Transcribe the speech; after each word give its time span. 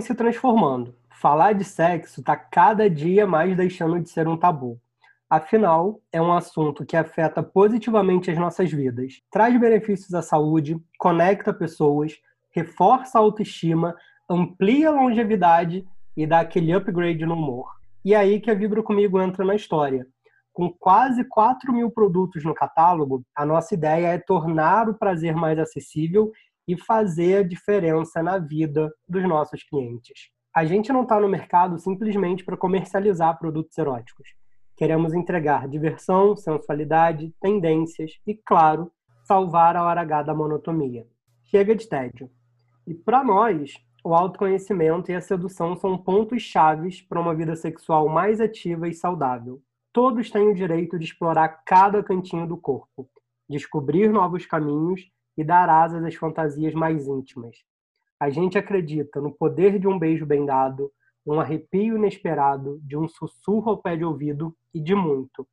se 0.00 0.14
transformando. 0.14 0.94
Falar 1.10 1.52
de 1.52 1.64
sexo 1.64 2.20
está 2.20 2.36
cada 2.36 2.88
dia 2.88 3.26
mais 3.26 3.56
deixando 3.56 4.00
de 4.00 4.08
ser 4.08 4.26
um 4.26 4.36
tabu. 4.36 4.80
Afinal, 5.28 6.00
é 6.12 6.20
um 6.20 6.32
assunto 6.32 6.84
que 6.84 6.96
afeta 6.96 7.42
positivamente 7.42 8.30
as 8.30 8.38
nossas 8.38 8.70
vidas, 8.72 9.22
traz 9.30 9.58
benefícios 9.60 10.12
à 10.12 10.22
saúde, 10.22 10.76
conecta 10.98 11.54
pessoas, 11.54 12.18
reforça 12.50 13.18
a 13.18 13.20
autoestima, 13.20 13.94
amplia 14.28 14.88
a 14.88 14.92
longevidade 14.92 15.86
e 16.16 16.26
dá 16.26 16.40
aquele 16.40 16.72
upgrade 16.72 17.24
no 17.24 17.34
humor. 17.34 17.68
E 18.04 18.14
é 18.14 18.16
aí 18.16 18.40
que 18.40 18.50
a 18.50 18.54
Vibra 18.54 18.82
Comigo 18.82 19.20
entra 19.20 19.44
na 19.44 19.54
história. 19.54 20.06
Com 20.52 20.68
quase 20.68 21.22
4 21.24 21.72
mil 21.72 21.90
produtos 21.90 22.44
no 22.44 22.54
catálogo, 22.54 23.22
a 23.34 23.46
nossa 23.46 23.74
ideia 23.74 24.08
é 24.08 24.18
tornar 24.18 24.88
o 24.88 24.94
prazer 24.94 25.34
mais 25.34 25.58
acessível 25.58 26.32
e 26.66 26.76
fazer 26.76 27.38
a 27.38 27.42
diferença 27.42 28.22
na 28.22 28.38
vida 28.38 28.92
dos 29.08 29.22
nossos 29.28 29.62
clientes. 29.62 30.30
A 30.54 30.64
gente 30.64 30.92
não 30.92 31.02
está 31.02 31.20
no 31.20 31.28
mercado 31.28 31.78
simplesmente 31.78 32.44
para 32.44 32.56
comercializar 32.56 33.38
produtos 33.38 33.76
eróticos. 33.78 34.28
Queremos 34.76 35.14
entregar 35.14 35.68
diversão, 35.68 36.34
sensualidade, 36.34 37.34
tendências 37.40 38.12
e, 38.26 38.34
claro, 38.34 38.90
salvar 39.24 39.76
a 39.76 39.84
hora 39.84 40.00
H 40.00 40.22
da 40.24 40.34
monotonia. 40.34 41.06
Chega 41.44 41.74
de 41.74 41.88
tédio. 41.88 42.30
E 42.86 42.94
para 42.94 43.22
nós, 43.22 43.74
o 44.02 44.14
autoconhecimento 44.14 45.10
e 45.10 45.14
a 45.14 45.20
sedução 45.20 45.76
são 45.76 45.98
pontos 45.98 46.42
chaves 46.42 47.02
para 47.02 47.20
uma 47.20 47.34
vida 47.34 47.54
sexual 47.54 48.08
mais 48.08 48.40
ativa 48.40 48.88
e 48.88 48.94
saudável. 48.94 49.60
Todos 49.92 50.30
têm 50.30 50.48
o 50.48 50.54
direito 50.54 50.98
de 50.98 51.04
explorar 51.04 51.62
cada 51.66 52.02
cantinho 52.02 52.46
do 52.46 52.56
corpo, 52.56 53.08
descobrir 53.48 54.08
novos 54.10 54.46
caminhos 54.46 55.02
e 55.36 55.44
dar 55.44 55.68
asas 55.68 56.04
às 56.04 56.14
fantasias 56.14 56.74
mais 56.74 57.06
íntimas. 57.06 57.56
A 58.18 58.28
gente 58.30 58.58
acredita 58.58 59.20
no 59.20 59.32
poder 59.32 59.78
de 59.78 59.88
um 59.88 59.98
beijo 59.98 60.26
bem 60.26 60.44
dado, 60.44 60.92
um 61.26 61.40
arrepio 61.40 61.96
inesperado, 61.96 62.78
de 62.82 62.96
um 62.96 63.08
sussurro 63.08 63.70
ao 63.70 63.78
pé 63.78 63.96
de 63.96 64.04
ouvido 64.04 64.54
e 64.74 64.80
de 64.80 64.94
muito, 64.94 65.46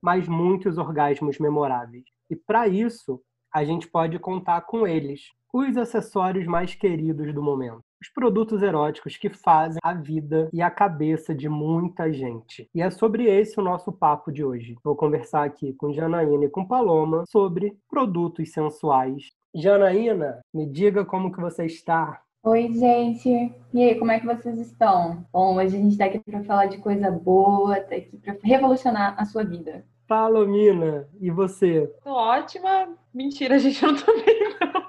mas 0.00 0.28
muitos 0.28 0.78
orgasmos 0.78 1.38
memoráveis. 1.38 2.04
E 2.30 2.36
para 2.36 2.68
isso, 2.68 3.20
a 3.52 3.64
gente 3.64 3.88
pode 3.88 4.18
contar 4.18 4.62
com 4.62 4.86
eles, 4.86 5.30
os 5.52 5.76
acessórios 5.76 6.46
mais 6.46 6.74
queridos 6.74 7.34
do 7.34 7.42
momento. 7.42 7.84
Os 8.02 8.08
produtos 8.08 8.64
eróticos 8.64 9.16
que 9.16 9.28
fazem 9.28 9.78
a 9.80 9.94
vida 9.94 10.50
e 10.52 10.60
a 10.60 10.68
cabeça 10.68 11.32
de 11.32 11.48
muita 11.48 12.12
gente. 12.12 12.68
E 12.74 12.82
é 12.82 12.90
sobre 12.90 13.26
esse 13.26 13.60
o 13.60 13.62
nosso 13.62 13.92
papo 13.92 14.32
de 14.32 14.44
hoje. 14.44 14.74
Vou 14.82 14.96
conversar 14.96 15.44
aqui 15.44 15.72
com 15.74 15.92
Janaína 15.92 16.46
e 16.46 16.48
com 16.48 16.66
Paloma 16.66 17.22
sobre 17.28 17.78
produtos 17.88 18.50
sensuais. 18.50 19.30
Janaína, 19.54 20.40
me 20.52 20.66
diga 20.66 21.04
como 21.04 21.30
que 21.30 21.40
você 21.40 21.64
está. 21.64 22.20
Oi, 22.42 22.72
gente. 22.72 23.54
E 23.72 23.80
aí, 23.80 23.94
como 23.94 24.10
é 24.10 24.18
que 24.18 24.26
vocês 24.26 24.58
estão? 24.58 25.24
Bom, 25.32 25.54
hoje 25.54 25.76
a 25.76 25.80
gente 25.80 25.92
está 25.92 26.06
aqui 26.06 26.18
para 26.18 26.42
falar 26.42 26.66
de 26.66 26.78
coisa 26.78 27.08
boa, 27.08 27.78
está 27.78 27.94
aqui 27.94 28.16
para 28.16 28.36
revolucionar 28.42 29.14
a 29.16 29.24
sua 29.24 29.44
vida. 29.44 29.86
Palomina, 30.08 31.08
e 31.20 31.30
você? 31.30 31.88
Tô 32.02 32.10
ótima. 32.10 32.88
Mentira, 33.14 33.54
a 33.54 33.58
gente 33.58 33.80
não 33.80 33.94
tá 33.94 34.12
bem, 34.12 34.56
não. 34.60 34.81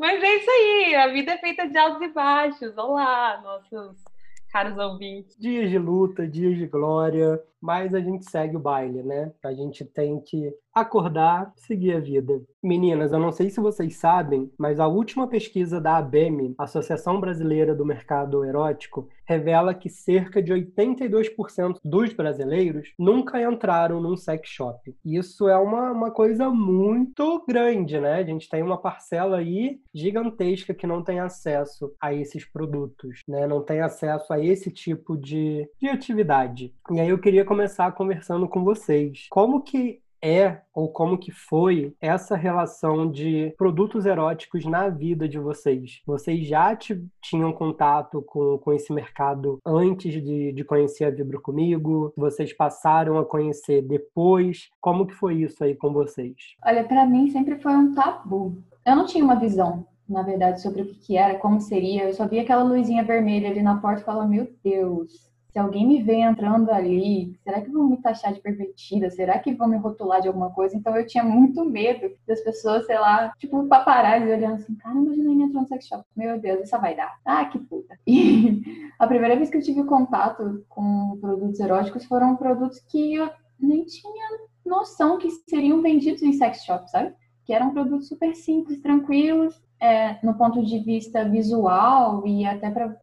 Mas 0.00 0.22
é 0.22 0.36
isso 0.36 0.50
aí, 0.50 0.94
a 0.94 1.08
vida 1.08 1.32
é 1.32 1.36
feita 1.36 1.68
de 1.68 1.76
altos 1.76 2.00
e 2.00 2.08
baixos. 2.08 2.74
Olá, 2.78 3.38
nossos 3.42 4.02
caros 4.50 4.78
ouvintes. 4.78 5.36
Dias 5.38 5.68
de 5.68 5.78
luta, 5.78 6.26
dias 6.26 6.56
de 6.56 6.66
glória, 6.66 7.38
mas 7.60 7.94
a 7.94 8.00
gente 8.00 8.28
segue 8.30 8.56
o 8.56 8.60
baile, 8.60 9.02
né? 9.02 9.32
A 9.42 9.52
gente 9.52 9.84
tem 9.84 10.20
que 10.20 10.52
acordar, 10.74 11.52
seguir 11.56 11.94
a 11.94 12.00
vida. 12.00 12.40
Meninas, 12.62 13.12
eu 13.12 13.18
não 13.18 13.32
sei 13.32 13.50
se 13.50 13.60
vocês 13.60 13.96
sabem, 13.96 14.50
mas 14.58 14.78
a 14.78 14.86
última 14.86 15.26
pesquisa 15.26 15.80
da 15.80 15.96
ABEM, 15.96 16.54
Associação 16.58 17.20
Brasileira 17.20 17.74
do 17.74 17.84
Mercado 17.84 18.44
Erótico, 18.44 19.08
revela 19.26 19.74
que 19.74 19.88
cerca 19.88 20.42
de 20.42 20.52
82% 20.52 21.78
dos 21.84 22.12
brasileiros 22.12 22.92
nunca 22.98 23.40
entraram 23.42 24.00
num 24.00 24.16
sex 24.16 24.48
shop. 24.48 24.94
Isso 25.04 25.48
é 25.48 25.56
uma, 25.56 25.92
uma 25.92 26.10
coisa 26.10 26.50
muito 26.50 27.44
grande, 27.48 27.98
né? 28.00 28.14
A 28.14 28.24
gente 28.24 28.48
tem 28.48 28.62
uma 28.62 28.76
parcela 28.76 29.38
aí 29.38 29.80
gigantesca 29.94 30.74
que 30.74 30.86
não 30.86 31.02
tem 31.02 31.20
acesso 31.20 31.92
a 32.00 32.12
esses 32.12 32.44
produtos, 32.44 33.22
né? 33.28 33.46
Não 33.46 33.62
tem 33.62 33.80
acesso 33.80 34.32
a 34.32 34.38
esse 34.38 34.70
tipo 34.70 35.16
de, 35.16 35.68
de 35.80 35.88
atividade. 35.88 36.74
E 36.90 37.00
aí 37.00 37.08
eu 37.08 37.18
queria 37.18 37.44
começar 37.50 37.90
conversando 37.90 38.48
com 38.48 38.62
vocês. 38.62 39.26
Como 39.28 39.60
que 39.60 40.00
é 40.22 40.60
ou 40.72 40.88
como 40.92 41.18
que 41.18 41.32
foi 41.32 41.92
essa 42.00 42.36
relação 42.36 43.10
de 43.10 43.52
produtos 43.58 44.06
eróticos 44.06 44.64
na 44.64 44.88
vida 44.88 45.28
de 45.28 45.36
vocês? 45.36 46.00
Vocês 46.06 46.46
já 46.46 46.78
tinham 47.20 47.52
contato 47.52 48.22
com, 48.22 48.56
com 48.58 48.72
esse 48.72 48.92
mercado 48.92 49.58
antes 49.66 50.12
de, 50.22 50.52
de 50.52 50.62
conhecer 50.62 51.06
a 51.06 51.10
Vibro 51.10 51.42
Comigo? 51.42 52.12
Vocês 52.16 52.52
passaram 52.52 53.18
a 53.18 53.24
conhecer 53.24 53.82
depois? 53.82 54.68
Como 54.80 55.04
que 55.04 55.14
foi 55.14 55.42
isso 55.42 55.64
aí 55.64 55.74
com 55.74 55.92
vocês? 55.92 56.36
Olha, 56.64 56.84
para 56.84 57.04
mim 57.04 57.30
sempre 57.30 57.58
foi 57.58 57.72
um 57.72 57.92
tabu. 57.92 58.62
Eu 58.86 58.94
não 58.94 59.06
tinha 59.06 59.24
uma 59.24 59.34
visão 59.34 59.84
na 60.08 60.22
verdade, 60.22 60.60
sobre 60.60 60.82
o 60.82 60.86
que, 60.86 61.16
era, 61.16 61.38
como 61.38 61.60
seria. 61.60 62.04
Eu 62.04 62.12
só 62.12 62.26
via 62.26 62.42
aquela 62.42 62.64
luzinha 62.64 63.04
vermelha 63.04 63.48
ali 63.48 63.62
na 63.62 63.80
porta 63.80 64.02
e 64.02 64.04
falava, 64.04 64.26
meu 64.26 64.52
Deus, 64.62 65.29
se 65.52 65.58
alguém 65.58 65.86
me 65.86 66.02
vê 66.02 66.20
entrando 66.20 66.70
ali, 66.70 67.36
será 67.42 67.60
que 67.60 67.70
vão 67.70 67.88
me 67.88 67.96
taxar 67.96 68.32
de 68.32 68.40
pervertida? 68.40 69.10
Será 69.10 69.38
que 69.38 69.52
vão 69.52 69.68
me 69.68 69.76
rotular 69.76 70.20
de 70.20 70.28
alguma 70.28 70.50
coisa? 70.50 70.76
Então 70.76 70.96
eu 70.96 71.06
tinha 71.06 71.24
muito 71.24 71.64
medo 71.64 72.14
das 72.26 72.40
pessoas, 72.40 72.86
sei 72.86 72.98
lá, 72.98 73.32
tipo 73.38 73.66
paparazzi 73.66 74.30
olhando 74.30 74.54
assim, 74.54 74.74
caramba, 74.76 75.10
a 75.10 75.14
Janaína 75.14 75.44
entrou 75.44 75.62
no 75.62 75.68
sex 75.68 75.86
shop. 75.86 76.04
Meu 76.16 76.40
Deus, 76.40 76.62
isso 76.62 76.80
vai 76.80 76.94
dar. 76.94 77.18
Ah, 77.24 77.44
que 77.46 77.58
puta. 77.58 77.98
E 78.06 78.62
a 78.98 79.06
primeira 79.06 79.36
vez 79.36 79.50
que 79.50 79.56
eu 79.56 79.62
tive 79.62 79.82
contato 79.84 80.64
com 80.68 81.18
produtos 81.20 81.58
eróticos 81.58 82.04
foram 82.04 82.36
produtos 82.36 82.78
que 82.88 83.14
eu 83.14 83.28
nem 83.58 83.84
tinha 83.84 84.38
noção 84.64 85.18
que 85.18 85.30
seriam 85.48 85.82
vendidos 85.82 86.22
em 86.22 86.32
sex 86.32 86.64
shop, 86.64 86.88
sabe? 86.90 87.12
Que 87.44 87.52
eram 87.52 87.72
produtos 87.72 88.06
super 88.06 88.34
simples, 88.36 88.80
tranquilos, 88.80 89.60
é, 89.80 90.24
no 90.24 90.34
ponto 90.34 90.64
de 90.64 90.78
vista 90.78 91.24
visual 91.24 92.24
e 92.24 92.44
até 92.46 92.70
para 92.70 92.94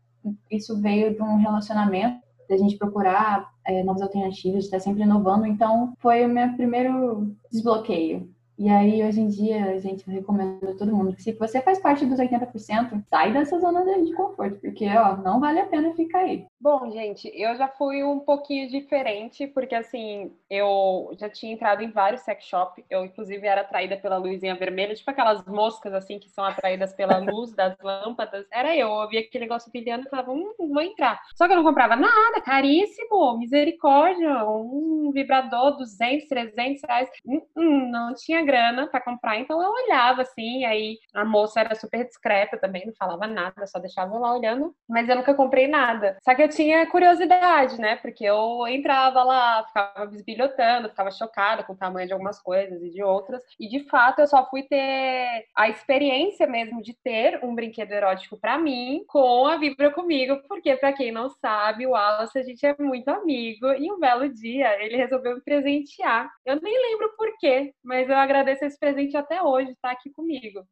isso 0.50 0.80
veio 0.81 1.13
de 1.13 1.22
um 1.22 1.38
relacionamento 1.38 2.27
da 2.47 2.58
gente 2.58 2.78
procurar 2.78 3.52
é, 3.66 3.84
novas 3.84 4.02
alternativas, 4.02 4.59
de 4.59 4.66
estar 4.66 4.80
sempre 4.80 5.03
inovando. 5.03 5.46
Então, 5.46 5.94
foi 6.00 6.25
o 6.25 6.30
meu 6.30 6.53
primeiro 6.53 7.35
desbloqueio. 7.52 8.30
E 8.58 8.69
aí, 8.69 9.03
hoje 9.03 9.22
em 9.22 9.28
dia, 9.28 9.66
a 9.66 9.80
gente 9.80 10.09
recomenda 10.09 10.72
a 10.72 10.75
todo 10.75 10.96
mundo 10.96 11.13
que 11.13 11.22
se 11.22 11.31
você 11.34 11.62
faz 11.62 11.78
parte 11.78 12.07
dos 12.07 12.18
80%, 12.18 13.03
sai 13.07 13.31
dessa 13.31 13.59
zona 13.59 13.84
de 14.03 14.13
conforto, 14.16 14.59
porque, 14.59 14.88
ó, 14.90 15.16
não 15.18 15.40
vale 15.40 15.59
a 15.59 15.68
pena 15.68 15.94
ficar 15.94 16.22
aí. 16.22 16.47
Bom, 16.59 16.90
gente, 16.91 17.29
eu 17.35 17.56
já 17.56 17.68
fui 17.68 18.03
um 18.03 18.19
pouquinho 18.19 18.68
diferente, 18.68 19.45
porque, 19.45 19.75
assim, 19.75 20.35
eu 20.50 21.12
já 21.19 21.29
tinha 21.29 21.53
entrado 21.53 21.84
em 21.84 21.91
vários 21.91 22.22
sex 22.22 22.44
shop. 22.45 22.84
Eu, 22.90 23.06
inclusive, 23.06 23.45
era 23.45 23.62
atraída 23.62 23.95
pela 23.95 24.18
luzinha 24.18 24.56
vermelha, 24.56 24.95
tipo 24.95 25.09
aquelas 25.12 25.45
moscas, 25.45 25.94
assim, 25.94 26.18
que 26.18 26.28
são 26.31 26.44
atraídas 26.44 26.94
pela 26.94 27.19
luz 27.19 27.53
das 27.53 27.78
lâmpadas. 27.79 28.47
Era 28.51 28.75
eu, 28.75 28.90
eu 28.90 29.07
via 29.07 29.19
aquele 29.19 29.44
negócio 29.45 29.72
brilhando 29.72 30.07
e 30.07 30.09
falava, 30.09 30.31
hum, 30.31 30.51
vou 30.57 30.81
entrar. 30.81 31.22
Só 31.35 31.45
que 31.45 31.53
eu 31.53 31.57
não 31.57 31.63
comprava 31.63 31.95
nada, 31.95 32.41
caríssimo, 32.41 33.38
misericórdia, 33.38 34.44
um 34.50 35.12
vibrador, 35.13 35.78
200, 35.78 36.28
300 36.28 36.81
reais. 36.88 37.07
Hum, 37.24 37.39
hum, 37.56 37.91
não 37.91 38.16
tinha 38.16 38.44
grana 38.44 38.88
para 38.88 39.00
comprar, 39.00 39.38
então 39.38 39.62
eu 39.62 39.69
olhava 39.85 40.24
assim, 40.24 40.66
aí 40.66 40.97
a 41.13 41.24
moça 41.24 41.59
era 41.59 41.75
super 41.75 42.03
discreta 42.03 42.57
também, 42.57 42.84
não 42.85 42.94
falava 42.95 43.28
nada, 43.28 43.66
só 43.68 43.78
deixava 43.79 44.16
eu 44.16 44.19
lá 44.19 44.34
olhando, 44.35 44.74
mas 44.89 45.07
eu 45.07 45.16
nunca 45.16 45.35
comprei 45.35 45.68
nada. 45.68 46.18
Só 46.24 46.34
que 46.34 46.47
eu 46.47 46.50
tinha 46.50 46.88
curiosidade, 46.88 47.80
né? 47.80 47.97
Porque 47.97 48.24
eu 48.24 48.66
entrava 48.68 49.24
lá, 49.24 49.66
ficava 49.66 50.06
bisbilhotando, 50.06 50.90
ficava 50.90 51.12
chocada 51.12 51.63
com 51.63 51.74
o 51.74 51.78
tamanho 51.78 52.08
de 52.08 52.13
algumas 52.13 52.41
coisas 52.41 52.81
e 52.81 52.90
de 52.90 53.03
outras, 53.03 53.44
e 53.59 53.68
de 53.68 53.81
fato 53.89 54.19
eu 54.19 54.27
só 54.27 54.50
fui 54.50 54.63
ter 54.63 55.45
a 55.56 55.69
experiência 55.69 56.48
mesmo 56.48 56.81
de 56.81 56.94
ter 56.94 57.44
um 57.44 57.54
brinquedo 57.54 57.92
erótico 57.92 58.38
para 58.39 58.57
mim 58.57 59.04
com 59.07 59.45
a 59.45 59.57
Vibra 59.57 59.92
comigo, 59.92 60.42
porque 60.48 60.75
para 60.77 60.94
quem 60.94 61.12
não 61.12 61.30
sabe, 61.30 61.86
o 61.86 61.92
Wallace 61.92 62.39
a 62.39 62.44
gente 62.44 62.66
é 62.66 62.75
muito 62.80 63.10
amigo 63.10 63.68
e 63.74 63.92
um 63.92 64.00
belo 64.00 64.30
dia 64.30 64.81
ele 64.81 64.95
resolveu 64.95 65.36
me 65.36 65.42
presentear. 65.42 66.31
Eu 66.45 66.60
nem 66.62 66.74
lembro 66.92 67.13
por 67.18 67.38
quê, 67.38 67.74
mas 67.83 68.10
eu 68.10 68.16
agradeço 68.16 68.63
esse 68.66 68.80
presente 68.80 69.18
até 69.18 69.42
hoje, 69.42 69.75
tá 69.81 69.92
aqui 69.92 70.10
comigo. 70.12 70.66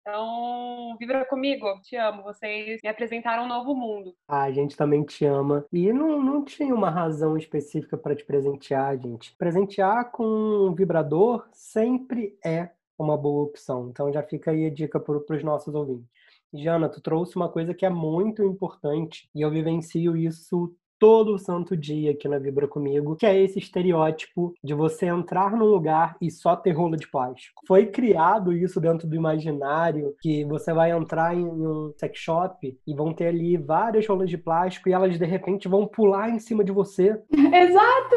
Então, 0.00 0.67
vibra 0.96 1.24
comigo, 1.24 1.66
te 1.82 1.96
amo. 1.96 2.22
Vocês 2.22 2.80
me 2.82 2.88
apresentaram 2.88 3.44
um 3.44 3.48
novo 3.48 3.74
mundo. 3.74 4.14
Ah, 4.26 4.44
a 4.44 4.52
gente 4.52 4.76
também 4.76 5.02
te 5.02 5.24
ama. 5.24 5.64
E 5.72 5.92
não, 5.92 6.22
não 6.22 6.44
tinha 6.44 6.74
uma 6.74 6.90
razão 6.90 7.36
específica 7.36 7.96
para 7.96 8.14
te 8.14 8.24
presentear, 8.24 8.98
gente. 8.98 9.34
Presentear 9.36 10.10
com 10.10 10.24
um 10.24 10.74
vibrador 10.74 11.46
sempre 11.52 12.38
é 12.44 12.70
uma 12.98 13.16
boa 13.16 13.44
opção. 13.44 13.88
Então, 13.88 14.12
já 14.12 14.22
fica 14.22 14.50
aí 14.50 14.66
a 14.66 14.70
dica 14.70 14.98
para 14.98 15.16
os 15.16 15.44
nossos 15.44 15.74
ouvintes. 15.74 16.08
Jana, 16.52 16.88
tu 16.88 17.00
trouxe 17.00 17.36
uma 17.36 17.48
coisa 17.48 17.74
que 17.74 17.84
é 17.84 17.90
muito 17.90 18.42
importante 18.42 19.28
e 19.34 19.42
eu 19.42 19.50
vivencio 19.50 20.16
isso 20.16 20.74
todo 20.98 21.38
santo 21.38 21.76
dia 21.76 22.12
aqui 22.12 22.28
na 22.28 22.38
Vibra 22.38 22.66
Comigo, 22.66 23.16
que 23.16 23.26
é 23.26 23.40
esse 23.40 23.58
estereótipo 23.58 24.54
de 24.62 24.74
você 24.74 25.06
entrar 25.06 25.52
num 25.52 25.66
lugar 25.66 26.16
e 26.20 26.30
só 26.30 26.56
ter 26.56 26.72
rolo 26.72 26.96
de 26.96 27.08
plástico. 27.08 27.62
Foi 27.66 27.86
criado 27.86 28.52
isso 28.52 28.80
dentro 28.80 29.06
do 29.06 29.16
imaginário, 29.16 30.14
que 30.20 30.44
você 30.44 30.72
vai 30.72 30.90
entrar 30.90 31.34
em 31.34 31.44
um 31.44 31.92
sex 31.96 32.18
shop 32.18 32.78
e 32.86 32.94
vão 32.94 33.12
ter 33.12 33.28
ali 33.28 33.56
várias 33.56 34.06
rolas 34.06 34.28
de 34.28 34.38
plástico 34.38 34.88
e 34.88 34.92
elas 34.92 35.18
de 35.18 35.24
repente 35.24 35.68
vão 35.68 35.86
pular 35.86 36.30
em 36.30 36.38
cima 36.38 36.64
de 36.64 36.72
você. 36.72 37.20
Exato! 37.30 38.16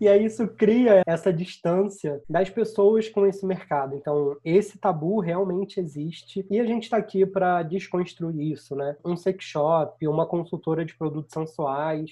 E 0.00 0.08
aí 0.08 0.24
isso 0.24 0.48
cria 0.48 1.02
essa 1.06 1.30
distância 1.30 2.22
das 2.28 2.48
pessoas 2.48 3.08
com 3.08 3.26
esse 3.26 3.44
mercado. 3.44 3.94
Então, 3.94 4.36
esse 4.42 4.78
tabu 4.78 5.20
realmente 5.20 5.78
existe 5.78 6.46
e 6.50 6.58
a 6.58 6.64
gente 6.64 6.84
está 6.84 6.96
aqui 6.96 7.26
para 7.26 7.62
desconstruir 7.62 8.52
isso, 8.52 8.74
né? 8.74 8.96
Um 9.04 9.14
sex 9.14 9.44
shop, 9.44 10.08
uma 10.08 10.26
consultora 10.26 10.86
de 10.86 10.96
produtos 10.96 11.36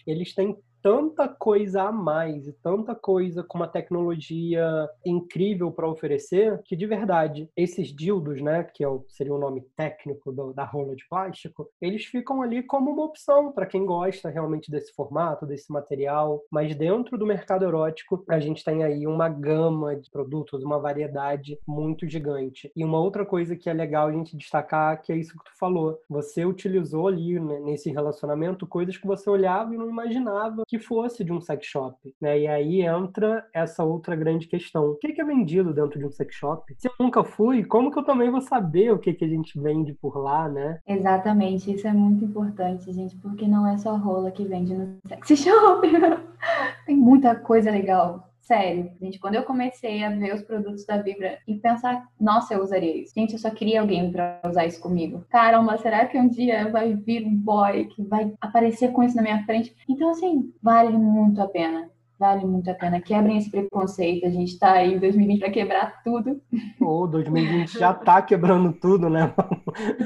eles 0.06 0.34
têm 0.34 0.56
tanta 0.82 1.28
coisa 1.28 1.82
a 1.82 1.92
mais 1.92 2.46
e 2.46 2.52
tanta 2.52 2.94
coisa 2.94 3.42
com 3.42 3.58
uma 3.58 3.69
tecnologia 3.69 4.88
incrível 5.04 5.70
para 5.70 5.88
oferecer 5.88 6.60
que 6.64 6.76
de 6.76 6.86
verdade 6.86 7.48
esses 7.56 7.88
dildos, 7.88 8.40
né, 8.40 8.64
que 8.64 8.84
é 8.84 8.88
seria 9.08 9.34
o 9.34 9.38
nome 9.38 9.62
técnico 9.76 10.32
do, 10.32 10.52
da 10.52 10.64
rola 10.64 10.94
de 10.94 11.06
plástico, 11.08 11.69
eles 11.80 12.04
ficam 12.04 12.42
ali 12.42 12.62
como 12.62 12.90
uma 12.90 13.04
opção 13.04 13.52
para 13.52 13.66
quem 13.66 13.84
gosta 13.84 14.28
realmente 14.28 14.70
desse 14.70 14.92
formato, 14.92 15.46
desse 15.46 15.72
material. 15.72 16.42
Mas 16.50 16.75
dentro 16.75 17.19
do 17.19 17.26
mercado 17.26 17.64
erótico 17.64 18.25
a 18.28 18.38
gente 18.38 18.64
tem 18.64 18.84
aí 18.84 19.06
uma 19.06 19.28
gama 19.28 19.96
de 19.96 20.10
produtos, 20.10 20.62
uma 20.62 20.78
variedade 20.78 21.58
muito 21.66 22.08
gigante. 22.08 22.70
E 22.75 22.84
uma 22.84 23.00
outra 23.00 23.25
coisa 23.25 23.56
que 23.56 23.69
é 23.69 23.72
legal 23.72 24.08
a 24.08 24.12
gente 24.12 24.36
destacar 24.36 25.00
que 25.02 25.12
é 25.12 25.16
isso 25.16 25.36
que 25.36 25.44
tu 25.44 25.58
falou. 25.58 26.00
Você 26.08 26.44
utilizou 26.44 27.08
ali 27.08 27.38
né, 27.40 27.60
nesse 27.60 27.90
relacionamento 27.90 28.66
coisas 28.66 28.96
que 28.96 29.06
você 29.06 29.28
olhava 29.28 29.75
e 29.75 29.78
não 29.78 29.88
imaginava 29.88 30.62
que 30.69 30.79
fosse 30.79 31.25
de 31.25 31.32
um 31.32 31.41
sex 31.41 31.67
shop, 31.67 31.97
né? 32.20 32.41
E 32.41 32.47
aí 32.47 32.82
entra 32.82 33.44
essa 33.55 33.82
outra 33.82 34.15
grande 34.15 34.47
questão. 34.47 34.85
O 34.85 34.97
que 34.97 35.19
é 35.19 35.25
vendido 35.25 35.73
dentro 35.73 35.99
de 35.99 36.05
um 36.05 36.11
sex 36.11 36.35
shop? 36.35 36.75
Se 36.76 36.87
eu 36.87 36.93
nunca 37.00 37.25
fui, 37.25 37.65
como 37.65 37.91
que 37.91 37.99
eu 37.99 38.05
também 38.05 38.31
vou 38.31 38.43
saber 38.43 38.93
o 38.93 38.99
que, 38.99 39.15
que 39.15 39.25
a 39.25 39.29
gente 39.29 39.59
vende 39.59 39.94
por 39.94 40.19
lá, 40.19 40.47
né? 40.47 40.79
Exatamente, 40.87 41.73
isso 41.73 41.88
é 41.88 41.93
muito 41.93 42.25
importante, 42.25 42.93
gente, 42.93 43.17
porque 43.17 43.49
não 43.49 43.67
é 43.67 43.79
só 43.79 43.97
rola 43.97 44.31
que 44.31 44.44
vende 44.44 44.75
no 44.75 44.99
sex 45.09 45.26
shop. 45.41 45.88
Tem 46.85 46.97
muita 46.97 47.35
coisa 47.35 47.71
legal. 47.71 48.27
Sério, 48.49 48.91
gente, 48.99 49.19
quando 49.19 49.35
eu 49.35 49.43
comecei 49.43 50.03
a 50.03 50.09
ver 50.09 50.35
os 50.35 50.41
produtos 50.41 50.87
da 50.87 50.97
Vibra 50.97 51.37
e 51.47 51.56
pensar, 51.56 52.09
nossa, 52.19 52.55
eu 52.55 52.62
usaria 52.62 53.03
isso. 53.03 53.12
Gente, 53.15 53.35
eu 53.35 53.39
só 53.39 53.50
queria 53.50 53.83
alguém 53.83 54.11
para 54.11 54.41
usar 54.49 54.65
isso 54.65 54.81
comigo. 54.81 55.23
Caramba, 55.29 55.77
será 55.77 56.06
que 56.06 56.19
um 56.19 56.27
dia 56.27 56.71
vai 56.71 56.95
vir 56.95 57.27
um 57.27 57.37
boy 57.37 57.85
que 57.85 58.03
vai 58.03 58.33
aparecer 58.41 58.91
com 58.91 59.03
isso 59.03 59.15
na 59.15 59.21
minha 59.21 59.45
frente? 59.45 59.77
Então, 59.87 60.09
assim, 60.09 60.50
vale 60.62 60.97
muito 60.97 61.43
a 61.43 61.47
pena. 61.47 61.91
Vale 62.19 62.47
muito 62.47 62.71
a 62.71 62.75
pena. 62.75 63.03
Quebrem 63.03 63.37
esse 63.37 63.50
preconceito. 63.50 64.25
A 64.25 64.31
gente 64.31 64.59
tá 64.59 64.73
aí 64.73 64.95
em 64.95 64.99
2020 64.99 65.41
para 65.41 65.50
quebrar 65.50 66.03
tudo. 66.03 66.41
Ou 66.81 67.03
oh, 67.03 67.06
2020 67.06 67.79
já 67.79 67.93
tá 67.93 68.23
quebrando 68.23 68.73
tudo, 68.73 69.11
né? 69.11 69.27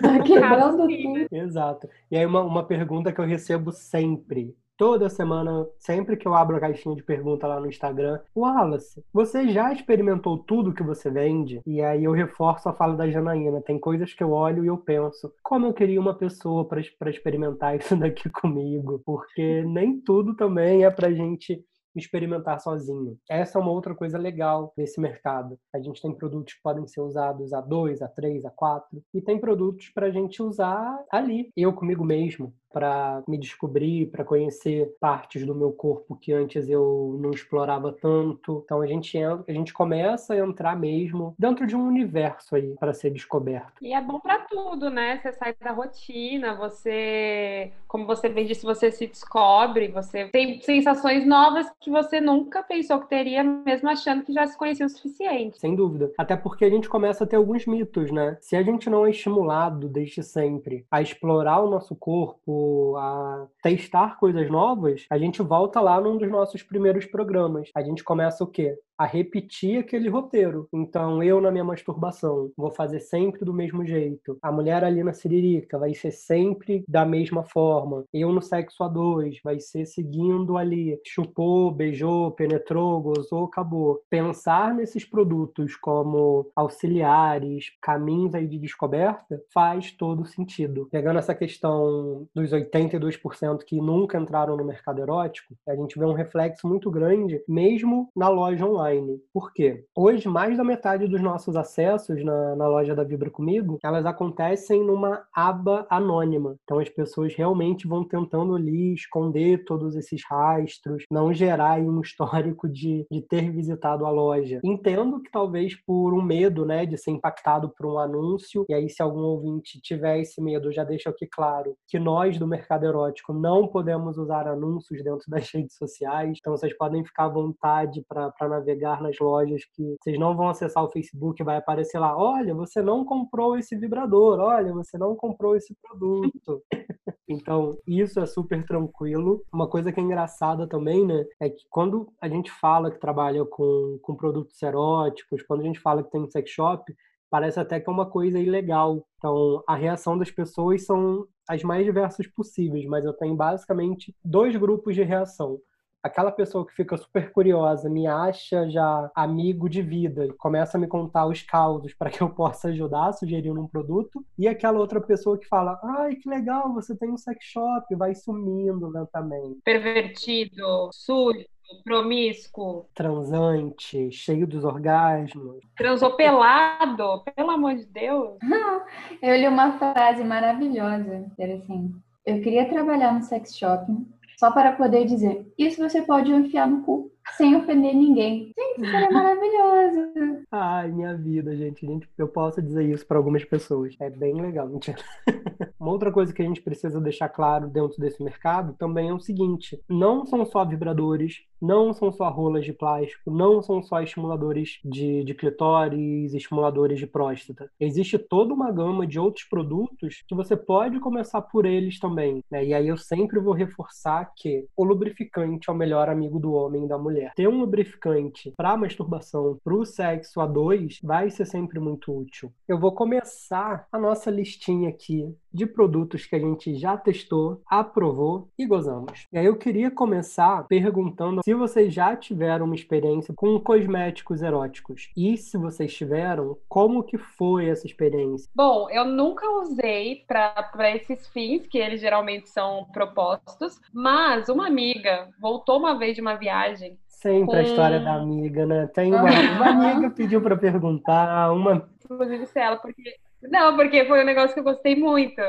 tá 0.03 0.19
quebrando 0.19 0.89
tudo. 0.89 1.29
Exato. 1.31 1.89
E 2.11 2.19
aí, 2.19 2.27
uma, 2.27 2.43
uma 2.43 2.67
pergunta 2.67 3.12
que 3.12 3.21
eu 3.21 3.25
recebo 3.25 3.71
sempre 3.71 4.53
toda 4.82 5.08
semana, 5.08 5.64
sempre 5.79 6.17
que 6.17 6.26
eu 6.26 6.34
abro 6.34 6.56
a 6.56 6.61
caixinha 6.61 6.96
de 6.96 7.05
pergunta 7.05 7.46
lá 7.46 7.61
no 7.61 7.69
Instagram, 7.69 8.19
Wallace, 8.37 9.00
você 9.12 9.49
já 9.49 9.73
experimentou 9.73 10.37
tudo 10.37 10.75
que 10.75 10.82
você 10.82 11.08
vende? 11.08 11.62
E 11.64 11.81
aí 11.81 12.02
eu 12.02 12.11
reforço 12.11 12.69
a 12.69 12.73
fala 12.73 12.96
da 12.96 13.08
Janaína. 13.08 13.62
Tem 13.62 13.79
coisas 13.79 14.12
que 14.12 14.25
eu 14.25 14.32
olho 14.32 14.64
e 14.64 14.67
eu 14.67 14.76
penso, 14.76 15.32
como 15.40 15.67
eu 15.67 15.73
queria 15.73 16.00
uma 16.00 16.14
pessoa 16.14 16.67
para 16.67 17.08
experimentar 17.08 17.76
isso 17.79 17.94
daqui 17.94 18.29
comigo? 18.29 19.00
Porque 19.06 19.62
nem 19.62 20.00
tudo 20.00 20.34
também 20.34 20.84
é 20.84 20.90
pra 20.90 21.12
gente 21.12 21.64
experimentar 21.94 22.58
sozinho. 22.58 23.17
Essa 23.31 23.61
é 23.61 23.62
uma 23.62 23.70
outra 23.70 23.94
coisa 23.94 24.19
legal 24.19 24.73
desse 24.76 25.00
mercado. 25.00 25.56
A 25.73 25.79
gente 25.79 26.02
tem 26.02 26.12
produtos 26.12 26.55
que 26.55 26.62
podem 26.62 26.88
ser 26.88 27.02
usados 27.02 27.52
a 27.52 27.61
dois, 27.61 28.02
a 28.02 28.08
três, 28.08 28.44
a 28.44 28.50
quatro, 28.50 29.00
e 29.14 29.20
tem 29.20 29.38
produtos 29.38 29.90
para 29.90 30.06
a 30.06 30.11
gente 30.11 30.43
usar 30.43 31.05
ali, 31.08 31.52
eu 31.56 31.73
comigo 31.73 32.05
mesmo 32.05 32.52
para 32.72 33.22
me 33.28 33.38
descobrir, 33.38 34.06
para 34.06 34.24
conhecer 34.24 34.94
partes 35.00 35.44
do 35.44 35.54
meu 35.54 35.72
corpo 35.72 36.16
que 36.16 36.32
antes 36.32 36.69
eu 36.69 37.19
não 37.20 37.30
explorava 37.30 37.92
tanto. 37.92 38.62
Então 38.64 38.80
a 38.80 38.86
gente 38.86 39.16
entra, 39.16 39.44
a 39.48 39.52
gente 39.52 39.72
começa 39.72 40.34
a 40.34 40.38
entrar 40.38 40.78
mesmo 40.78 41.34
dentro 41.38 41.66
de 41.66 41.76
um 41.76 41.86
universo 41.86 42.56
aí 42.56 42.74
para 42.78 42.92
ser 42.94 43.10
descoberto. 43.10 43.72
E 43.82 43.92
é 43.92 44.00
bom 44.00 44.19
para 44.19 44.38
tudo, 44.40 44.90
né? 44.90 45.19
Você 45.19 45.32
sai 45.32 45.54
da 45.60 45.72
rotina, 45.72 46.54
você, 46.54 47.72
como 47.86 48.06
você 48.06 48.28
bem 48.28 48.46
disse, 48.46 48.64
você 48.64 48.90
se 48.90 49.06
descobre, 49.06 49.88
você 49.88 50.26
tem 50.26 50.60
sensações 50.60 51.26
novas 51.26 51.70
que 51.80 51.90
você 51.90 52.20
nunca 52.20 52.62
pensou 52.62 53.00
que 53.00 53.08
teria, 53.08 53.42
mesmo 53.42 53.88
achando 53.88 54.24
que 54.24 54.32
já 54.32 54.46
se 54.46 54.56
conhecia 54.56 54.86
o 54.86 54.88
suficiente. 54.88 55.58
Sem 55.58 55.74
dúvida. 55.74 56.12
Até 56.16 56.36
porque 56.36 56.64
a 56.64 56.70
gente 56.70 56.88
começa 56.88 57.24
a 57.24 57.26
ter 57.26 57.36
alguns 57.36 57.66
mitos, 57.66 58.10
né? 58.10 58.38
Se 58.40 58.56
a 58.56 58.62
gente 58.62 58.88
não 58.88 59.06
é 59.06 59.10
estimulado 59.10 59.88
desde 59.88 60.22
sempre 60.22 60.86
a 60.90 61.02
explorar 61.02 61.60
o 61.60 61.70
nosso 61.70 61.94
corpo, 61.94 62.62
a 62.97 63.47
testar 63.62 64.19
coisas 64.19 64.50
novas, 64.50 65.06
a 65.11 65.19
gente 65.19 65.43
volta 65.43 65.81
lá 65.81 66.00
num 66.00 66.19
dos 66.19 66.31
nossos 66.31 66.62
primeiros 66.62 67.06
programas. 67.06 67.70
A 67.75 67.82
gente 67.82 68.05
começa 68.05 68.43
o 68.43 68.47
quê? 68.47 68.76
A 68.99 69.06
repetir 69.06 69.79
aquele 69.79 70.09
roteiro. 70.09 70.69
Então, 70.73 71.23
eu 71.23 71.41
na 71.41 71.50
minha 71.50 71.65
masturbação 71.65 72.50
vou 72.56 72.71
fazer 72.71 73.00
sempre 73.00 73.44
do 73.44 73.53
mesmo 73.53 73.85
jeito. 73.85 74.39
A 74.43 74.53
mulher 74.53 74.85
ali 74.85 75.03
na 75.03 75.12
siririca 75.12 75.79
vai 75.79 75.94
ser 75.94 76.11
sempre 76.11 76.85
da 76.87 77.05
mesma 77.05 77.43
forma. 77.43 78.05
Eu 78.12 78.33
no 78.33 78.43
sexo 78.43 78.83
a 78.85 78.89
dois 78.89 79.41
vai 79.43 79.59
ser 79.61 79.87
seguindo 79.87 80.56
ali. 80.56 80.99
Chupou, 81.05 81.71
beijou, 81.71 82.31
penetrou, 82.33 83.00
gozou, 83.00 83.44
acabou. 83.44 84.03
Pensar 84.09 84.75
nesses 84.75 85.05
produtos 85.05 85.77
como 85.77 86.50
auxiliares, 86.55 87.73
caminhos 87.81 88.35
aí 88.35 88.47
de 88.47 88.59
descoberta, 88.59 89.43
faz 89.53 89.93
todo 89.93 90.27
sentido. 90.27 90.89
Pegando 90.91 91.19
essa 91.19 91.35
questão 91.35 92.27
dos 92.35 92.50
82% 92.50 93.65
que 93.65 93.81
nunca 93.81 94.19
entraram 94.19 94.56
no 94.56 94.65
mercado 94.65 95.00
erótico, 95.00 95.55
a 95.67 95.75
gente 95.75 95.99
vê 95.99 96.05
um 96.05 96.12
reflexo 96.12 96.69
muito 96.69 96.91
grande, 96.91 97.43
mesmo 97.49 98.09
na 98.15 98.29
loja 98.29 98.67
online 98.67 98.92
online. 98.93 99.21
Por 99.33 99.53
quê? 99.53 99.85
Hoje, 99.97 100.29
mais 100.29 100.56
da 100.56 100.65
metade 100.65 101.06
dos 101.06 101.21
nossos 101.21 101.56
acessos 101.56 102.23
na, 102.25 102.56
na 102.56 102.69
loja 102.69 102.94
da 102.94 103.05
Vibra 103.05 103.31
Comigo, 103.31 103.79
elas 103.83 104.05
acontecem 104.06 104.85
numa 104.85 105.25
aba 105.35 105.87
anônima. 105.91 106.56
Então, 106.65 106.79
as 106.79 106.89
pessoas 106.89 107.35
realmente 107.35 107.89
vão 107.89 108.05
tentando 108.05 108.55
ali 108.55 108.94
esconder 108.94 109.65
todos 109.65 109.97
esses 109.97 110.23
rastros, 110.29 111.05
não 111.11 111.33
gerar 111.33 111.81
um 111.81 112.00
histórico 112.00 112.69
de, 112.69 113.06
de 113.11 113.23
ter 113.23 113.50
visitado 113.50 114.05
a 114.05 114.11
loja. 114.11 114.61
Entendo 114.62 115.21
que 115.21 115.31
talvez 115.31 115.75
por 115.75 116.12
um 116.12 116.23
medo, 116.23 116.65
né, 116.65 116.85
de 116.87 116.97
ser 116.97 117.11
impactado 117.11 117.72
por 117.77 117.87
um 117.87 117.99
anúncio, 117.99 118.65
e 118.69 118.75
aí 118.75 118.89
se 118.89 119.03
algum 119.03 119.20
ouvinte 119.20 119.81
tiver 119.81 120.20
esse 120.20 120.41
medo, 120.41 120.72
já 120.72 120.84
deixa 120.84 121.11
aqui 121.11 121.27
claro 121.27 121.75
que 121.89 121.99
nós 121.99 122.39
do 122.39 122.46
mercado 122.46 122.84
erótico 122.84 123.32
não 123.32 123.67
podemos 123.67 124.19
usar 124.19 124.46
anúncios 124.46 125.03
dentro 125.03 125.25
das 125.29 125.51
redes 125.51 125.77
sociais, 125.77 126.39
então 126.39 126.56
vocês 126.56 126.77
podem 126.77 127.05
ficar 127.05 127.25
à 127.25 127.29
vontade 127.29 128.05
para 128.08 128.49
navegar 128.49 128.71
navegar 128.72 129.02
nas 129.02 129.19
lojas 129.19 129.64
que 129.74 129.96
vocês 130.00 130.19
não 130.19 130.34
vão 130.36 130.48
acessar 130.48 130.82
o 130.82 130.91
Facebook, 130.91 131.43
vai 131.44 131.56
aparecer 131.56 131.98
lá, 131.98 132.17
olha, 132.17 132.55
você 132.55 132.81
não 132.82 133.05
comprou 133.05 133.56
esse 133.56 133.76
vibrador, 133.76 134.41
olha, 134.41 134.72
você 134.72 134.96
não 134.96 135.14
comprou 135.14 135.55
esse 135.55 135.76
produto. 135.81 136.62
então, 137.29 137.76
isso 137.86 138.19
é 138.19 138.26
super 138.26 138.64
tranquilo. 138.64 139.44
Uma 139.52 139.69
coisa 139.69 139.93
que 139.93 140.00
é 140.00 140.02
engraçada 140.02 140.67
também, 140.67 141.06
né, 141.06 141.24
é 141.41 141.48
que 141.50 141.64
quando 141.70 142.08
a 142.20 142.29
gente 142.29 142.50
fala 142.50 142.91
que 142.91 142.98
trabalha 142.98 143.44
com, 143.44 143.98
com 144.02 144.17
produtos 144.17 144.60
eróticos, 144.62 145.43
quando 145.43 145.60
a 145.60 145.64
gente 145.64 145.81
fala 145.81 146.02
que 146.02 146.10
tem 146.10 146.20
um 146.20 146.31
sex 146.31 146.50
shop, 146.50 146.93
parece 147.31 147.60
até 147.60 147.81
que 147.81 147.88
é 147.88 147.93
uma 147.93 148.08
coisa 148.08 148.38
ilegal. 148.38 149.06
Então, 149.19 149.62
a 149.67 149.74
reação 149.74 150.19
das 150.19 150.31
pessoas 150.31 150.84
são 150.84 151.26
as 151.48 151.62
mais 151.62 151.84
diversas 151.84 152.26
possíveis, 152.26 152.86
mas 152.86 153.05
eu 153.05 153.12
tenho 153.12 153.34
basicamente 153.34 154.14
dois 154.24 154.55
grupos 154.56 154.94
de 154.94 155.02
reação 155.02 155.58
aquela 156.03 156.32
pessoa 156.32 156.67
que 156.67 156.75
fica 156.75 156.97
super 156.97 157.31
curiosa, 157.31 157.89
me 157.89 158.06
acha 158.06 158.69
já 158.69 159.11
amigo 159.15 159.69
de 159.69 159.81
vida 159.81 160.27
e 160.27 160.32
começa 160.32 160.77
a 160.77 160.81
me 160.81 160.89
contar 160.89 161.27
os 161.27 161.43
causos 161.43 161.94
para 161.94 162.11
que 162.11 162.21
eu 162.21 162.29
possa 162.29 162.69
ajudar 162.69 163.13
sugerindo 163.13 163.61
um 163.61 163.69
produto, 163.69 164.25
e 164.39 164.49
aquela 164.49 164.79
outra 164.79 165.01
pessoa 165.01 165.39
que 165.39 165.47
fala: 165.47 165.79
"Ai, 165.99 166.17
que 166.17 166.29
legal, 166.29 166.73
você 166.73 166.97
tem 166.97 167.11
um 167.11 167.17
sex 167.17 167.44
shop", 167.44 167.94
vai 167.94 168.15
sumindo 168.15 168.89
lentamente. 168.89 169.61
Pervertido, 169.65 170.91
sujo, 170.93 171.44
promíscuo, 171.85 172.87
transante, 172.94 174.11
cheio 174.11 174.47
dos 174.47 174.65
orgasmos. 174.65 175.61
Transou 175.77 176.17
pelado, 176.17 177.23
pelo 177.37 177.51
amor 177.51 177.77
de 177.77 177.87
Deus. 177.87 178.37
Eu 179.23 179.37
li 179.37 179.47
uma 179.47 179.79
frase 179.79 180.25
maravilhosa, 180.25 181.31
era 181.39 181.55
assim: 181.55 181.94
eu 182.25 182.41
queria 182.41 182.69
trabalhar 182.69 183.13
no 183.13 183.23
sex 183.23 183.56
shopping 183.56 184.06
só 184.43 184.51
para 184.51 184.72
poder 184.72 185.05
dizer, 185.05 185.46
isso 185.56 185.81
você 185.81 186.03
pode 186.03 186.32
enfiar 186.32 186.67
no 186.67 186.82
cu 186.82 187.13
sem 187.36 187.56
ofender 187.56 187.94
ninguém. 187.94 188.52
Gente, 188.56 188.86
isso 188.86 188.96
é 188.96 189.10
maravilhoso. 189.10 190.44
Ai, 190.50 190.91
minha 190.91 191.17
vida, 191.17 191.56
gente. 191.56 191.86
gente. 191.86 192.08
Eu 192.17 192.29
posso 192.29 192.60
dizer 192.60 192.84
isso 192.84 193.06
para 193.06 193.17
algumas 193.17 193.44
pessoas. 193.44 193.94
É 194.00 194.10
bem 194.10 194.41
legal, 194.41 194.69
mentira. 194.69 194.98
Uma 195.79 195.91
outra 195.91 196.12
coisa 196.12 196.32
que 196.32 196.41
a 196.41 196.44
gente 196.44 196.62
precisa 196.62 197.00
deixar 197.00 197.29
claro 197.29 197.69
dentro 197.69 197.98
desse 197.98 198.22
mercado 198.22 198.74
também 198.79 199.08
é 199.08 199.14
o 199.14 199.20
seguinte: 199.20 199.81
não 199.88 200.24
são 200.24 200.46
só 200.46 200.64
vibradores, 200.64 201.43
não 201.60 201.93
são 201.93 202.12
só 202.12 202.29
rolas 202.29 202.64
de 202.64 202.72
plástico, 202.72 203.31
não 203.31 203.62
são 203.62 203.82
só 203.82 204.00
estimuladores 204.00 204.79
de, 204.84 205.24
de 205.24 205.34
clitóris, 205.34 206.34
estimuladores 206.34 206.98
de 206.98 207.06
próstata. 207.06 207.70
Existe 207.81 208.19
toda 208.19 208.55
uma 208.55 208.70
gama 208.70 209.06
de 209.06 209.19
outros 209.19 209.44
produtos 209.44 210.22
que 210.26 210.34
você 210.34 210.56
pode 210.56 211.00
começar 211.00 211.43
por 211.43 211.64
eles 211.64 211.98
também. 211.98 212.44
Né? 212.50 212.64
E 212.67 212.74
aí 212.74 212.88
eu 212.88 212.96
sempre 212.96 213.41
vou 213.41 213.52
reforçar 213.52 214.32
que 214.36 214.67
o 214.76 214.84
lubrificante 214.84 215.69
é 215.69 215.72
o 215.72 215.76
melhor 215.76 216.08
amigo 216.08 216.38
do 216.38 216.52
homem 216.52 216.84
e 216.84 216.88
da 216.88 216.98
mulher. 216.98 217.11
Ter 217.34 217.48
um 217.48 217.58
lubrificante 217.58 218.52
para 218.56 218.76
masturbação, 218.76 219.58
para 219.62 219.74
o 219.74 219.84
sexo 219.84 220.40
a 220.40 220.46
dois, 220.46 220.98
vai 221.02 221.31
ser 221.31 221.46
sempre 221.46 221.78
muito 221.78 222.16
útil. 222.16 222.52
Eu 222.66 222.78
vou 222.78 222.92
começar 222.92 223.86
a 223.92 223.98
nossa 223.98 224.31
listinha 224.31 224.88
aqui 224.88 225.34
de 225.52 225.66
produtos 225.66 226.24
que 226.24 226.34
a 226.34 226.38
gente 226.38 226.74
já 226.76 226.96
testou, 226.96 227.60
aprovou 227.66 228.48
e 228.58 228.66
gozamos. 228.66 229.26
E 229.32 229.38
aí 229.38 229.46
eu 229.46 229.56
queria 229.56 229.90
começar 229.90 230.66
perguntando 230.66 231.42
se 231.44 231.54
vocês 231.54 231.92
já 231.92 232.16
tiveram 232.16 232.64
uma 232.64 232.74
experiência 232.74 233.34
com 233.36 233.60
cosméticos 233.60 234.42
eróticos 234.42 235.10
e 235.16 235.36
se 235.36 235.58
vocês 235.58 235.94
tiveram, 235.94 236.56
como 236.69 237.02
que 237.02 237.19
foi 237.19 237.66
essa 237.66 237.86
experiência? 237.86 238.50
Bom, 238.54 238.88
eu 238.90 239.04
nunca 239.04 239.48
usei 239.50 240.24
para 240.26 240.90
esses 240.94 241.26
fins 241.28 241.66
que 241.66 241.78
eles 241.78 242.00
geralmente 242.00 242.48
são 242.48 242.86
propostos, 242.92 243.81
mas 243.92 244.48
uma 244.48 244.66
amiga 244.66 245.28
voltou 245.40 245.78
uma 245.78 245.98
vez 245.98 246.14
de 246.14 246.20
uma 246.20 246.34
viagem 246.34 246.98
Sempre 247.22 247.58
a 247.58 247.62
história 247.62 248.00
da 248.00 248.14
amiga, 248.14 248.67
né? 248.67 248.88
Tem 248.88 249.14
uma, 249.14 249.31
uma 249.31 249.69
amiga 249.69 250.10
pediu 250.10 250.43
para 250.43 250.56
perguntar, 250.56 251.52
uma. 251.52 251.88
Inclusive, 252.05 252.46
se 252.46 252.58
ela, 252.58 252.76
porque 252.76 253.17
não, 253.43 253.76
porque 253.76 254.05
foi 254.05 254.22
um 254.22 254.26
negócio 254.26 254.55
que 254.55 254.60
eu 254.60 254.64
gostei 254.64 254.94
muito. 254.94 255.41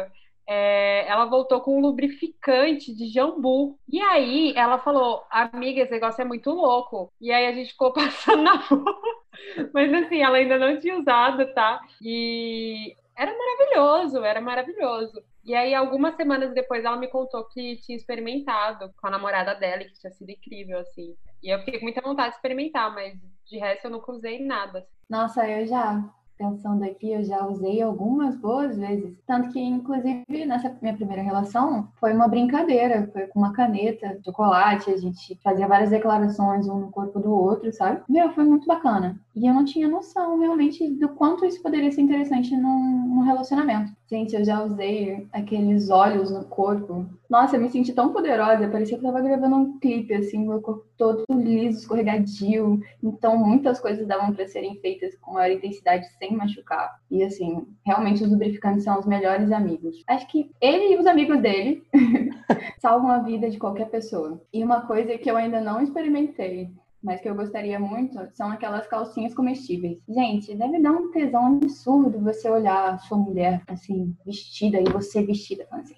É, 0.45 1.07
ela 1.07 1.25
voltou 1.25 1.61
com 1.61 1.77
um 1.77 1.81
lubrificante 1.81 2.93
de 2.93 3.07
jambu. 3.07 3.77
E 3.91 4.01
aí 4.01 4.53
ela 4.55 4.77
falou, 4.79 5.23
amiga, 5.29 5.81
esse 5.81 5.91
negócio 5.91 6.21
é 6.21 6.25
muito 6.25 6.49
louco. 6.49 7.11
E 7.21 7.31
aí 7.31 7.45
a 7.47 7.53
gente 7.53 7.71
ficou 7.71 7.93
passando 7.93 8.43
na 8.43 8.55
rua. 8.55 8.95
Mas 9.73 9.93
assim, 9.93 10.21
ela 10.21 10.37
ainda 10.37 10.57
não 10.57 10.79
tinha 10.79 10.97
usado, 10.97 11.53
tá? 11.53 11.79
E 12.01 12.95
era 13.15 13.31
maravilhoso, 13.35 14.23
era 14.23 14.41
maravilhoso. 14.41 15.23
E 15.45 15.53
aí, 15.53 15.73
algumas 15.73 16.15
semanas 16.15 16.53
depois, 16.53 16.85
ela 16.85 16.95
me 16.95 17.07
contou 17.07 17.43
que 17.45 17.75
tinha 17.77 17.97
experimentado 17.97 18.93
com 18.95 19.07
a 19.07 19.11
namorada 19.11 19.53
dela, 19.55 19.83
que 19.83 19.93
tinha 19.99 20.11
sido 20.11 20.29
incrível, 20.29 20.79
assim. 20.79 21.13
E 21.43 21.53
eu 21.53 21.59
fiquei 21.59 21.77
com 21.77 21.85
muita 21.85 22.01
vontade 22.01 22.29
de 22.29 22.35
experimentar, 22.37 22.93
mas 22.95 23.19
de 23.45 23.57
resto 23.57 23.85
eu 23.85 23.91
nunca 23.91 24.11
usei 24.13 24.43
nada. 24.43 24.87
Nossa, 25.09 25.45
eu 25.47 25.67
já 25.67 26.01
pensando 26.37 26.83
aqui, 26.83 27.11
eu 27.11 27.23
já 27.23 27.45
usei 27.45 27.81
algumas 27.81 28.35
boas 28.35 28.77
vezes. 28.77 29.15
Tanto 29.25 29.49
que, 29.49 29.59
inclusive, 29.59 30.25
nessa 30.45 30.75
minha 30.81 30.95
primeira 30.95 31.21
relação, 31.21 31.87
foi 31.99 32.13
uma 32.13 32.27
brincadeira. 32.27 33.09
Foi 33.13 33.27
com 33.27 33.39
uma 33.39 33.53
caneta, 33.53 34.19
chocolate, 34.23 34.91
a 34.91 34.97
gente 34.97 35.39
fazia 35.43 35.67
várias 35.67 35.89
declarações 35.89 36.67
um 36.67 36.79
no 36.79 36.91
corpo 36.91 37.19
do 37.19 37.31
outro, 37.31 37.71
sabe? 37.71 38.01
Meu, 38.09 38.31
foi 38.31 38.43
muito 38.43 38.67
bacana. 38.67 39.19
E 39.35 39.47
eu 39.47 39.53
não 39.53 39.65
tinha 39.65 39.87
noção 39.87 40.39
realmente 40.39 40.89
do 40.91 41.09
quanto 41.09 41.45
isso 41.45 41.61
poderia 41.61 41.91
ser 41.91 42.01
interessante 42.01 42.55
num, 42.55 43.07
num 43.07 43.21
relacionamento. 43.21 43.91
Gente, 44.09 44.35
eu 44.35 44.43
já 44.45 44.63
usei 44.63 45.27
aqueles 45.31 45.89
olhos 45.89 46.29
no 46.29 46.43
corpo. 46.45 47.05
Nossa, 47.29 47.55
eu 47.55 47.61
me 47.61 47.69
senti 47.69 47.93
tão 47.93 48.13
poderosa, 48.13 48.67
parecia 48.67 48.97
que 48.97 49.05
eu 49.05 49.11
tava 49.11 49.23
gravando 49.23 49.55
um 49.55 49.79
clipe, 49.79 50.13
assim, 50.13 50.45
meu 50.45 50.61
corpo 50.61 50.85
todo 51.03 51.25
liso, 51.29 51.79
escorregadio. 51.79 52.81
Então, 53.03 53.37
muitas 53.37 53.79
coisas 53.79 54.07
davam 54.07 54.33
para 54.33 54.47
serem 54.47 54.79
feitas 54.79 55.15
com 55.19 55.33
maior 55.33 55.51
intensidade 55.51 56.07
sem 56.17 56.33
machucar. 56.33 56.97
E, 57.11 57.21
assim, 57.23 57.67
realmente 57.85 58.23
os 58.23 58.31
lubrificantes 58.31 58.85
são 58.85 58.97
os 58.97 59.05
melhores 59.05 59.51
amigos. 59.51 60.01
Acho 60.07 60.25
que 60.27 60.49
ele 60.61 60.93
e 60.93 60.97
os 60.97 61.05
amigos 61.05 61.41
dele 61.41 61.83
salvam 62.79 63.11
a 63.11 63.19
vida 63.19 63.49
de 63.49 63.57
qualquer 63.57 63.89
pessoa. 63.89 64.41
E 64.53 64.63
uma 64.63 64.81
coisa 64.87 65.17
que 65.17 65.29
eu 65.29 65.35
ainda 65.35 65.59
não 65.59 65.81
experimentei, 65.81 66.71
mas 67.03 67.19
que 67.19 67.27
eu 67.29 67.35
gostaria 67.35 67.77
muito, 67.77 68.17
são 68.33 68.49
aquelas 68.49 68.87
calcinhas 68.87 69.33
comestíveis. 69.33 69.99
Gente, 70.07 70.55
deve 70.55 70.79
dar 70.79 70.91
um 70.91 71.11
tesão 71.11 71.57
absurdo 71.57 72.21
você 72.21 72.49
olhar 72.49 72.97
sua 73.01 73.17
mulher 73.17 73.61
assim, 73.67 74.15
vestida, 74.25 74.79
e 74.79 74.85
você 74.85 75.21
vestida, 75.21 75.65
falando 75.69 75.83
assim, 75.83 75.95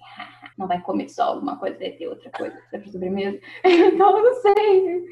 não 0.56 0.66
vai 0.66 0.80
comer 0.80 1.08
só 1.08 1.24
alguma 1.24 1.58
coisa, 1.58 1.78
vai 1.78 1.90
ter 1.92 2.08
outra 2.08 2.30
coisa, 2.30 2.56
vai 2.70 2.80
pra 2.80 2.90
sobremesa. 2.90 3.38
então, 3.64 4.18
eu 4.18 4.24
não 4.24 4.34
sei. 4.40 5.04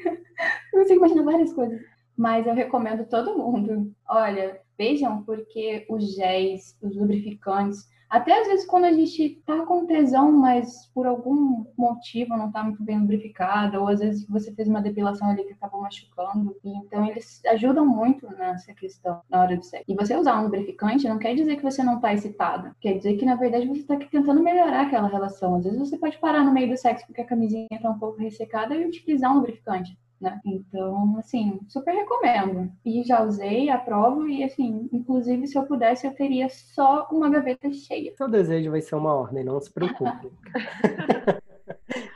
Eu 0.73 0.85
sei 0.85 0.95
imaginar 0.95 1.23
várias 1.23 1.53
coisas. 1.53 1.81
Mas 2.17 2.47
eu 2.47 2.53
recomendo 2.53 3.05
todo 3.07 3.37
mundo. 3.37 3.93
Olha, 4.07 4.59
vejam, 4.77 5.23
porque 5.23 5.85
os 5.89 6.15
géis, 6.15 6.77
os 6.81 6.95
lubrificantes, 6.95 7.87
até 8.15 8.39
às 8.39 8.47
vezes 8.47 8.65
quando 8.65 8.85
a 8.85 8.93
gente 8.93 9.41
tá 9.45 9.65
com 9.65 9.85
tesão, 9.85 10.31
mas 10.31 10.87
por 10.93 11.05
algum 11.05 11.65
motivo 11.77 12.37
não 12.37 12.49
tá 12.49 12.63
muito 12.63 12.81
bem 12.81 12.97
lubrificada, 12.99 13.79
ou 13.79 13.89
às 13.89 13.99
vezes 13.99 14.25
você 14.27 14.53
fez 14.53 14.69
uma 14.69 14.81
depilação 14.81 15.29
ali 15.29 15.43
que 15.43 15.51
acabou 15.51 15.81
machucando. 15.81 16.55
Então 16.63 17.05
eles 17.05 17.41
ajudam 17.47 17.85
muito 17.85 18.25
nessa 18.37 18.73
questão 18.73 19.21
na 19.29 19.41
hora 19.41 19.57
do 19.57 19.63
sexo. 19.63 19.85
E 19.89 19.95
você 19.95 20.15
usar 20.15 20.39
um 20.39 20.43
lubrificante 20.43 21.09
não 21.09 21.19
quer 21.19 21.35
dizer 21.35 21.57
que 21.57 21.63
você 21.63 21.83
não 21.83 21.99
tá 21.99 22.13
excitada. 22.13 22.73
Quer 22.79 22.93
dizer 22.93 23.17
que 23.17 23.25
na 23.25 23.35
verdade 23.35 23.67
você 23.67 23.83
tá 23.83 23.97
tentando 23.97 24.41
melhorar 24.41 24.83
aquela 24.83 25.09
relação. 25.09 25.55
Às 25.55 25.65
vezes 25.65 25.79
você 25.79 25.97
pode 25.97 26.17
parar 26.17 26.43
no 26.43 26.53
meio 26.53 26.69
do 26.69 26.77
sexo 26.77 27.05
porque 27.05 27.21
a 27.21 27.25
camisinha 27.25 27.67
tá 27.81 27.89
um 27.89 27.99
pouco 27.99 28.17
ressecada 28.17 28.75
e 28.75 28.85
utilizar 28.85 29.31
um 29.33 29.35
lubrificante 29.35 29.97
né? 30.19 30.39
Então, 30.45 31.17
assim, 31.17 31.59
super 31.67 31.93
recomendo. 31.93 32.71
E 32.85 33.03
já 33.03 33.23
usei, 33.23 33.69
aprovo 33.69 34.27
e, 34.27 34.43
assim, 34.43 34.89
inclusive, 34.91 35.47
se 35.47 35.57
eu 35.57 35.63
pudesse, 35.63 36.07
eu 36.07 36.13
teria 36.13 36.49
só 36.49 37.07
uma 37.11 37.29
gaveta 37.29 37.71
cheia. 37.71 38.13
Seu 38.15 38.29
desejo 38.29 38.71
vai 38.71 38.81
ser 38.81 38.95
uma 38.95 39.13
ordem, 39.13 39.43
não 39.43 39.59
se 39.59 39.71
preocupe. 39.71 40.31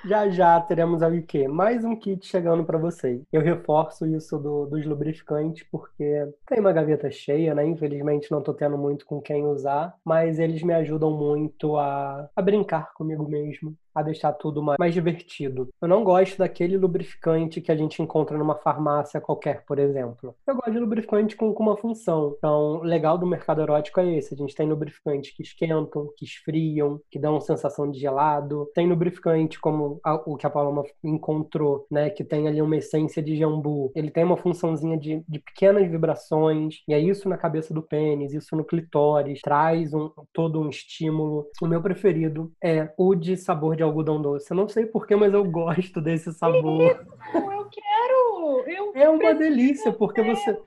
já 0.06 0.30
já 0.30 0.60
teremos 0.62 1.02
o 1.02 1.22
quê? 1.24 1.48
Mais 1.48 1.84
um 1.84 1.96
kit 1.96 2.26
chegando 2.26 2.64
para 2.64 2.78
vocês. 2.78 3.22
Eu 3.32 3.42
reforço 3.42 4.06
isso 4.06 4.38
do, 4.38 4.66
dos 4.66 4.86
lubrificantes 4.86 5.66
porque 5.72 6.28
tem 6.48 6.60
uma 6.60 6.72
gaveta 6.72 7.12
cheia, 7.12 7.54
né? 7.54 7.66
Infelizmente 7.66 8.32
não 8.32 8.42
tô 8.42 8.54
tendo 8.54 8.78
muito 8.78 9.06
com 9.06 9.22
quem 9.22 9.46
usar, 9.46 9.96
mas 10.04 10.40
eles 10.40 10.64
me 10.64 10.74
ajudam 10.74 11.12
muito 11.12 11.78
a, 11.78 12.30
a 12.36 12.42
brincar 12.42 12.94
comigo 12.94 13.28
mesmo, 13.28 13.76
a 14.00 14.04
deixar 14.04 14.34
tudo 14.34 14.62
mais, 14.62 14.94
divertido. 14.94 15.70
Eu 15.82 15.88
não 15.88 16.04
gosto 16.04 16.38
daquele 16.38 16.78
lubrificante 16.78 17.62
que 17.62 17.72
a 17.72 17.76
gente 17.76 18.02
encontra 18.02 18.38
numa 18.38 18.56
farmácia 18.56 19.22
qualquer, 19.22 19.64
por 19.66 19.80
exemplo. 19.80 20.36
Eu 20.48 20.56
gosto 20.56 20.72
de 20.72 20.80
lubrificante 20.80 21.36
com, 21.36 21.54
com 21.54 21.64
uma 21.64 21.78
função. 21.78 22.36
Então, 22.38 22.82
legal 22.82 23.18
do 23.18 23.28
mercado 23.28 23.62
erótico 23.62 24.00
é 24.00 24.18
esse. 24.18 24.34
A 24.34 24.38
gente 24.38 24.56
tem 24.56 24.68
lubrificantes 24.68 25.32
que 25.36 25.44
esquentam, 25.44 26.10
que 26.18 26.26
esfriam, 26.26 27.00
que 27.10 27.20
dão 27.20 27.40
sensação 27.40 27.90
de 27.90 28.00
gelado. 28.00 28.70
Tem 28.74 28.88
lubrificante 28.88 29.60
como 29.60 30.00
a, 30.04 30.16
o 30.16 30.36
que 30.36 30.46
a 30.46 30.50
Paloma 30.50 30.84
encontrou, 31.04 31.86
né? 31.92 32.10
Que 32.10 32.24
tem 32.24 32.48
ali 32.48 32.62
uma 32.62 32.78
essência 32.78 33.22
de 33.22 33.36
jambu. 33.36 33.92
Ele 33.96 34.12
tem 34.12 34.24
uma 34.24 34.38
funçãozinha 34.38 34.98
de, 34.98 35.24
de 35.28 35.40
pequenas 35.40 35.90
vibrações. 35.90 36.82
E 36.88 36.94
é 36.94 37.00
isso 37.00 37.30
na 37.30 37.38
cabeça 37.38 37.74
do 37.74 37.82
pênis, 37.82 38.34
isso 38.34 38.56
no 38.56 38.64
clitóris. 38.64 39.42
Traz 39.42 39.94
um, 39.94 40.10
todo 40.34 40.60
um 40.60 40.70
estímulo. 40.70 41.48
O 41.62 41.68
meu 41.68 41.82
preferido 41.82 42.52
é 42.64 42.92
o 42.98 43.16
de 43.16 43.38
sabor 43.38 43.76
de 43.76 43.84
algodão 43.90 44.22
doce. 44.22 44.52
Eu 44.52 44.58
não 44.58 44.68
sei 44.68 44.86
porquê, 44.86 45.16
mas 45.16 45.34
eu 45.34 45.44
gosto 45.44 46.02
desse 46.02 46.32
sabor. 46.34 46.92
Isso, 46.92 47.38
eu 47.38 47.70
quero! 47.70 48.64
Eu 48.68 48.92
é 48.96 49.10
uma 49.10 49.34
delícia, 49.34 49.92
porque 49.92 50.22
você. 50.22 50.58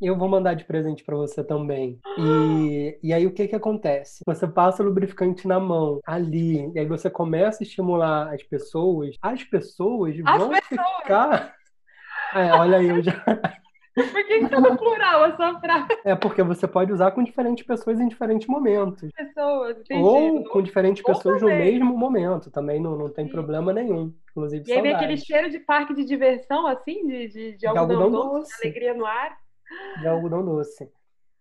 Eu 0.00 0.16
vou 0.16 0.28
mandar 0.28 0.54
de 0.54 0.64
presente 0.64 1.04
para 1.04 1.16
você 1.16 1.44
também. 1.44 1.98
E, 2.18 2.98
e 3.02 3.12
aí 3.12 3.26
o 3.26 3.32
que 3.32 3.48
que 3.48 3.54
acontece? 3.54 4.22
Você 4.26 4.46
passa 4.46 4.82
o 4.82 4.86
lubrificante 4.86 5.46
na 5.46 5.60
mão, 5.60 6.00
ali, 6.04 6.70
e 6.74 6.78
aí 6.78 6.86
você 6.86 7.08
começa 7.08 7.62
a 7.62 7.66
estimular 7.66 8.34
as 8.34 8.42
pessoas. 8.42 9.16
As 9.22 9.42
pessoas 9.44 10.16
as 10.24 10.38
vão 10.38 10.50
pessoas. 10.50 10.86
ficar. 11.02 11.54
É, 12.34 12.52
olha 12.52 12.78
aí, 12.78 12.88
eu 12.88 13.02
já. 13.02 13.24
Por 14.08 14.24
que, 14.26 14.40
que 14.40 14.48
tá 14.48 14.60
no 14.60 14.76
plural 14.76 15.24
a 15.24 15.36
sua 15.36 15.58
frase? 15.60 15.88
É 16.04 16.14
porque 16.14 16.42
você 16.42 16.66
pode 16.68 16.92
usar 16.92 17.10
com 17.12 17.22
diferentes 17.22 17.64
pessoas 17.66 18.00
em 18.00 18.08
diferentes 18.08 18.46
momentos. 18.48 19.10
Pessoas, 19.12 19.78
entendi. 19.80 20.02
Ou 20.02 20.44
com 20.48 20.62
diferentes 20.62 21.02
Ou 21.06 21.14
pessoas 21.14 21.42
no 21.42 21.48
também. 21.48 21.72
mesmo 21.72 21.96
momento. 21.96 22.50
Também 22.50 22.80
não, 22.80 22.96
não 22.96 23.08
tem 23.10 23.28
problema 23.28 23.72
nenhum. 23.72 24.14
Inclusive, 24.30 24.64
E 24.66 24.72
aí 24.72 24.80
vem 24.82 24.92
saudade. 24.92 25.04
aquele 25.04 25.16
cheiro 25.16 25.50
de 25.50 25.58
parque 25.60 25.94
de 25.94 26.04
diversão, 26.04 26.66
assim, 26.66 27.06
de, 27.06 27.28
de, 27.28 27.56
de 27.56 27.66
algodão, 27.66 28.02
algodão 28.02 28.10
doce, 28.10 28.52
doce. 28.52 28.66
alegria 28.66 28.94
no 28.94 29.04
ar. 29.06 29.36
de 29.96 30.06
algodão 30.06 30.44
doce. 30.44 30.90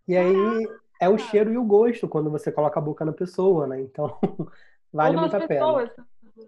E 0.08 0.18
aí 0.18 0.68
é 1.00 1.08
o 1.10 1.18
cheiro 1.18 1.52
e 1.54 1.58
o 1.58 1.64
gosto 1.64 2.08
quando 2.08 2.30
você 2.30 2.52
coloca 2.52 2.80
a 2.80 2.84
boca 2.84 3.06
na 3.06 3.14
pessoa, 3.14 3.68
né? 3.68 3.80
Então 3.82 4.18
vale 4.92 5.18
muito 5.18 5.36
a 5.36 5.42
pena. 5.48 5.48
pessoas. 5.48 5.92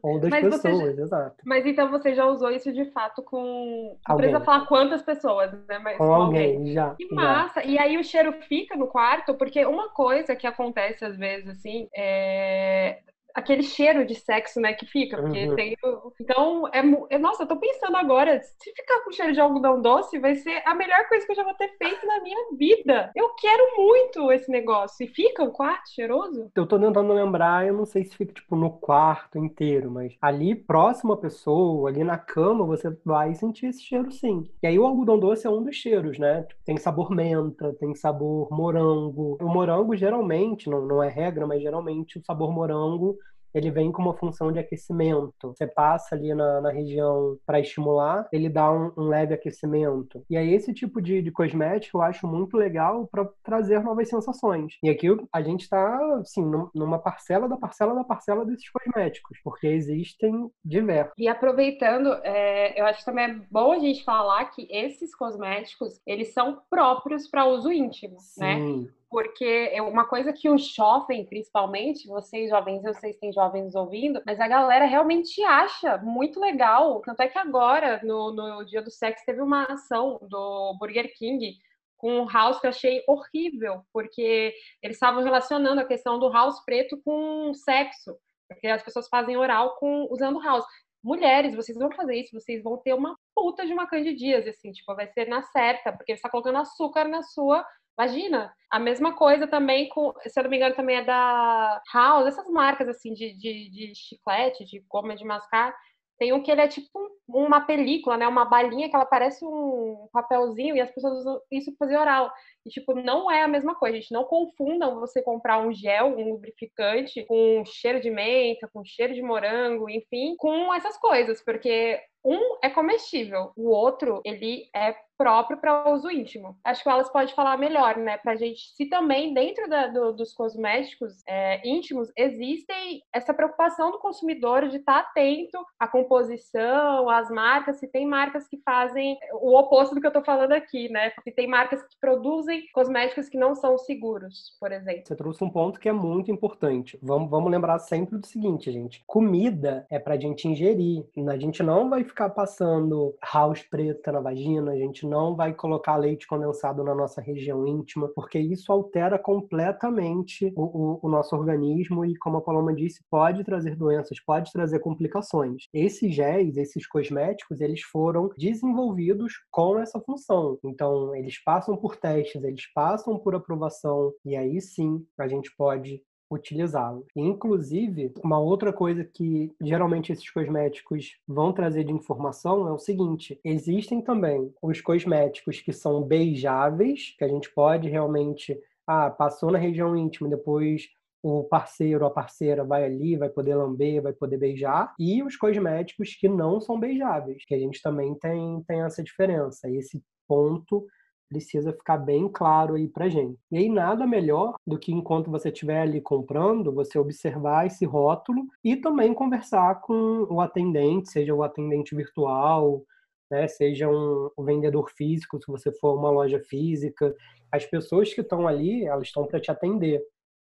Ou 0.02 0.20
das 0.20 0.30
Mas 0.30 0.44
pessoas, 0.44 0.98
exato. 0.98 1.36
Mas 1.46 1.66
então 1.66 1.90
você 1.90 2.14
já 2.14 2.26
usou 2.26 2.50
isso 2.52 2.72
de 2.74 2.86
fato 2.92 3.22
com. 3.24 3.98
Não 4.08 4.16
Alguém. 4.16 4.30
precisa 4.30 4.46
falar 4.46 4.66
quantas 4.66 5.02
pessoas, 5.02 5.52
né? 5.68 5.80
Mas 5.80 5.98
Com 5.98 6.14
alguém, 6.14 6.74
já. 6.74 6.96
Que 6.96 7.08
já. 7.08 7.16
massa! 7.16 7.64
E 7.64 7.78
aí 7.78 7.98
o 7.98 8.04
cheiro 8.04 8.34
fica 8.48 8.76
no 8.76 8.88
quarto, 8.88 9.36
porque 9.36 9.66
uma 9.66 9.90
coisa 9.90 10.36
que 10.36 10.48
acontece 10.48 11.06
às 11.06 11.18
vezes, 11.18 11.50
assim, 11.50 11.88
é... 11.96 13.00
aquele 13.34 13.64
cheiro 13.64 14.06
de 14.06 14.16
sexo, 14.16 14.60
né, 14.60 14.74
que 14.74 14.86
fica, 14.86 15.18
porque 15.18 15.48
uhum. 15.48 15.56
tem 15.56 15.76
então 16.20 16.68
é, 16.68 16.80
é, 17.10 17.18
nossa, 17.18 17.44
eu 17.44 17.48
tô 17.48 17.58
pensando 17.58 17.96
agora, 17.96 18.42
se 18.42 18.72
ficar 18.74 19.04
com 19.04 19.12
cheiro 19.12 19.34
de 19.34 19.40
algodão 19.40 19.82
doce, 19.82 20.20
vai 20.20 20.36
ser 20.36 20.62
a 20.66 20.76
melhor 20.76 21.08
coisa 21.08 21.26
que 21.26 21.32
eu 21.32 21.36
já 21.36 21.44
vou 21.44 21.54
ter 21.54 21.70
feito 21.78 22.06
na 22.06 22.22
minha 22.22 22.38
vida. 22.58 23.12
Eu 23.16 23.30
quero 23.36 23.76
muito 23.78 24.32
esse 24.32 24.50
negócio. 24.52 25.04
E 25.04 25.08
fica 25.08 25.44
o 25.44 25.52
quarto 25.52 25.90
cheiroso? 25.90 26.52
Eu 26.56 26.66
tô 26.66 26.80
tentando 26.80 27.14
lembrar, 27.14 27.68
eu 27.68 27.74
não 27.74 27.86
sei 27.86 28.04
se 28.04 28.16
fica 28.16 28.34
tipo 28.34 28.56
no 28.56 28.72
quarto 28.72 29.38
inteiro, 29.38 29.90
mas 29.90 30.16
ali 30.22 30.56
próximo 30.56 31.14
à 31.14 31.18
pessoa, 31.18 31.90
ali 31.90 32.04
na 32.04 32.18
cama, 32.18 32.66
você 32.66 32.96
vai 33.04 33.34
sentir 33.34 33.68
esse 33.68 33.82
cheiro 33.82 34.12
sim. 34.12 34.50
E 34.62 34.68
aí 34.68 34.78
o 34.78 34.86
algodão 34.86 35.18
doce 35.18 35.48
é 35.48 35.50
um 35.50 35.64
dos 35.64 35.76
cheiros, 35.76 36.20
né? 36.20 36.46
Tem 36.66 36.78
sabor 36.78 37.12
menta, 37.12 37.74
tem 37.80 37.96
sabor 37.96 38.50
morango. 38.52 39.38
O 39.42 39.48
morango 39.48 39.96
geralmente, 39.96 40.70
não, 40.70 40.86
não 40.86 41.04
é 41.04 41.10
regra, 41.10 41.48
mas 41.48 41.62
geralmente 41.62 42.20
o 42.20 42.24
sabor 42.24 42.52
morango 42.52 43.18
ele 43.54 43.72
vem 43.72 43.92
com 43.92 44.02
uma 44.02 44.14
função 44.14 44.52
de 44.52 44.60
aquecimento. 44.60 45.50
Você 45.56 45.68
passa 45.68 46.16
ali 46.16 46.34
na, 46.34 46.62
na 46.62 46.72
região 46.72 47.38
para 47.46 47.60
estimular, 47.60 48.28
ele 48.32 48.50
dá 48.50 48.72
um, 48.72 48.92
um, 48.98 49.08
leve 49.08 49.34
aquecimento. 49.34 50.24
E 50.30 50.38
aí, 50.38 50.54
esse 50.54 50.74
tipo 50.74 51.02
de, 51.02 51.22
de 51.22 51.32
cosmético 51.32 51.98
eu 51.98 52.02
acho 52.02 52.28
muito 52.28 52.58
legal 52.58 53.08
para 53.12 53.28
trazer 53.44 53.82
novas 53.84 54.10
sensações. 54.10 54.78
E 54.84 54.90
aqui 54.90 55.08
a 55.32 55.42
gente 55.42 55.62
está, 55.62 56.16
assim, 56.16 56.44
numa 56.74 57.00
parcela 57.00 57.48
da 57.48 57.58
parcela 57.58 57.94
da 57.94 58.04
parcela 58.04 58.46
desses 58.46 58.70
cosméticos, 58.70 59.40
porque 59.44 59.68
existem 59.68 60.50
diversos. 60.64 61.14
E 61.18 61.28
aproveitando, 61.28 62.14
é, 62.24 62.80
eu 62.80 62.86
acho 62.86 63.04
também 63.04 63.26
é 63.26 63.36
bom 63.50 63.74
a 63.74 63.80
gente 63.80 64.04
falar 64.04 64.46
que 64.46 64.68
esses 64.70 65.16
cosméticos, 65.16 66.00
eles 66.06 66.34
são 66.34 66.62
próprios 66.70 67.28
para 67.28 67.46
uso 67.46 67.72
íntimo, 67.72 68.18
né? 68.38 68.56
Sim. 68.56 68.82
né? 68.84 69.01
Porque 69.12 69.70
é 69.74 69.82
uma 69.82 70.08
coisa 70.08 70.32
que 70.32 70.50
o 70.50 70.58
jovem, 70.58 71.26
principalmente, 71.26 72.08
vocês 72.08 72.50
jovens, 72.50 72.82
eu 72.86 72.94
sei 72.94 73.12
que 73.12 73.20
tem 73.20 73.34
jovens 73.34 73.76
ouvindo, 73.76 74.24
mas 74.26 74.40
a 74.40 74.48
galera 74.48 74.86
realmente 74.86 75.44
acha 75.44 75.98
muito 75.98 76.40
legal. 76.40 77.02
Tanto 77.02 77.22
é 77.22 77.28
que 77.28 77.38
agora, 77.38 78.00
no, 78.06 78.32
no 78.32 78.66
Dia 78.66 78.82
do 78.82 78.90
Sexo, 78.90 79.26
teve 79.26 79.42
uma 79.42 79.66
ação 79.66 80.18
do 80.22 80.78
Burger 80.80 81.14
King 81.18 81.58
com 81.98 82.22
o 82.22 82.30
house 82.30 82.62
que 82.62 82.66
eu 82.66 82.70
achei 82.70 83.04
horrível, 83.06 83.84
porque 83.92 84.54
eles 84.82 84.96
estavam 84.96 85.22
relacionando 85.22 85.82
a 85.82 85.86
questão 85.86 86.18
do 86.18 86.32
house 86.32 86.64
preto 86.64 87.00
com 87.04 87.54
sexo, 87.54 88.18
porque 88.48 88.68
as 88.68 88.82
pessoas 88.82 89.10
fazem 89.10 89.36
oral 89.36 89.76
com 89.76 90.08
usando 90.10 90.42
house. 90.42 90.66
Mulheres, 91.04 91.54
vocês 91.54 91.78
vão 91.78 91.92
fazer 91.92 92.16
isso, 92.16 92.34
vocês 92.34 92.64
vão 92.64 92.78
ter 92.78 92.94
uma 92.94 93.18
puta 93.36 93.66
de 93.66 93.74
uma 93.74 93.88
candidíase, 93.88 94.50
assim, 94.50 94.72
tipo, 94.72 94.96
vai 94.96 95.08
ser 95.08 95.28
na 95.28 95.42
certa, 95.44 95.92
porque 95.92 96.14
você 96.14 96.20
está 96.20 96.30
colocando 96.30 96.60
açúcar 96.60 97.10
na 97.10 97.24
sua 97.24 97.66
Imagina, 97.98 98.54
a 98.70 98.80
mesma 98.80 99.16
coisa 99.16 99.48
também 99.48 99.90
com, 99.90 100.14
se 100.26 100.40
eu 100.40 100.44
não 100.44 100.50
me 100.50 100.58
engano, 100.58 100.76
também 100.76 100.98
é 100.98 101.04
da 101.04 101.82
House, 101.94 102.28
essas 102.28 102.48
marcas 102.50 102.88
assim 102.88 103.14
de, 103.14 103.34
de, 103.34 103.70
de 103.70 103.94
chiclete, 103.96 104.66
de 104.66 104.80
goma 104.90 105.16
de 105.16 105.26
mascar. 105.26 105.76
Tem 106.18 106.34
um 106.34 106.42
que 106.42 106.52
ele 106.52 106.62
é 106.62 106.68
tipo 106.68 106.90
uma 107.28 107.62
película, 107.62 108.18
né? 108.18 108.28
Uma 108.28 108.46
balinha 108.46 108.90
que 108.90 108.96
ela 108.96 109.06
parece 109.06 109.44
um 109.46 110.08
papelzinho 110.14 110.76
e 110.76 110.82
as 110.82 110.92
pessoas 110.92 111.20
usam 111.20 111.40
isso 111.52 111.72
para 111.76 111.88
fazer 111.88 111.98
oral. 112.00 112.32
E, 112.66 112.70
tipo, 112.70 112.94
não 112.94 113.30
é 113.30 113.44
a 113.44 113.48
mesma 113.48 113.76
coisa, 113.76 113.98
gente. 113.98 114.14
Não 114.14 114.24
confundam 114.24 115.00
você 115.00 115.22
comprar 115.22 115.60
um 115.60 115.74
gel, 115.74 116.18
um 116.18 116.34
lubrificante 116.34 117.26
com 117.26 117.64
cheiro 117.66 118.00
de 118.00 118.10
menta, 118.10 118.70
com 118.74 118.84
cheiro 118.84 119.14
de 119.14 119.22
morango, 119.22 119.90
enfim, 119.90 120.36
com 120.38 120.74
essas 120.74 120.98
coisas, 120.98 121.44
porque 121.44 122.00
um 122.24 122.58
é 122.64 122.70
comestível, 122.70 123.52
o 123.56 123.70
outro, 123.70 124.22
ele 124.24 124.70
é 124.76 124.96
próprio 125.18 125.58
para 125.58 125.92
uso 125.92 126.10
íntimo. 126.10 126.58
Acho 126.64 126.82
que 126.82 126.90
Alice 126.90 127.14
pode 127.14 127.36
falar 127.36 127.56
melhor, 127.56 127.96
né? 127.96 128.18
Pra 128.18 128.36
gente, 128.36 128.72
se 128.76 128.88
também 128.88 129.36
dentro 129.36 129.70
da, 129.70 129.86
do, 129.86 130.14
dos 130.14 130.34
cosméticos 130.34 131.22
é, 131.28 131.62
íntimos 131.68 132.12
existem 132.18 133.04
essa 133.14 133.32
preocupação 133.32 133.92
do 133.92 134.00
consumidor 134.00 134.68
de 134.68 134.78
estar 134.78 135.04
tá 135.04 135.10
atento 135.10 135.64
à 135.80 135.88
composição, 135.88 137.08
às 137.08 137.30
marcas, 137.30 137.78
se 137.78 137.88
tem 137.88 138.08
marcas 138.08 138.48
que 138.48 138.60
fazem 138.66 139.16
o 139.34 139.56
oposto 139.56 139.94
do 139.94 140.02
que 140.02 140.08
eu 140.08 140.14
tô 140.14 140.24
falando 140.24 140.54
aqui, 140.54 140.90
né? 140.90 141.12
Se 141.24 141.32
tem 141.32 141.48
marcas 141.48 141.84
que 141.84 142.00
produzem 142.00 142.51
cosméticos 142.74 143.30
que 143.30 143.38
não 143.38 143.56
são 143.56 143.78
seguros, 143.78 144.56
por 144.60 144.72
exemplo. 144.72 145.04
Você 145.06 145.16
trouxe 145.16 145.44
um 145.44 145.50
ponto 145.50 145.80
que 145.80 145.90
é 145.90 145.94
muito 145.94 146.32
importante. 146.32 146.98
Vamos, 147.02 147.30
vamos 147.30 147.52
lembrar 147.52 147.80
sempre 147.80 148.18
do 148.18 148.26
seguinte, 148.26 148.72
gente. 148.72 149.04
Comida 149.06 149.86
é 149.90 150.00
pra 150.00 150.18
gente 150.18 150.48
ingerir. 150.48 151.04
A 151.28 151.38
gente 151.38 151.64
não 151.64 151.90
vai 151.90 152.04
ficar 152.04 152.30
passando 152.30 153.16
house 153.34 153.64
preta 153.64 154.12
na 154.12 154.20
vagina, 154.20 154.72
a 154.72 154.78
gente 154.78 155.06
não 155.06 155.36
vai 155.36 155.54
colocar 155.54 155.96
leite 155.96 156.28
condensado 156.28 156.84
na 156.84 156.96
nossa 156.96 157.22
região 157.22 157.66
íntima, 157.66 158.08
porque 158.10 158.40
isso 158.40 158.72
altera 158.72 159.18
completamente 159.18 160.52
o, 160.56 160.64
o, 160.64 161.00
o 161.04 161.10
nosso 161.10 161.36
organismo 161.36 162.06
e, 162.06 162.16
como 162.16 162.38
a 162.38 162.42
Paloma 162.42 162.74
disse, 162.74 163.04
pode 163.10 163.44
trazer 163.44 163.76
doenças, 163.76 164.20
pode 164.20 164.52
trazer 164.52 164.80
complicações. 164.80 165.68
Esses 165.74 166.14
géis, 166.14 166.58
esses 166.58 166.88
cosméticos, 166.88 167.62
eles 167.62 167.82
foram 167.82 168.30
desenvolvidos 168.38 169.34
com 169.50 169.80
essa 169.80 170.00
função. 170.00 170.58
Então, 170.64 171.16
eles 171.16 171.42
passam 171.44 171.76
por 171.76 171.96
testes, 171.96 172.41
eles 172.48 172.72
passam 172.74 173.18
por 173.18 173.36
aprovação, 173.36 174.14
e 174.26 174.36
aí 174.36 174.62
sim 174.62 175.06
a 175.18 175.28
gente 175.28 175.54
pode 175.56 176.02
utilizá-los. 176.32 177.06
Inclusive, 177.16 178.14
uma 178.24 178.40
outra 178.40 178.72
coisa 178.72 179.04
que 179.04 179.52
geralmente 179.62 180.12
esses 180.12 180.30
cosméticos 180.30 181.18
vão 181.28 181.52
trazer 181.52 181.84
de 181.84 181.92
informação 181.92 182.68
é 182.68 182.72
o 182.72 182.80
seguinte: 182.80 183.40
existem 183.44 184.02
também 184.02 184.54
os 184.62 184.80
cosméticos 184.80 185.60
que 185.60 185.74
são 185.74 186.02
beijáveis, 186.02 187.14
que 187.18 187.24
a 187.24 187.28
gente 187.28 187.52
pode 187.54 187.90
realmente, 187.90 188.58
ah, 188.88 189.10
passou 189.10 189.52
na 189.52 189.58
região 189.58 189.96
íntima, 189.96 190.30
depois 190.30 190.88
o 191.24 191.44
parceiro, 191.44 192.04
a 192.06 192.10
parceira 192.10 192.64
vai 192.64 192.84
ali, 192.84 193.16
vai 193.16 193.30
poder 193.30 193.54
lamber, 193.54 194.02
vai 194.02 194.14
poder 194.14 194.38
beijar, 194.38 194.92
e 194.98 195.22
os 195.22 195.36
cosméticos 195.36 196.16
que 196.16 196.28
não 196.28 196.60
são 196.60 196.80
beijáveis, 196.80 197.46
que 197.46 197.54
a 197.54 197.60
gente 197.60 197.80
também 197.80 198.16
tem, 198.16 198.64
tem 198.64 198.82
essa 198.82 199.04
diferença. 199.04 199.70
Esse 199.70 200.02
ponto 200.28 200.88
precisa 201.32 201.72
ficar 201.72 201.98
bem 201.98 202.28
claro 202.28 202.76
aí 202.76 202.90
pra 202.90 203.08
gente. 203.08 203.40
E 203.50 203.58
aí 203.58 203.70
nada 203.70 204.06
melhor 204.06 204.56
do 204.68 204.78
que 204.78 204.92
enquanto 204.92 205.32
você 205.32 205.48
estiver 205.48 205.82
ali 205.82 206.02
comprando, 206.02 206.74
você 206.74 207.00
observar 207.00 207.66
esse 207.66 207.86
rótulo 207.86 208.46
e 208.62 208.76
também 208.76 209.14
conversar 209.14 209.80
com 209.80 210.28
o 210.30 210.42
atendente, 210.42 211.10
seja 211.10 211.34
o 211.34 211.42
atendente 211.42 211.96
virtual, 211.96 212.84
né, 213.32 213.48
seja 213.48 213.88
um, 213.88 214.30
um 214.38 214.44
vendedor 214.44 214.92
físico, 214.92 215.40
se 215.42 215.50
você 215.50 215.72
for 215.72 215.98
uma 215.98 216.12
loja 216.12 216.42
física. 216.42 217.16
As 217.50 217.66
pessoas 217.66 218.14
que 218.14 218.20
estão 218.20 218.46
ali, 218.46 218.84
elas 218.84 219.08
estão 219.08 219.26
para 219.26 219.40
te 219.40 219.50
atender. 219.50 220.04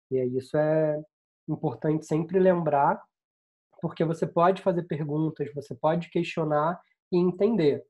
E 0.09 0.17
aí 0.17 0.37
isso 0.37 0.55
é 0.55 0.97
importante 1.49 2.05
sempre 2.05 2.39
lembrar, 2.39 3.01
porque 3.81 4.05
você 4.05 4.25
pode 4.25 4.61
fazer 4.61 4.83
perguntas, 4.83 5.53
você 5.53 5.75
pode 5.75 6.09
questionar 6.09 6.79
e 7.11 7.17
entender. 7.17 7.83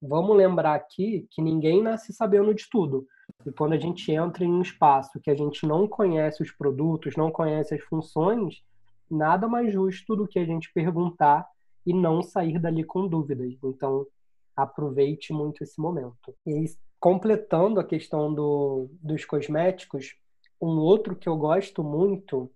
Vamos 0.00 0.36
lembrar 0.36 0.74
aqui 0.74 1.26
que 1.30 1.42
ninguém 1.42 1.82
nasce 1.82 2.12
sabendo 2.12 2.54
de 2.54 2.68
tudo. 2.70 3.06
E 3.44 3.52
quando 3.52 3.72
a 3.72 3.78
gente 3.78 4.10
entra 4.12 4.44
em 4.44 4.50
um 4.50 4.62
espaço 4.62 5.20
que 5.20 5.30
a 5.30 5.34
gente 5.34 5.66
não 5.66 5.88
conhece 5.88 6.42
os 6.42 6.50
produtos, 6.52 7.16
não 7.16 7.30
conhece 7.30 7.74
as 7.74 7.82
funções, 7.82 8.62
nada 9.10 9.48
mais 9.48 9.72
justo 9.72 10.14
do 10.14 10.26
que 10.26 10.38
a 10.38 10.44
gente 10.44 10.72
perguntar 10.72 11.46
e 11.84 11.92
não 11.92 12.22
sair 12.22 12.58
dali 12.58 12.84
com 12.84 13.08
dúvidas. 13.08 13.54
Então, 13.62 14.06
aproveite 14.54 15.32
muito 15.32 15.62
esse 15.62 15.80
momento. 15.80 16.34
E 16.46 16.64
completando 17.00 17.80
a 17.80 17.84
questão 17.84 18.32
do, 18.32 18.88
dos 19.00 19.24
cosméticos, 19.24 20.14
um 20.60 20.78
outro 20.78 21.14
que 21.14 21.28
eu 21.28 21.36
gosto 21.36 21.82
muito 21.82 22.50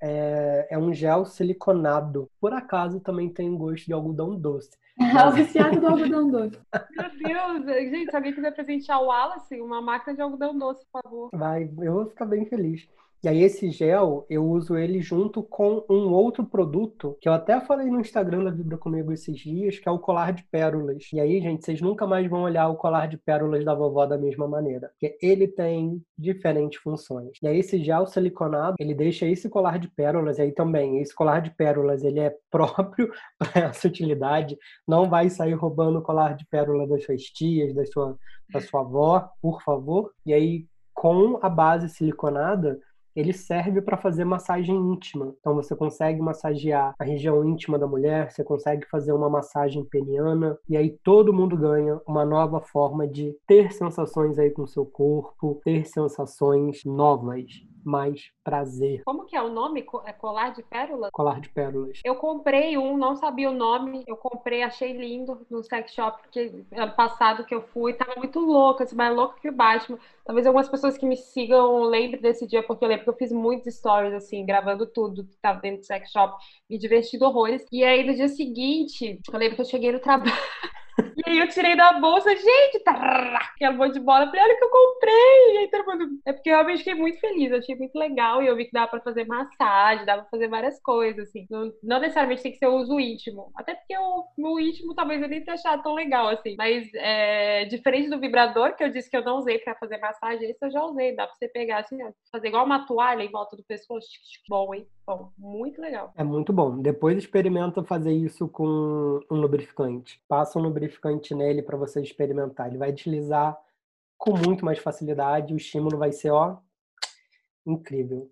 é, 0.00 0.68
é 0.70 0.78
um 0.78 0.92
gel 0.92 1.24
siliconado. 1.26 2.28
Por 2.40 2.52
acaso 2.52 3.00
também 3.00 3.28
tem 3.28 3.54
gosto 3.56 3.86
de 3.86 3.92
algodão 3.92 4.34
doce. 4.34 4.70
É 4.98 5.26
o 5.26 5.30
viciado 5.30 5.78
do 5.78 5.86
algodão 5.86 6.30
doce. 6.30 6.58
Meu 6.90 7.64
Deus, 7.64 7.90
gente, 7.90 8.10
se 8.10 8.16
alguém 8.16 8.32
quiser 8.32 8.50
presentear 8.52 9.02
o 9.02 9.06
Wallace, 9.06 9.60
uma 9.60 9.82
máquina 9.82 10.14
de 10.14 10.22
algodão 10.22 10.56
doce, 10.56 10.86
por 10.90 11.02
favor. 11.02 11.30
Vai, 11.32 11.70
eu 11.78 11.92
vou 11.92 12.06
ficar 12.06 12.24
bem 12.24 12.46
feliz. 12.46 12.88
E 13.24 13.28
aí 13.28 13.42
esse 13.42 13.70
gel, 13.70 14.26
eu 14.28 14.46
uso 14.46 14.76
ele 14.76 15.00
junto 15.00 15.42
com 15.42 15.84
um 15.88 16.12
outro 16.12 16.44
produto, 16.44 17.16
que 17.20 17.28
eu 17.28 17.32
até 17.32 17.60
falei 17.60 17.86
no 17.90 18.00
Instagram 18.00 18.44
da 18.44 18.50
Vibra 18.50 18.78
Comigo 18.78 19.12
esses 19.12 19.38
dias, 19.38 19.78
que 19.78 19.88
é 19.88 19.92
o 19.92 19.98
colar 19.98 20.32
de 20.32 20.44
pérolas. 20.44 21.08
E 21.12 21.18
aí, 21.18 21.40
gente, 21.40 21.64
vocês 21.64 21.80
nunca 21.80 22.06
mais 22.06 22.28
vão 22.28 22.42
olhar 22.42 22.68
o 22.68 22.76
colar 22.76 23.08
de 23.08 23.16
pérolas 23.16 23.64
da 23.64 23.74
vovó 23.74 24.06
da 24.06 24.18
mesma 24.18 24.46
maneira, 24.46 24.90
porque 24.90 25.16
ele 25.20 25.48
tem 25.48 26.02
diferentes 26.16 26.80
funções. 26.80 27.38
E 27.42 27.48
aí 27.48 27.58
esse 27.58 27.82
gel 27.82 28.06
siliconado, 28.06 28.76
ele 28.78 28.94
deixa 28.94 29.26
esse 29.26 29.48
colar 29.48 29.78
de 29.78 29.88
pérolas, 29.88 30.38
e 30.38 30.42
aí 30.42 30.52
também, 30.52 31.00
esse 31.00 31.14
colar 31.14 31.40
de 31.40 31.50
pérolas, 31.50 32.04
ele 32.04 32.20
é 32.20 32.34
próprio 32.50 33.10
para 33.38 33.66
essa 33.66 33.88
utilidade, 33.88 34.56
não 34.86 35.08
vai 35.08 35.30
sair 35.30 35.54
roubando 35.54 35.98
o 35.98 36.02
colar 36.02 36.36
de 36.36 36.46
pérola 36.46 36.86
das 36.86 37.04
suas 37.04 37.22
tias, 37.22 37.74
da 37.74 37.84
sua, 37.86 38.16
da 38.52 38.60
sua 38.60 38.80
avó, 38.80 39.28
por 39.40 39.62
favor. 39.62 40.12
E 40.24 40.32
aí, 40.32 40.66
com 40.94 41.38
a 41.42 41.48
base 41.48 41.88
siliconada, 41.88 42.78
ele 43.16 43.32
serve 43.32 43.80
para 43.80 43.96
fazer 43.96 44.24
massagem 44.24 44.76
íntima. 44.76 45.34
Então 45.40 45.54
você 45.54 45.74
consegue 45.74 46.20
massagear 46.20 46.94
a 46.98 47.04
região 47.04 47.42
íntima 47.44 47.78
da 47.78 47.86
mulher, 47.86 48.30
você 48.30 48.44
consegue 48.44 48.86
fazer 48.88 49.12
uma 49.12 49.30
massagem 49.30 49.84
peniana 49.84 50.58
e 50.68 50.76
aí 50.76 50.90
todo 51.02 51.32
mundo 51.32 51.56
ganha 51.56 52.00
uma 52.06 52.24
nova 52.24 52.60
forma 52.60 53.08
de 53.08 53.34
ter 53.46 53.72
sensações 53.72 54.38
aí 54.38 54.50
com 54.50 54.62
o 54.62 54.68
seu 54.68 54.84
corpo, 54.84 55.60
ter 55.64 55.86
sensações 55.86 56.84
novas. 56.84 57.64
Mais 57.86 58.32
prazer. 58.42 59.02
Como 59.04 59.24
que 59.24 59.36
é 59.36 59.42
o 59.42 59.48
nome? 59.48 59.86
É 60.04 60.12
colar 60.12 60.50
de 60.50 60.62
pérolas? 60.62 61.10
Colar 61.12 61.40
de 61.40 61.48
pérolas. 61.48 62.00
Eu 62.04 62.16
comprei 62.16 62.76
um, 62.76 62.96
não 62.96 63.14
sabia 63.14 63.48
o 63.48 63.54
nome. 63.54 64.04
Eu 64.06 64.16
comprei, 64.16 64.62
achei 64.62 64.92
lindo 64.92 65.46
no 65.48 65.62
sex 65.62 65.92
shop, 65.92 66.20
porque 66.22 66.52
ano 66.72 66.92
passado 66.94 67.44
que 67.44 67.54
eu 67.54 67.62
fui, 67.62 67.92
tava 67.94 68.14
muito 68.16 68.40
louca, 68.40 68.84
assim, 68.84 68.96
mais 68.96 69.14
louca 69.14 69.40
que 69.40 69.48
o 69.48 69.52
Batman. 69.52 69.98
Talvez 70.24 70.46
algumas 70.46 70.68
pessoas 70.68 70.98
que 70.98 71.06
me 71.06 71.16
sigam 71.16 71.84
lembrem 71.84 72.20
desse 72.20 72.46
dia, 72.46 72.62
porque 72.62 72.84
eu 72.84 72.88
lembro 72.88 73.04
que 73.04 73.10
eu 73.10 73.16
fiz 73.16 73.30
muitos 73.30 73.74
stories, 73.76 74.12
assim, 74.12 74.44
gravando 74.44 74.86
tudo 74.86 75.24
que 75.24 75.36
tava 75.36 75.60
dentro 75.60 75.80
do 75.80 75.86
sex 75.86 76.10
shop, 76.10 76.36
me 76.68 76.78
divertindo 76.78 77.24
horrores. 77.24 77.64
E 77.70 77.84
aí, 77.84 78.04
no 78.04 78.14
dia 78.14 78.28
seguinte, 78.28 79.20
eu 79.32 79.38
lembro 79.38 79.54
que 79.56 79.62
eu 79.62 79.66
cheguei 79.66 79.92
no 79.92 80.00
trabalho. 80.00 80.32
E 80.98 81.30
aí 81.30 81.38
eu 81.38 81.48
tirei 81.48 81.76
da 81.76 81.94
bolsa, 81.94 82.34
gente, 82.34 82.80
tarará, 82.84 83.38
aquela 83.54 83.74
monte 83.74 83.94
de 83.94 84.00
bola, 84.00 84.26
falei, 84.26 84.42
olha 84.42 84.54
o 84.54 84.58
que 84.58 84.64
eu 84.64 84.70
comprei. 84.70 85.54
E 85.54 85.58
aí 85.58 85.70
todo 85.70 85.86
mundo... 85.86 86.20
É 86.26 86.32
porque 86.32 86.48
eu 86.50 86.54
realmente 86.54 86.78
fiquei 86.78 86.94
muito 86.94 87.20
feliz, 87.20 87.50
eu 87.50 87.58
achei 87.58 87.74
muito 87.76 87.98
legal 87.98 88.42
e 88.42 88.46
eu 88.46 88.56
vi 88.56 88.66
que 88.66 88.72
dava 88.72 88.88
pra 88.88 89.00
fazer 89.00 89.26
massagem, 89.26 90.06
dava 90.06 90.22
pra 90.22 90.30
fazer 90.30 90.48
várias 90.48 90.80
coisas, 90.80 91.28
assim. 91.28 91.46
Não, 91.50 91.72
não 91.82 92.00
necessariamente 92.00 92.42
tem 92.42 92.52
que 92.52 92.58
ser 92.58 92.66
o 92.66 92.76
uso 92.76 92.98
íntimo. 92.98 93.50
Até 93.56 93.74
porque 93.74 93.96
o 93.96 94.24
meu 94.38 94.58
íntimo 94.58 94.94
talvez 94.94 95.20
eu 95.20 95.28
nem 95.28 95.44
tenha 95.44 95.54
achado 95.54 95.82
tão 95.82 95.94
legal, 95.94 96.28
assim. 96.28 96.54
Mas 96.56 96.88
é, 96.94 97.64
diferente 97.66 98.08
do 98.10 98.20
vibrador, 98.20 98.74
que 98.76 98.84
eu 98.84 98.90
disse 98.90 99.10
que 99.10 99.16
eu 99.16 99.24
não 99.24 99.38
usei 99.38 99.58
pra 99.58 99.74
fazer 99.74 99.98
massagem, 99.98 100.50
esse 100.50 100.64
eu 100.64 100.70
já 100.70 100.82
usei. 100.84 101.14
Dá 101.14 101.26
pra 101.26 101.34
você 101.34 101.48
pegar 101.48 101.78
assim, 101.78 101.98
fazer 102.32 102.48
igual 102.48 102.64
uma 102.64 102.86
toalha 102.86 103.22
em 103.22 103.30
volta 103.30 103.56
do 103.56 103.64
pescoço. 103.64 104.08
Bom, 104.48 104.74
hein? 104.74 104.86
Bom, 105.06 105.30
muito 105.38 105.80
legal. 105.80 106.12
É 106.16 106.24
muito 106.24 106.52
bom. 106.52 106.78
Depois 106.82 107.16
experimenta 107.16 107.84
fazer 107.84 108.12
isso 108.12 108.48
com 108.48 109.20
um 109.30 109.36
lubrificante. 109.36 110.20
Passa 110.26 110.58
um 110.58 110.62
lubrificante 110.62 111.32
nele 111.32 111.62
para 111.62 111.76
você 111.76 112.02
experimentar. 112.02 112.66
Ele 112.66 112.78
vai 112.78 112.90
deslizar 112.90 113.56
com 114.18 114.36
muito 114.36 114.64
mais 114.64 114.80
facilidade. 114.80 115.54
O 115.54 115.56
estímulo 115.56 115.96
vai 115.96 116.10
ser, 116.10 116.30
ó, 116.30 116.58
incrível. 117.64 118.28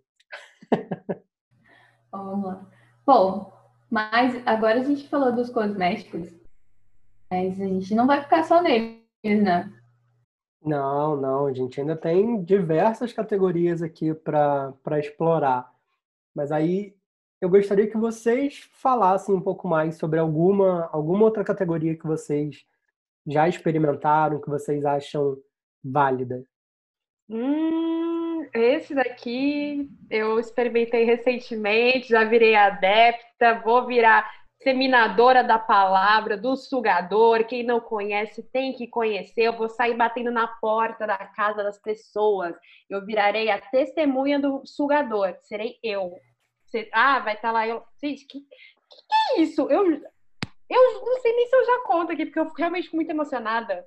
Vamos 2.11 2.45
lá. 2.45 2.67
Bom, 3.07 3.53
mas 3.89 4.45
agora 4.45 4.81
a 4.81 4.85
gente 4.85 5.09
falou 5.09 5.33
dos 5.33 5.51
cosméticos, 5.51 6.33
mas 7.31 7.61
a 7.61 7.65
gente 7.65 7.95
não 7.95 8.07
vai 8.07 8.23
ficar 8.23 8.43
só 8.43 8.61
neles, 8.61 8.99
né? 9.23 9.73
Não, 10.65 11.15
não, 11.15 11.47
a 11.47 11.53
gente 11.53 11.81
ainda 11.81 11.95
tem 11.95 12.43
diversas 12.43 13.13
categorias 13.13 13.83
aqui 13.83 14.15
para 14.15 14.99
explorar. 14.99 15.74
Mas 16.35 16.51
aí 16.51 16.95
eu 17.41 17.49
gostaria 17.49 17.87
que 17.87 17.97
vocês 17.97 18.69
falassem 18.73 19.35
um 19.35 19.41
pouco 19.41 19.69
mais 19.69 19.97
sobre 19.97 20.19
alguma, 20.19 20.89
alguma 20.93 21.25
outra 21.25 21.45
categoria 21.45 21.97
que 21.97 22.07
vocês 22.07 22.65
já 23.27 23.49
experimentaram, 23.49 24.41
que 24.41 24.49
vocês 24.49 24.85
acham 24.85 25.37
válida. 25.83 26.45
Hum, 27.29 28.47
esse 28.53 28.95
daqui 28.95 29.91
eu 30.11 30.39
experimentei 30.39 31.05
recentemente, 31.05 32.09
já 32.09 32.25
virei 32.25 32.55
adepta, 32.55 33.61
vou 33.65 33.87
virar 33.87 34.31
seminadora 34.65 35.45
da 35.45 35.59
palavra, 35.59 36.37
do 36.37 36.57
sugador. 36.57 37.45
Quem 37.45 37.63
não 37.63 37.79
conhece 37.79 38.43
tem 38.43 38.73
que 38.73 38.89
conhecer. 38.89 39.43
Eu 39.43 39.57
vou 39.57 39.69
sair 39.69 39.95
batendo 39.95 40.33
na 40.33 40.49
porta 40.49 41.07
da 41.07 41.19
casa 41.19 41.63
das 41.63 41.79
pessoas. 41.79 42.57
Eu 42.91 43.05
virarei 43.05 43.51
a 43.51 43.61
testemunha 43.61 44.41
do 44.41 44.63
sugador. 44.65 45.37
Serei 45.43 45.79
eu. 45.83 46.13
Ah, 46.93 47.21
vai 47.21 47.35
estar 47.35 47.49
tá 47.49 47.53
lá. 47.53 47.69
Eu... 47.69 47.85
Gente, 48.03 48.27
que, 48.27 48.41
que, 48.41 49.37
é 49.37 49.41
isso? 49.43 49.63
Eu, 49.71 49.85
eu 49.93 51.05
não 51.05 51.21
sei 51.21 51.37
nem 51.37 51.47
se 51.47 51.55
eu 51.55 51.65
já 51.65 51.81
conto 51.87 52.11
aqui, 52.11 52.25
porque 52.25 52.41
eu 52.41 52.47
fico 52.47 52.59
realmente 52.59 52.93
muito 52.95 53.11
emocionada. 53.11 53.87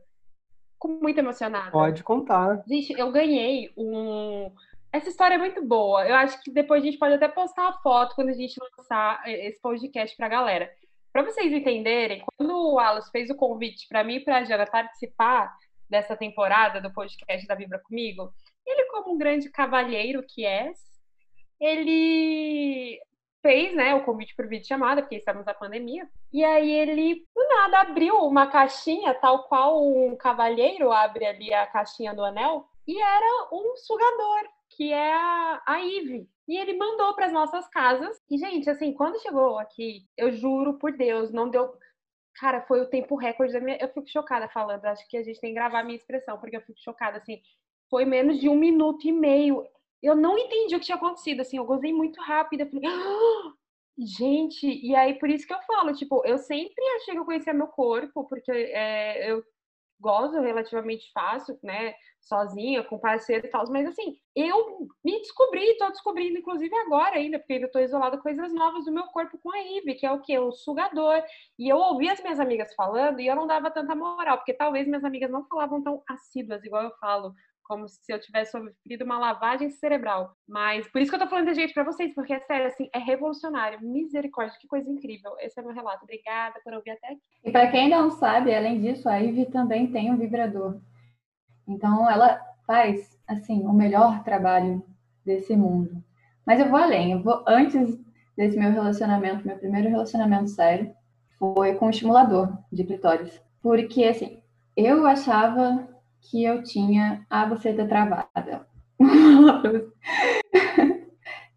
Fico 0.74 0.88
muito 0.88 1.18
emocionada. 1.18 1.72
Pode 1.72 2.04
contar. 2.04 2.64
Gente, 2.68 2.94
eu 2.98 3.12
ganhei 3.12 3.74
um 3.76 4.52
essa 4.92 5.10
história 5.10 5.36
é 5.36 5.38
muito 5.38 5.64
boa. 5.64 6.08
Eu 6.08 6.16
acho 6.16 6.42
que 6.42 6.52
depois 6.52 6.82
a 6.82 6.86
gente 6.86 6.98
pode 6.98 7.14
até 7.14 7.28
postar 7.28 7.70
a 7.70 7.78
foto 7.82 8.16
quando 8.16 8.30
a 8.30 8.34
gente 8.34 8.60
lançar 8.78 9.22
esse 9.28 9.60
podcast 9.62 10.16
para 10.16 10.26
a 10.26 10.30
galera. 10.30 10.72
Para 11.12 11.24
vocês 11.24 11.52
entenderem, 11.52 12.24
quando 12.38 12.52
o 12.52 12.76
Wallace 12.76 13.12
fez 13.12 13.30
o 13.30 13.36
convite 13.36 13.88
para 13.88 14.04
mim 14.04 14.16
e 14.16 14.20
para 14.20 14.38
a 14.38 14.44
Jana 14.44 14.66
participar 14.66 15.56
dessa 15.90 16.16
temporada 16.16 16.80
do 16.80 16.94
podcast 16.94 17.48
da 17.48 17.56
Vibra 17.56 17.80
Comigo, 17.80 18.32
ele, 18.66 18.86
como 18.86 19.16
um 19.16 19.18
grande 19.18 19.50
cavalheiro 19.50 20.24
que 20.24 20.46
é, 20.46 20.72
ele 21.60 23.00
fez 23.42 23.74
né, 23.74 23.96
o 23.96 24.04
convite 24.04 24.36
por 24.36 24.48
vídeo 24.48 24.68
chamada, 24.68 25.02
porque 25.02 25.16
estamos 25.16 25.46
na 25.46 25.54
pandemia. 25.54 26.08
E 26.32 26.44
aí 26.44 26.70
ele, 26.70 27.26
do 27.36 27.48
nada, 27.48 27.82
abriu 27.82 28.16
uma 28.18 28.48
caixinha, 28.48 29.14
tal 29.14 29.44
qual 29.44 29.82
um 29.82 30.16
cavalheiro 30.16 30.92
abre 30.92 31.26
ali 31.26 31.54
a 31.54 31.66
caixinha 31.66 32.14
do 32.14 32.24
anel, 32.24 32.68
e 32.86 33.02
era 33.02 33.48
um 33.52 33.76
sugador 33.78 34.50
que 34.78 34.94
é 34.94 35.14
a, 35.14 35.62
a 35.66 35.82
Ive. 35.82 36.30
E 36.48 36.56
ele 36.56 36.78
mandou 36.78 37.16
para 37.16 37.26
as 37.26 37.34
nossas 37.34 37.68
casas. 37.68 38.22
E, 38.30 38.38
gente, 38.38 38.70
assim, 38.70 38.94
quando 38.94 39.20
chegou 39.20 39.58
aqui, 39.58 40.06
eu 40.16 40.32
juro 40.32 40.78
por 40.78 40.96
Deus, 40.96 41.32
não 41.32 41.50
deu. 41.50 41.74
Cara, 42.36 42.62
foi 42.62 42.80
o 42.80 42.90
tempo 42.90 43.16
recorde 43.16 43.52
da 43.52 43.60
minha. 43.60 43.78
Eu 43.82 43.90
fico 43.90 44.08
chocada 44.08 44.48
falando. 44.48 44.86
Acho 44.86 45.06
que 45.10 45.18
a 45.18 45.24
gente 45.24 45.42
tem 45.42 45.50
que 45.50 45.56
gravar 45.56 45.80
a 45.80 45.84
minha 45.84 45.98
expressão, 45.98 46.38
porque 46.40 46.56
eu 46.56 46.62
fico 46.62 46.80
chocada, 46.80 47.18
assim. 47.18 47.42
Foi 47.90 48.06
menos 48.06 48.40
de 48.40 48.48
um 48.48 48.56
minuto 48.56 49.08
e 49.08 49.12
meio. 49.12 49.66
Eu 50.02 50.16
não 50.16 50.38
entendi 50.38 50.76
o 50.76 50.80
que 50.80 50.86
tinha 50.86 50.96
acontecido, 50.96 51.42
assim. 51.42 51.58
Eu 51.58 51.66
gozei 51.66 51.92
muito 51.92 52.22
rápido. 52.22 52.62
Eu 52.62 52.70
falei, 52.70 52.86
ah! 52.88 53.54
gente, 53.98 54.68
e 54.68 54.96
aí 54.96 55.18
por 55.18 55.30
isso 55.30 55.48
que 55.48 55.54
eu 55.54 55.62
falo, 55.66 55.92
tipo, 55.94 56.22
eu 56.24 56.38
sempre 56.38 56.84
achei 56.98 57.16
que 57.16 57.20
eu 57.20 57.26
conhecia 57.26 57.54
meu 57.54 57.68
corpo, 57.68 58.26
porque 58.26 58.52
é, 58.52 59.32
eu 59.32 59.44
gozo 60.00 60.40
relativamente 60.42 61.12
fácil, 61.14 61.58
né? 61.64 61.94
Sozinha, 62.22 62.84
com 62.84 63.00
parceiro 63.00 63.48
e 63.48 63.50
tal, 63.50 63.64
mas 63.70 63.88
assim, 63.88 64.18
eu 64.36 64.88
me 65.04 65.18
descobri, 65.20 65.78
tô 65.78 65.88
descobrindo, 65.90 66.38
inclusive 66.38 66.76
agora 66.76 67.16
ainda, 67.16 67.40
porque 67.40 67.54
eu 67.54 67.72
tô 67.72 67.80
isolada 67.80 68.18
coisas 68.18 68.54
novas 68.54 68.84
do 68.86 68.92
meu 68.92 69.06
corpo 69.06 69.38
com 69.42 69.52
a 69.54 69.60
Ive, 69.60 69.96
que 69.96 70.06
é 70.06 70.12
o 70.12 70.20
que? 70.20 70.38
O 70.38 70.52
sugador. 70.52 71.24
E 71.58 71.72
eu 71.72 71.78
ouvi 71.78 72.10
as 72.10 72.22
minhas 72.22 72.40
amigas 72.40 72.74
falando 72.76 73.22
e 73.22 73.28
eu 73.28 73.36
não 73.36 73.48
dava 73.48 73.72
tanta 73.72 73.96
moral, 73.96 74.38
porque 74.38 74.54
talvez 74.54 74.86
minhas 74.88 75.06
amigas 75.06 75.32
não 75.32 75.46
falavam 75.46 75.82
tão 75.82 76.04
assíduas, 76.10 76.64
igual 76.66 76.84
eu 76.84 76.92
falo 77.00 77.34
como 77.68 77.88
se 77.88 78.12
eu 78.12 78.20
tivesse 78.20 78.52
sofrido 78.52 79.04
uma 79.04 79.20
lavagem 79.20 79.70
cerebral. 79.70 80.34
Mas 80.48 80.88
por 80.88 81.02
isso 81.02 81.12
que 81.12 81.16
eu 81.16 81.20
tô 81.20 81.28
falando 81.28 81.48
de 81.48 81.56
gente 81.56 81.74
para 81.74 81.84
vocês, 81.84 82.14
porque 82.16 82.34
é 82.34 82.40
sério, 82.40 82.68
assim, 82.68 82.90
é 82.94 83.00
revolucionário. 83.00 83.82
Misericórdia, 83.82 84.58
que 84.60 84.68
coisa 84.68 84.90
incrível. 84.90 85.36
Esse 85.40 85.60
é 85.60 85.64
meu 85.64 85.74
relato. 85.74 86.04
Obrigada 86.04 86.60
por 86.64 86.74
ouvir 86.74 86.92
até 86.92 87.08
aqui. 87.08 87.22
E 87.44 87.52
para 87.52 87.70
quem 87.70 87.90
não 87.90 88.10
sabe, 88.10 88.56
além 88.56 88.80
disso, 88.80 89.10
a 89.10 89.18
Ivy 89.18 89.48
também 89.48 89.92
tem 89.92 90.12
um 90.12 90.18
vibrador. 90.18 90.80
Então 91.68 92.10
ela 92.10 92.40
faz, 92.66 93.20
assim, 93.28 93.66
o 93.66 93.74
melhor 93.74 94.24
trabalho 94.24 94.84
desse 95.26 95.56
mundo. 95.56 96.04
Mas 96.46 96.60
eu 96.60 96.70
vou 96.70 96.80
além, 96.80 97.12
eu 97.12 97.22
vou 97.22 97.44
antes 97.46 98.00
desse 98.38 98.58
meu 98.58 98.72
relacionamento, 98.72 99.46
meu 99.46 99.58
primeiro 99.58 99.90
relacionamento 99.90 100.50
sério, 100.50 100.94
foi 101.38 101.76
com 101.76 101.88
o 101.88 101.90
estimulador 101.90 102.58
de 102.72 102.84
clitóris. 102.84 103.42
Porque, 103.62 104.06
assim, 104.06 104.42
eu 104.76 105.06
achava 105.06 105.88
que 106.30 106.44
eu 106.44 106.64
tinha 106.64 107.26
a 107.30 107.46
buceta 107.46 107.88
travada. 107.88 108.68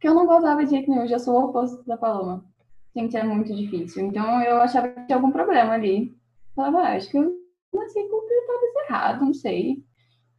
que 0.00 0.08
eu 0.08 0.14
não 0.14 0.26
gostava 0.26 0.64
de 0.64 0.70
jeito 0.70 0.88
nenhum, 0.90 1.02
eu 1.02 1.08
já 1.08 1.18
sou 1.18 1.34
o 1.34 1.44
oposto 1.46 1.84
da 1.86 1.96
Paloma. 1.96 2.44
Gente, 2.94 3.16
é 3.16 3.22
muito 3.22 3.54
difícil. 3.54 4.06
Então 4.06 4.42
eu 4.42 4.60
achava 4.60 4.88
que 4.88 5.06
tinha 5.06 5.16
algum 5.16 5.30
problema 5.30 5.72
ali. 5.72 6.08
Eu 6.08 6.54
falava, 6.54 6.80
ah, 6.80 6.96
acho 6.96 7.10
que 7.10 7.18
eu 7.18 7.32
nasci 7.72 8.02
com 8.08 8.16
o 8.16 8.26
clitóris 8.26 8.76
errado, 8.88 9.24
não 9.24 9.34
sei. 9.34 9.84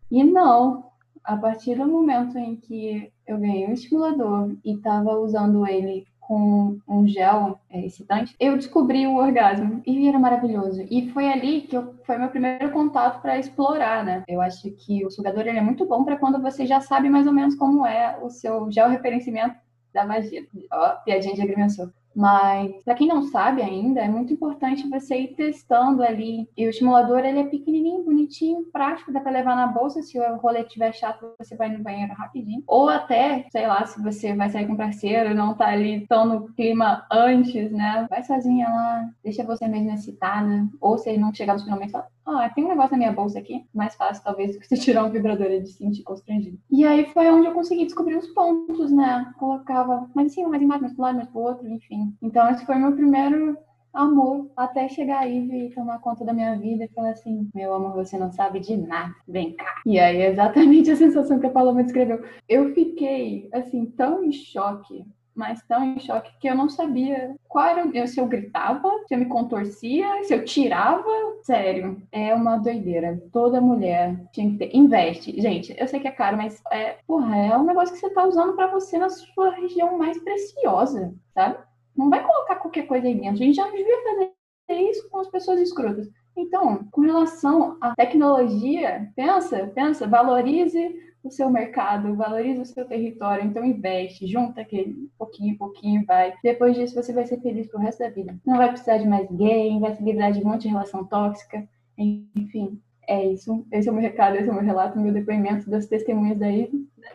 E 0.10 0.24
não, 0.24 0.91
a 1.24 1.38
partir 1.38 1.76
do 1.76 1.88
momento 1.88 2.38
em 2.38 2.56
que 2.56 3.12
eu 3.26 3.38
ganhei 3.38 3.67
um 3.67 3.74
estimulador 3.74 4.56
e 4.63 4.76
estava 4.76 5.17
usando 5.17 5.65
ele 5.65 6.06
com 6.32 6.80
um 6.88 7.06
gel 7.06 7.60
é, 7.70 7.86
excitante, 7.86 8.34
eu 8.39 8.56
descobri 8.56 9.06
o 9.06 9.17
orgasmo 9.17 9.82
e 9.86 10.08
era 10.08 10.17
maravilhoso. 10.17 10.88
E 10.89 11.10
foi 11.10 11.28
ali 11.28 11.63
que 11.63 11.76
eu, 11.76 11.94
foi 12.06 12.17
meu 12.17 12.30
primeiro 12.30 12.72
contato 12.72 13.22
para 13.22 13.38
explorar, 13.38 14.06
né? 14.06 14.24
Eu 14.30 14.39
acho 14.39 14.72
que 14.72 15.06
o 15.06 15.12
sugador 15.12 15.46
ele 15.46 15.58
é 15.58 15.62
muito 15.62 15.86
bom 15.86 16.06
para 16.06 16.15
quando 16.15 16.41
você 16.41 16.65
já 16.65 16.80
sabe 16.80 17.10
mais 17.10 17.28
ou 17.28 17.34
menos 17.34 17.56
como 17.56 17.86
é 17.86 18.17
o 18.22 18.30
seu 18.30 18.72
gel 18.72 18.88
referenciamento 18.88 19.58
da 19.94 20.06
magia. 20.06 20.48
Ó, 20.72 20.89
piadinha 21.04 21.36
de 21.36 21.41
agrimensor. 21.41 21.91
Mas, 22.15 22.71
para 22.84 22.95
quem 22.95 23.08
não 23.08 23.24
sabe 23.24 23.62
ainda, 23.62 24.02
é 24.02 24.08
muito 24.08 24.34
importante 24.34 24.89
você 24.89 25.17
ir 25.17 25.36
testando 25.36 26.04
ali. 26.04 26.47
E 26.58 26.65
o 26.65 26.69
estimulador, 26.69 27.19
ele 27.19 27.39
é 27.39 27.43
pequenininho, 27.45 28.04
bonitinho, 28.04 28.65
prático, 28.71 29.12
dá 29.12 29.19
para 29.19 29.32
levar 29.32 29.56
na 29.56 29.67
bolsa. 29.67 30.02
Se 30.02 30.19
o 30.19 30.38
rolê 30.38 30.62
estiver 30.62 30.93
chato, 30.93 31.34
você 31.38 31.56
vai 31.56 31.69
no 31.69 31.84
banheiro 31.84 32.13
rapidinho. 32.13 32.63
Ou 32.67 32.89
até, 32.89 33.45
sei 33.52 33.67
lá, 33.67 33.86
se 33.86 34.02
você 34.02 34.36
vai 34.36 34.50
sair 34.50 34.67
com 34.67 34.76
parceiro, 34.76 35.34
não 35.34 35.54
tá 35.54 35.67
ali 35.67 36.06
tão 36.08 36.26
no 36.26 36.54
clima 36.54 37.06
antes, 37.12 37.71
né? 37.71 38.06
Vai 38.10 38.24
sozinha 38.24 38.67
lá, 38.67 39.10
deixa 39.24 39.43
você 39.43 39.67
mesmo 39.67 39.91
excitada. 39.91 40.67
Ou 40.80 40.97
se 40.97 41.17
não 41.17 41.34
chegar 41.34 41.54
nos 41.54 41.63
finalmente, 41.63 41.91
fala, 41.91 42.08
ah, 42.25 42.49
tem 42.49 42.65
um 42.65 42.69
negócio 42.69 42.91
na 42.91 42.97
minha 42.97 43.12
bolsa 43.12 43.39
aqui. 43.39 43.65
Mais 43.73 43.95
fácil, 43.95 44.23
talvez, 44.23 44.53
do 44.53 44.60
que 44.60 44.67
você 44.67 44.77
tirar 44.77 45.03
um 45.05 45.10
vibrador 45.10 45.47
e 45.47 45.62
de 45.62 45.71
sentir 45.71 46.03
constrangido. 46.03 46.57
E 46.69 46.86
aí 46.86 47.05
foi 47.07 47.29
onde 47.29 47.47
eu 47.47 47.53
consegui 47.53 47.86
descobrir 47.86 48.15
os 48.15 48.27
pontos, 48.27 48.91
né? 48.91 49.31
Colocava 49.39 50.10
mais 50.13 50.31
em 50.31 50.36
cima, 50.36 50.49
mais 50.49 50.62
embaixo, 50.62 50.81
mais 50.81 50.93
pro 50.93 51.03
lado, 51.03 51.15
mais 51.15 51.29
pro 51.29 51.41
outro, 51.41 51.67
enfim. 51.67 52.15
Então, 52.21 52.49
esse 52.49 52.65
foi 52.65 52.75
meu 52.75 52.93
primeiro 52.93 53.57
amor, 53.93 54.49
até 54.55 54.88
chegar 54.88 55.19
a 55.19 55.25
Ivy 55.25 55.65
e 55.65 55.73
tomar 55.73 55.99
conta 55.99 56.23
da 56.23 56.34
minha 56.34 56.57
vida 56.57 56.86
e 56.86 56.89
falar 56.89 57.12
assim: 57.12 57.49
meu 57.53 57.73
amor, 57.73 57.93
você 57.93 58.17
não 58.17 58.31
sabe 58.31 58.60
de 58.60 58.77
nada, 58.77 59.13
vem 59.27 59.53
cá. 59.53 59.81
E 59.86 59.99
aí 59.99 60.21
é 60.21 60.29
exatamente 60.29 60.89
a 60.91 60.95
sensação 60.95 61.39
que 61.39 61.47
a 61.47 61.51
Paloma 61.51 61.84
descreveu. 61.84 62.23
Eu 62.47 62.73
fiquei, 62.73 63.49
assim, 63.53 63.86
tão 63.86 64.23
em 64.23 64.31
choque 64.31 65.05
mas 65.36 65.62
tão 65.63 65.84
em 65.84 66.00
choque 66.00 66.32
que 66.39 66.48
eu 66.48 66.56
não 66.56 66.70
sabia 66.70 67.36
qual 67.48 67.65
era 67.65 68.08
se 68.08 68.20
eu 68.20 68.28
gritava, 68.28 68.89
se 69.08 69.13
eu 69.13 69.20
me 69.20 69.26
contorcia, 69.26 70.24
se 70.24 70.34
eu 70.34 70.46
tirava. 70.46 71.10
Sério, 71.44 72.02
é 72.12 72.34
uma 72.34 72.58
doideira. 72.58 73.22
Toda 73.32 73.62
mulher 73.62 74.15
tinha 74.32 74.50
que 74.52 74.58
ter. 74.58 74.76
Investe. 74.76 75.39
Gente, 75.41 75.76
eu 75.78 75.88
sei 75.88 76.00
que 76.00 76.08
é 76.08 76.12
caro, 76.12 76.38
mas 76.38 76.62
é, 76.72 76.98
porra, 77.08 77.36
é 77.38 77.58
um 77.58 77.65
negócio 77.65 77.94
que 77.94 78.00
você 78.00 78.10
tá 78.10 78.26
usando 78.26 78.56
para 78.56 78.67
você 78.67 78.98
na 78.98 79.10
sua 79.10 79.52
região 79.52 79.98
mais 79.98 80.17
preciosa, 80.20 81.13
sabe? 81.34 81.58
Não 81.96 82.10
vai 82.10 82.24
colocar 82.24 82.56
qualquer 82.56 82.88
coisa 82.88 83.08
aí 83.08 83.15
dentro. 83.15 83.34
A 83.34 83.46
gente 83.46 83.56
já 83.56 83.65
não 83.65 83.76
devia 83.76 83.98
fazer 84.04 84.82
isso 84.82 85.10
com 85.10 85.20
as 85.20 85.28
pessoas 85.28 85.60
escrotas. 85.60 86.10
Então, 86.36 86.88
com 86.91 87.02
relação 87.02 87.78
à 87.82 87.94
tecnologia, 87.96 89.12
pensa, 89.15 89.70
pensa, 89.76 90.08
valorize 90.08 90.96
o 91.23 91.29
seu 91.29 91.49
mercado, 91.49 92.15
valorize 92.15 92.60
o 92.60 92.65
seu 92.65 92.86
território, 92.86 93.45
então 93.45 93.63
investe, 93.63 94.27
junta 94.27 94.62
aquele 94.62 95.10
pouquinho, 95.17 95.57
pouquinho, 95.57 96.05
vai. 96.05 96.34
Depois 96.43 96.75
disso 96.75 96.95
você 96.95 97.13
vai 97.13 97.25
ser 97.25 97.39
feliz 97.41 97.67
pro 97.67 97.79
resto 97.79 97.99
da 97.99 98.10
vida. 98.10 98.36
Não 98.45 98.57
vai 98.57 98.69
precisar 98.69 98.97
de 98.97 99.07
mais 99.07 99.29
gay, 99.31 99.79
vai 99.79 99.95
se 99.95 100.03
livrar 100.03 100.31
de 100.31 100.39
um 100.39 100.45
monte 100.45 100.63
de 100.63 100.69
relação 100.69 101.05
tóxica, 101.05 101.67
enfim. 101.97 102.81
É 103.07 103.25
isso. 103.25 103.65
Esse 103.71 103.89
é 103.89 103.91
o 103.91 103.95
meu 103.95 104.03
recado, 104.03 104.38
esse 104.38 104.47
é 104.47 104.51
o 104.51 104.55
meu 104.55 104.63
relato, 104.63 104.99
meu 104.99 105.13
depoimento 105.13 105.69
das 105.69 105.86
testemunhas 105.86 106.38
daí. 106.38 106.69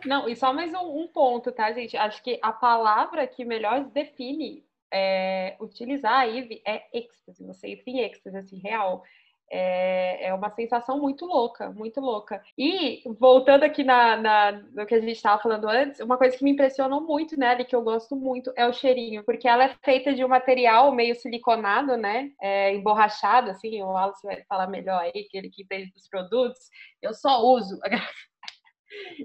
Não, 0.05 0.27
e 0.27 0.35
só 0.35 0.53
mais 0.53 0.73
um, 0.73 1.01
um 1.01 1.07
ponto, 1.07 1.51
tá, 1.51 1.71
gente? 1.71 1.97
Acho 1.97 2.21
que 2.23 2.39
a 2.41 2.51
palavra 2.51 3.25
que 3.25 3.43
melhor 3.43 3.85
define 3.85 4.63
é, 4.91 5.55
utilizar 5.59 6.19
a 6.19 6.27
IVE 6.27 6.61
é 6.65 6.83
êxtase, 6.93 7.43
você 7.43 7.69
entra 7.69 7.83
em 7.87 7.99
êxtase, 7.99 8.37
assim, 8.37 8.57
real. 8.57 9.03
É, 9.49 10.27
é, 10.27 10.33
uma 10.33 10.49
sensação 10.51 10.99
muito 10.99 11.25
louca, 11.25 11.69
muito 11.71 12.01
louca. 12.01 12.41
E 12.57 13.01
voltando 13.19 13.63
aqui 13.63 13.83
na, 13.83 14.17
na 14.17 14.51
no 14.51 14.85
que 14.85 14.95
a 14.95 14.99
gente 14.99 15.15
estava 15.15 15.41
falando 15.41 15.67
antes, 15.69 15.99
uma 16.01 16.17
coisa 16.17 16.37
que 16.37 16.43
me 16.43 16.51
impressionou 16.51 17.01
muito 17.01 17.39
nela 17.39 17.61
e 17.61 17.65
que 17.65 17.75
eu 17.75 17.81
gosto 17.81 18.15
muito 18.15 18.51
é 18.55 18.67
o 18.67 18.73
cheirinho, 18.73 19.23
porque 19.23 19.47
ela 19.47 19.65
é 19.65 19.75
feita 19.83 20.13
de 20.13 20.23
um 20.23 20.27
material 20.27 20.91
meio 20.91 21.15
siliconado, 21.15 21.95
né? 21.95 22.31
É, 22.41 22.73
emborrachado, 22.75 23.51
assim, 23.51 23.81
o 23.81 23.87
Wallace 23.87 24.25
vai 24.25 24.43
falar 24.43 24.67
melhor 24.67 25.01
aí, 25.01 25.23
que 25.29 25.37
ele 25.37 25.49
que 25.49 25.63
entende 25.63 25.91
dos 25.93 26.07
produtos. 26.09 26.69
Eu 27.01 27.13
só 27.13 27.41
uso. 27.43 27.79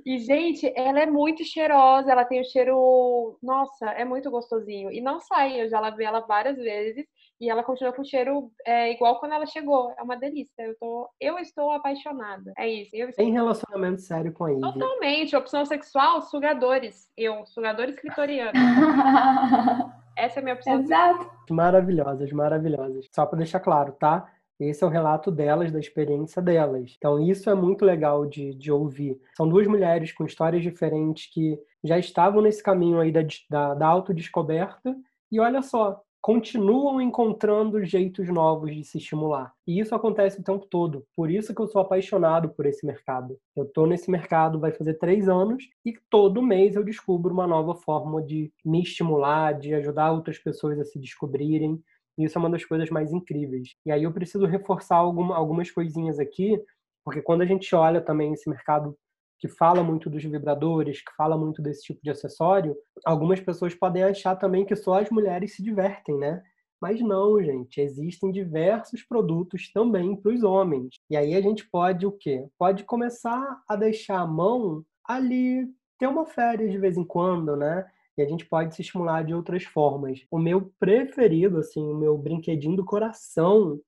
E, 0.04 0.18
gente, 0.18 0.72
ela 0.76 1.00
é 1.00 1.06
muito 1.06 1.44
cheirosa, 1.44 2.10
ela 2.10 2.24
tem 2.24 2.40
o 2.40 2.44
cheiro. 2.44 3.38
Nossa, 3.42 3.90
é 3.90 4.04
muito 4.04 4.30
gostosinho. 4.30 4.90
E 4.90 5.00
não 5.00 5.20
sai, 5.20 5.60
eu 5.60 5.68
já 5.68 5.78
lavei 5.80 6.06
ela 6.06 6.20
várias 6.20 6.56
vezes 6.56 7.06
e 7.40 7.50
ela 7.50 7.64
continua 7.64 7.92
com 7.92 8.02
o 8.02 8.04
cheiro 8.04 8.50
é, 8.64 8.92
igual 8.92 9.18
quando 9.18 9.32
ela 9.32 9.46
chegou. 9.46 9.92
É 9.98 10.02
uma 10.02 10.16
delícia. 10.16 10.62
Eu, 10.62 10.76
tô, 10.78 11.10
eu 11.20 11.38
estou 11.38 11.72
apaixonada. 11.72 12.52
É 12.56 12.68
isso. 12.68 12.94
Eu 12.94 13.08
estou... 13.08 13.24
Tem 13.24 13.32
relacionamento 13.32 14.00
sério 14.00 14.32
com 14.32 14.44
a 14.44 14.50
Ivy. 14.50 14.60
Totalmente. 14.60 15.36
Opção 15.36 15.64
sexual, 15.64 16.22
sugadores. 16.22 17.08
Eu, 17.16 17.44
sugadores 17.46 17.96
clitorianos. 17.96 18.52
Essa 20.16 20.38
é 20.38 20.40
a 20.40 20.42
minha 20.42 20.54
opção. 20.54 20.80
Exato. 20.80 21.30
Maravilhosas, 21.50 22.30
maravilhosas. 22.32 23.08
Só 23.12 23.26
para 23.26 23.38
deixar 23.38 23.60
claro, 23.60 23.92
tá? 23.92 24.24
Esse 24.68 24.84
é 24.84 24.86
o 24.86 24.90
relato 24.90 25.30
delas, 25.30 25.72
da 25.72 25.80
experiência 25.80 26.40
delas. 26.40 26.94
Então, 26.96 27.20
isso 27.20 27.50
é 27.50 27.54
muito 27.54 27.84
legal 27.84 28.26
de, 28.26 28.54
de 28.54 28.70
ouvir. 28.70 29.20
São 29.36 29.48
duas 29.48 29.66
mulheres 29.66 30.12
com 30.12 30.24
histórias 30.24 30.62
diferentes 30.62 31.30
que 31.32 31.58
já 31.82 31.98
estavam 31.98 32.40
nesse 32.42 32.62
caminho 32.62 33.00
aí 33.00 33.10
da, 33.10 33.22
da, 33.50 33.74
da 33.74 33.86
autodescoberta. 33.86 34.96
E 35.30 35.40
olha 35.40 35.62
só, 35.62 36.02
continuam 36.22 37.00
encontrando 37.00 37.84
jeitos 37.84 38.28
novos 38.28 38.72
de 38.72 38.84
se 38.84 38.98
estimular. 38.98 39.52
E 39.66 39.80
isso 39.80 39.92
acontece 39.92 40.40
o 40.40 40.44
tempo 40.44 40.64
todo. 40.66 41.04
Por 41.16 41.28
isso 41.28 41.52
que 41.52 41.60
eu 41.60 41.66
sou 41.66 41.82
apaixonado 41.82 42.48
por 42.50 42.64
esse 42.64 42.86
mercado. 42.86 43.36
Eu 43.56 43.64
estou 43.64 43.88
nesse 43.88 44.08
mercado 44.08 44.60
vai 44.60 44.70
fazer 44.70 44.94
três 44.94 45.28
anos 45.28 45.68
e 45.84 45.92
todo 46.08 46.40
mês 46.40 46.76
eu 46.76 46.84
descubro 46.84 47.34
uma 47.34 47.46
nova 47.46 47.74
forma 47.74 48.22
de 48.22 48.52
me 48.64 48.82
estimular, 48.82 49.58
de 49.58 49.74
ajudar 49.74 50.12
outras 50.12 50.38
pessoas 50.38 50.78
a 50.78 50.84
se 50.84 50.96
descobrirem. 50.96 51.82
Isso 52.18 52.36
é 52.36 52.40
uma 52.40 52.50
das 52.50 52.64
coisas 52.64 52.90
mais 52.90 53.12
incríveis. 53.12 53.74
E 53.86 53.92
aí 53.92 54.02
eu 54.02 54.12
preciso 54.12 54.46
reforçar 54.46 54.96
alguma, 54.96 55.36
algumas 55.36 55.70
coisinhas 55.70 56.18
aqui, 56.18 56.60
porque 57.04 57.22
quando 57.22 57.42
a 57.42 57.46
gente 57.46 57.74
olha 57.74 58.00
também 58.00 58.32
esse 58.32 58.48
mercado 58.48 58.96
que 59.38 59.48
fala 59.48 59.82
muito 59.82 60.08
dos 60.08 60.22
vibradores, 60.22 61.02
que 61.02 61.12
fala 61.16 61.36
muito 61.36 61.60
desse 61.60 61.82
tipo 61.82 62.00
de 62.02 62.10
acessório, 62.10 62.76
algumas 63.04 63.40
pessoas 63.40 63.74
podem 63.74 64.04
achar 64.04 64.36
também 64.36 64.64
que 64.64 64.76
só 64.76 65.00
as 65.00 65.10
mulheres 65.10 65.56
se 65.56 65.62
divertem, 65.62 66.16
né? 66.16 66.40
Mas 66.80 67.00
não, 67.00 67.42
gente, 67.42 67.80
existem 67.80 68.30
diversos 68.30 69.02
produtos 69.02 69.72
também 69.72 70.16
para 70.16 70.32
os 70.32 70.42
homens. 70.42 70.94
E 71.10 71.16
aí 71.16 71.34
a 71.34 71.40
gente 71.40 71.68
pode 71.70 72.06
o 72.06 72.12
quê? 72.12 72.46
Pode 72.58 72.84
começar 72.84 73.60
a 73.68 73.76
deixar 73.76 74.20
a 74.20 74.26
mão 74.26 74.84
ali, 75.04 75.66
ter 75.98 76.06
uma 76.06 76.26
férias 76.26 76.70
de 76.70 76.78
vez 76.78 76.96
em 76.96 77.04
quando, 77.04 77.56
né? 77.56 77.84
E 78.16 78.22
a 78.22 78.26
gente 78.26 78.46
pode 78.46 78.74
se 78.74 78.82
estimular 78.82 79.24
de 79.24 79.34
outras 79.34 79.64
formas. 79.64 80.20
O 80.30 80.38
meu 80.38 80.72
preferido, 80.78 81.58
assim, 81.58 81.82
o 81.82 81.96
meu 81.96 82.16
brinquedinho 82.16 82.76
do 82.76 82.84
coração 82.84 83.78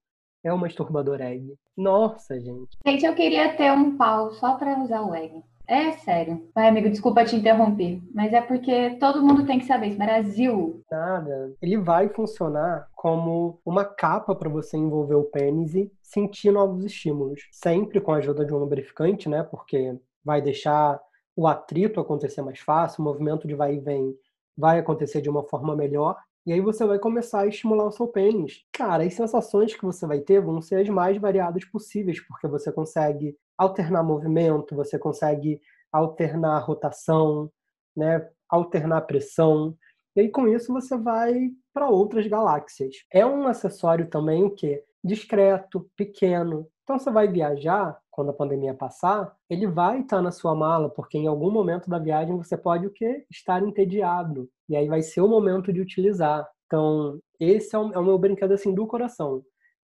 é 0.43 0.53
o 0.53 0.59
masturbador 0.59 1.21
egg. 1.21 1.55
Nossa, 1.77 2.39
gente. 2.39 2.77
Gente, 2.87 3.05
eu 3.05 3.15
queria 3.15 3.55
ter 3.57 3.73
um 3.73 3.97
pau 3.97 4.33
só 4.33 4.57
para 4.57 4.83
usar 4.83 5.03
o 5.03 5.15
egg. 5.15 5.43
É 5.67 5.93
sério. 5.93 6.47
Vai, 6.55 6.69
amigo, 6.69 6.91
desculpa 6.91 7.25
te 7.25 7.37
interromper, 7.37 7.99
mas 8.15 8.35
é 8.35 8.41
porque 8.43 8.97
todo 9.01 9.23
mundo 9.23 9.47
tem 9.47 9.59
que 9.59 9.65
saber 9.65 9.89
isso. 9.89 9.99
Brasil. 9.99 10.83
Nada. 10.91 11.55
Ele 11.63 11.79
vai 11.79 12.09
funcionar 12.11 12.87
como 12.95 13.59
uma 13.65 13.85
capa 13.85 14.35
para 14.35 14.51
você 14.51 14.77
envolver 14.77 15.15
o 15.15 15.25
pênis 15.25 15.75
e 15.75 15.91
sentir 16.03 16.51
novos 16.51 16.85
estímulos. 16.85 17.49
Sempre 17.51 18.01
com 18.01 18.13
a 18.13 18.17
ajuda 18.17 18.45
de 18.45 18.53
um 18.53 18.59
lubrificante, 18.59 19.27
né? 19.29 19.43
Porque 19.43 19.97
vai 20.23 20.43
deixar 20.43 21.01
o 21.37 21.47
atrito 21.47 22.01
acontecer 22.01 22.43
mais 22.43 22.61
fácil, 22.61 23.01
o 23.01 23.05
movimento 23.05 23.47
de 23.47 23.55
vai 23.55 23.75
e 23.75 23.81
vem 23.81 24.17
vai 24.57 24.79
acontecer 24.79 25.21
de 25.21 25.29
uma 25.29 25.43
forma 25.43 25.75
melhor. 25.75 26.17
E 26.47 26.53
aí 26.53 26.61
você 26.61 26.85
vai 26.87 26.99
começar 26.99 27.41
a 27.41 27.47
estimular 27.47 27.87
o 27.87 27.93
seu 27.93 28.07
pênis. 28.07 28.65
Cara, 28.73 29.03
as 29.03 29.15
sensações 29.15 29.75
que 29.75 29.85
você 29.85 30.07
vai 30.07 30.21
ter 30.21 30.41
vão 30.41 30.61
ser 30.61 30.77
as 30.77 30.89
mais 30.89 31.17
variadas 31.19 31.65
possíveis, 31.65 32.21
porque 32.21 32.47
você 32.47 32.71
consegue 32.71 33.37
alternar 33.57 34.03
movimento, 34.03 34.77
você 34.77 34.99
consegue 34.99 35.61
alternar 35.91 36.59
rotação, 36.61 37.51
né? 37.97 38.29
alternar 38.49 39.03
pressão. 39.03 39.77
E 40.15 40.21
aí 40.21 40.29
com 40.29 40.47
isso 40.47 40.73
você 40.73 40.97
vai 40.97 41.51
para 41.73 41.89
outras 41.89 42.27
galáxias. 42.27 42.95
É 43.11 43.25
um 43.27 43.47
acessório 43.49 44.09
também 44.09 44.55
que 44.55 44.83
discreto, 45.03 45.91
pequeno. 45.97 46.69
Então 46.83 46.99
você 46.99 47.11
vai 47.11 47.27
viajar, 47.27 47.99
quando 48.15 48.31
a 48.31 48.35
pandemia 48.35 48.73
passar, 48.73 49.35
ele 49.51 49.67
vai 49.67 50.01
estar 50.01 50.23
na 50.23 50.31
sua 50.31 50.55
mala, 50.55 50.89
porque 50.89 51.19
em 51.19 51.27
algum 51.27 51.51
momento 51.51 51.91
da 51.91 51.99
viagem 51.99 52.37
você 52.37 52.57
pode 52.57 52.87
o 52.87 52.91
quê? 52.91 53.27
Estar 53.31 53.63
entediado. 53.63 54.49
E 54.69 54.77
aí 54.77 54.87
vai 54.89 55.03
ser 55.03 55.21
o 55.21 55.29
momento 55.29 55.73
de 55.73 55.81
utilizar. 55.81 56.49
Então, 56.67 57.19
esse 57.41 57.75
é 57.75 57.79
o, 57.79 57.93
é 57.93 57.99
o 57.99 58.05
meu 58.05 58.17
brinquedo 58.17 58.53
assim 58.53 58.73
do 58.73 58.87
coração. 58.87 59.43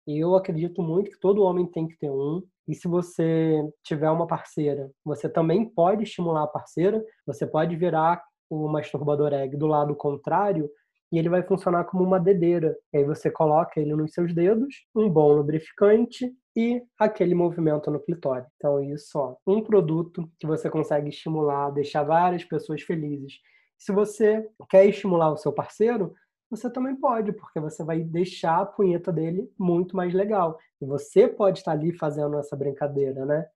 E 0.07 0.19
eu 0.19 0.35
acredito 0.35 0.81
muito 0.81 1.11
que 1.11 1.19
todo 1.19 1.43
homem 1.43 1.65
tem 1.65 1.87
que 1.87 1.97
ter 1.97 2.11
um. 2.11 2.43
E 2.67 2.75
se 2.75 2.87
você 2.87 3.67
tiver 3.83 4.09
uma 4.11 4.27
parceira, 4.27 4.91
você 5.03 5.27
também 5.27 5.67
pode 5.67 6.03
estimular 6.03 6.43
a 6.43 6.47
parceira, 6.47 7.03
você 7.25 7.47
pode 7.47 7.75
virar 7.75 8.23
o 8.49 8.67
masturbador 8.67 9.33
egg 9.33 9.57
do 9.57 9.67
lado 9.67 9.95
contrário 9.95 10.69
e 11.11 11.17
ele 11.17 11.29
vai 11.29 11.41
funcionar 11.43 11.85
como 11.85 12.03
uma 12.03 12.19
dedeira. 12.19 12.77
E 12.93 12.97
aí 12.97 13.03
você 13.03 13.31
coloca 13.31 13.79
ele 13.79 13.95
nos 13.95 14.13
seus 14.13 14.33
dedos, 14.33 14.85
um 14.95 15.09
bom 15.09 15.33
lubrificante 15.33 16.31
e 16.55 16.81
aquele 16.97 17.33
movimento 17.33 17.89
no 17.89 17.99
clitóris. 17.99 18.47
Então, 18.57 18.81
isso, 18.81 19.17
ó, 19.17 19.35
um 19.47 19.63
produto 19.63 20.29
que 20.39 20.45
você 20.45 20.69
consegue 20.69 21.09
estimular, 21.09 21.71
deixar 21.71 22.03
várias 22.03 22.43
pessoas 22.43 22.81
felizes. 22.81 23.39
Se 23.77 23.91
você 23.91 24.47
quer 24.69 24.85
estimular 24.85 25.31
o 25.31 25.37
seu 25.37 25.53
parceiro, 25.53 26.13
você 26.49 26.69
também 26.69 26.95
pode, 26.95 27.31
porque 27.31 27.59
você 27.59 27.83
vai 27.83 28.01
deixar 28.01 28.59
a 28.59 28.65
punheta 28.65 29.11
dele 29.11 29.49
muito 29.57 29.95
mais 29.95 30.13
legal. 30.13 30.57
E 30.81 30.85
você 30.85 31.27
pode 31.27 31.59
estar 31.59 31.71
ali 31.71 31.93
fazendo 31.93 32.37
essa 32.37 32.55
brincadeira, 32.55 33.25
né? 33.25 33.47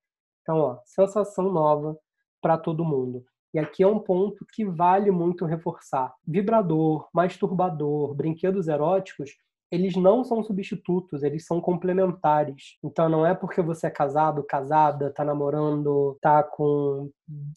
Então, 0.42 0.58
ó, 0.58 0.80
sensação 0.86 1.52
nova 1.52 1.98
para 2.42 2.58
todo 2.58 2.86
mundo. 2.86 3.26
E 3.54 3.60
aqui 3.60 3.84
é 3.84 3.88
um 3.88 4.00
ponto 4.00 4.46
que 4.52 4.66
vale 4.66 5.12
muito 5.12 5.46
reforçar. 5.46 6.14
Vibrador, 6.28 7.08
masturbador, 7.14 8.16
brinquedos 8.16 8.68
eróticos, 8.68 9.32
eles 9.74 9.96
não 9.96 10.24
são 10.24 10.44
substitutos, 10.44 11.24
eles 11.24 11.46
são 11.48 11.60
complementares. 11.60 12.78
Então 12.84 13.10
não 13.10 13.26
é 13.26 13.34
porque 13.34 13.60
você 13.60 13.88
é 13.88 13.90
casado, 13.90 14.44
casada, 14.44 15.12
tá 15.12 15.26
namorando, 15.26 16.16
tá 16.22 16.44
com 16.44 17.10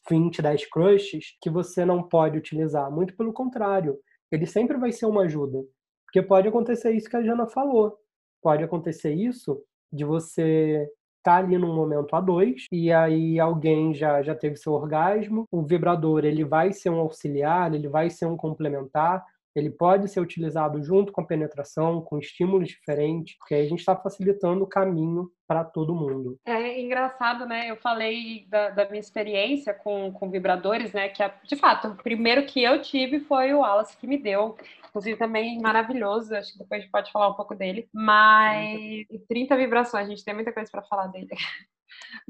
20, 0.08 0.40
10 0.40 0.70
crushes, 0.70 1.36
que 1.42 1.50
você 1.50 1.84
não 1.84 2.02
pode 2.02 2.38
utilizar. 2.38 2.90
Muito 2.90 3.14
pelo 3.14 3.34
contrário, 3.34 3.98
ele 4.32 4.46
sempre 4.46 4.78
vai 4.78 4.92
ser 4.92 5.04
uma 5.04 5.24
ajuda. 5.24 5.62
Porque 6.06 6.22
pode 6.22 6.48
acontecer 6.48 6.92
isso 6.92 7.10
que 7.10 7.16
a 7.16 7.22
Jana 7.22 7.46
falou. 7.46 7.98
Pode 8.42 8.64
acontecer 8.64 9.12
isso 9.12 9.62
de 9.92 10.04
você 10.04 10.88
tá 11.26 11.36
ali 11.38 11.58
num 11.58 11.74
momento 11.74 12.14
a 12.14 12.20
dois 12.20 12.66
e 12.70 12.92
aí 12.92 13.40
alguém 13.40 13.92
já 13.92 14.22
já 14.22 14.32
teve 14.32 14.56
seu 14.56 14.72
orgasmo, 14.72 15.44
o 15.50 15.60
vibrador 15.60 16.24
ele 16.24 16.44
vai 16.44 16.72
ser 16.72 16.90
um 16.90 17.00
auxiliar, 17.00 17.74
ele 17.74 17.88
vai 17.88 18.08
ser 18.08 18.26
um 18.26 18.36
complementar, 18.36 19.24
ele 19.58 19.70
pode 19.70 20.08
ser 20.08 20.20
utilizado 20.20 20.82
junto 20.82 21.12
com 21.12 21.20
a 21.20 21.26
penetração, 21.26 22.02
com 22.02 22.18
estímulos 22.18 22.68
diferentes, 22.68 23.36
porque 23.38 23.54
aí 23.54 23.64
a 23.64 23.68
gente 23.68 23.78
está 23.78 23.96
facilitando 23.96 24.64
o 24.64 24.68
caminho 24.68 25.30
para 25.46 25.64
todo 25.64 25.94
mundo. 25.94 26.38
É 26.44 26.80
engraçado, 26.80 27.46
né? 27.46 27.70
Eu 27.70 27.76
falei 27.76 28.46
da, 28.48 28.70
da, 28.70 28.88
minha 28.88 29.00
experiência 29.00 29.72
com, 29.72 30.12
com 30.12 30.30
vibradores, 30.30 30.92
né? 30.92 31.08
Que, 31.08 31.22
de 31.44 31.56
fato, 31.56 31.88
o 31.88 31.96
primeiro 31.96 32.44
que 32.44 32.62
eu 32.62 32.82
tive 32.82 33.20
foi 33.20 33.54
o 33.54 33.60
Wallace 33.60 33.96
que 33.96 34.06
me 34.06 34.18
deu. 34.18 34.56
Inclusive, 34.88 35.16
também 35.16 35.60
maravilhoso. 35.60 36.34
Acho 36.34 36.52
que 36.52 36.58
depois 36.58 36.80
a 36.80 36.82
gente 36.82 36.90
pode 36.90 37.12
falar 37.12 37.28
um 37.28 37.34
pouco 37.34 37.54
dele. 37.54 37.88
Mas 37.92 39.06
30 39.28 39.56
vibrações, 39.56 40.06
a 40.06 40.10
gente 40.10 40.24
tem 40.24 40.34
muita 40.34 40.52
coisa 40.52 40.70
para 40.70 40.82
falar 40.82 41.06
dele. 41.06 41.28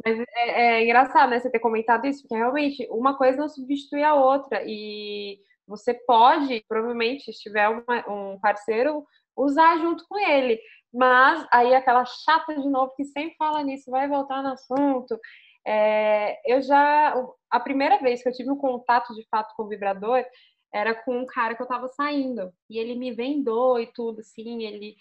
Mas 0.05 0.21
é, 0.21 0.51
é, 0.51 0.85
engraçado, 0.85 1.31
né? 1.31 1.41
Você 1.41 1.51
ter 1.51 1.59
comentado 1.59 2.07
isso, 2.07 2.23
porque 2.23 2.37
realmente 2.37 2.87
uma 2.91 3.17
coisa 3.17 3.39
não 3.39 3.49
substitui 3.49 4.03
a 4.03 4.15
outra. 4.15 4.63
E 4.67 5.39
você 5.67 5.95
pode, 5.95 6.65
provavelmente, 6.69 7.33
se 7.33 7.41
tiver 7.41 7.69
uma, 7.69 8.11
um 8.11 8.39
parceiro, 8.41 9.05
usar 9.37 9.79
junto 9.79 10.05
com 10.09 10.19
ele. 10.19 10.61
Mas 10.93 11.47
aí 11.53 11.75
aquela 11.75 12.05
chata 12.05 12.55
de 12.55 12.69
novo 12.69 12.95
que 12.97 13.05
sempre 13.05 13.37
fala 13.37 13.63
nisso, 13.63 13.91
vai 13.91 14.09
voltar 14.09 14.43
no 14.43 14.51
assunto. 14.53 15.19
É, 15.67 16.41
eu 16.51 16.63
já. 16.63 17.15
A 17.51 17.61
primeira 17.61 17.99
vez 17.99 18.23
que 18.23 18.29
eu 18.29 18.33
tive 18.33 18.51
um 18.51 18.57
contato 18.57 19.15
de 19.15 19.27
fato 19.29 19.53
com 19.57 19.65
o 19.65 19.69
vibrador 19.69 20.25
era 20.73 20.95
com 20.95 21.19
um 21.21 21.27
cara 21.27 21.55
que 21.55 21.63
eu 21.63 21.67
tava 21.67 21.89
saindo. 21.89 22.53
E 22.71 22.79
ele 22.79 22.95
me 22.95 23.13
vendou 23.13 23.81
e 23.81 23.87
tudo, 23.93 24.21
assim, 24.21 24.65
ele 24.65 24.97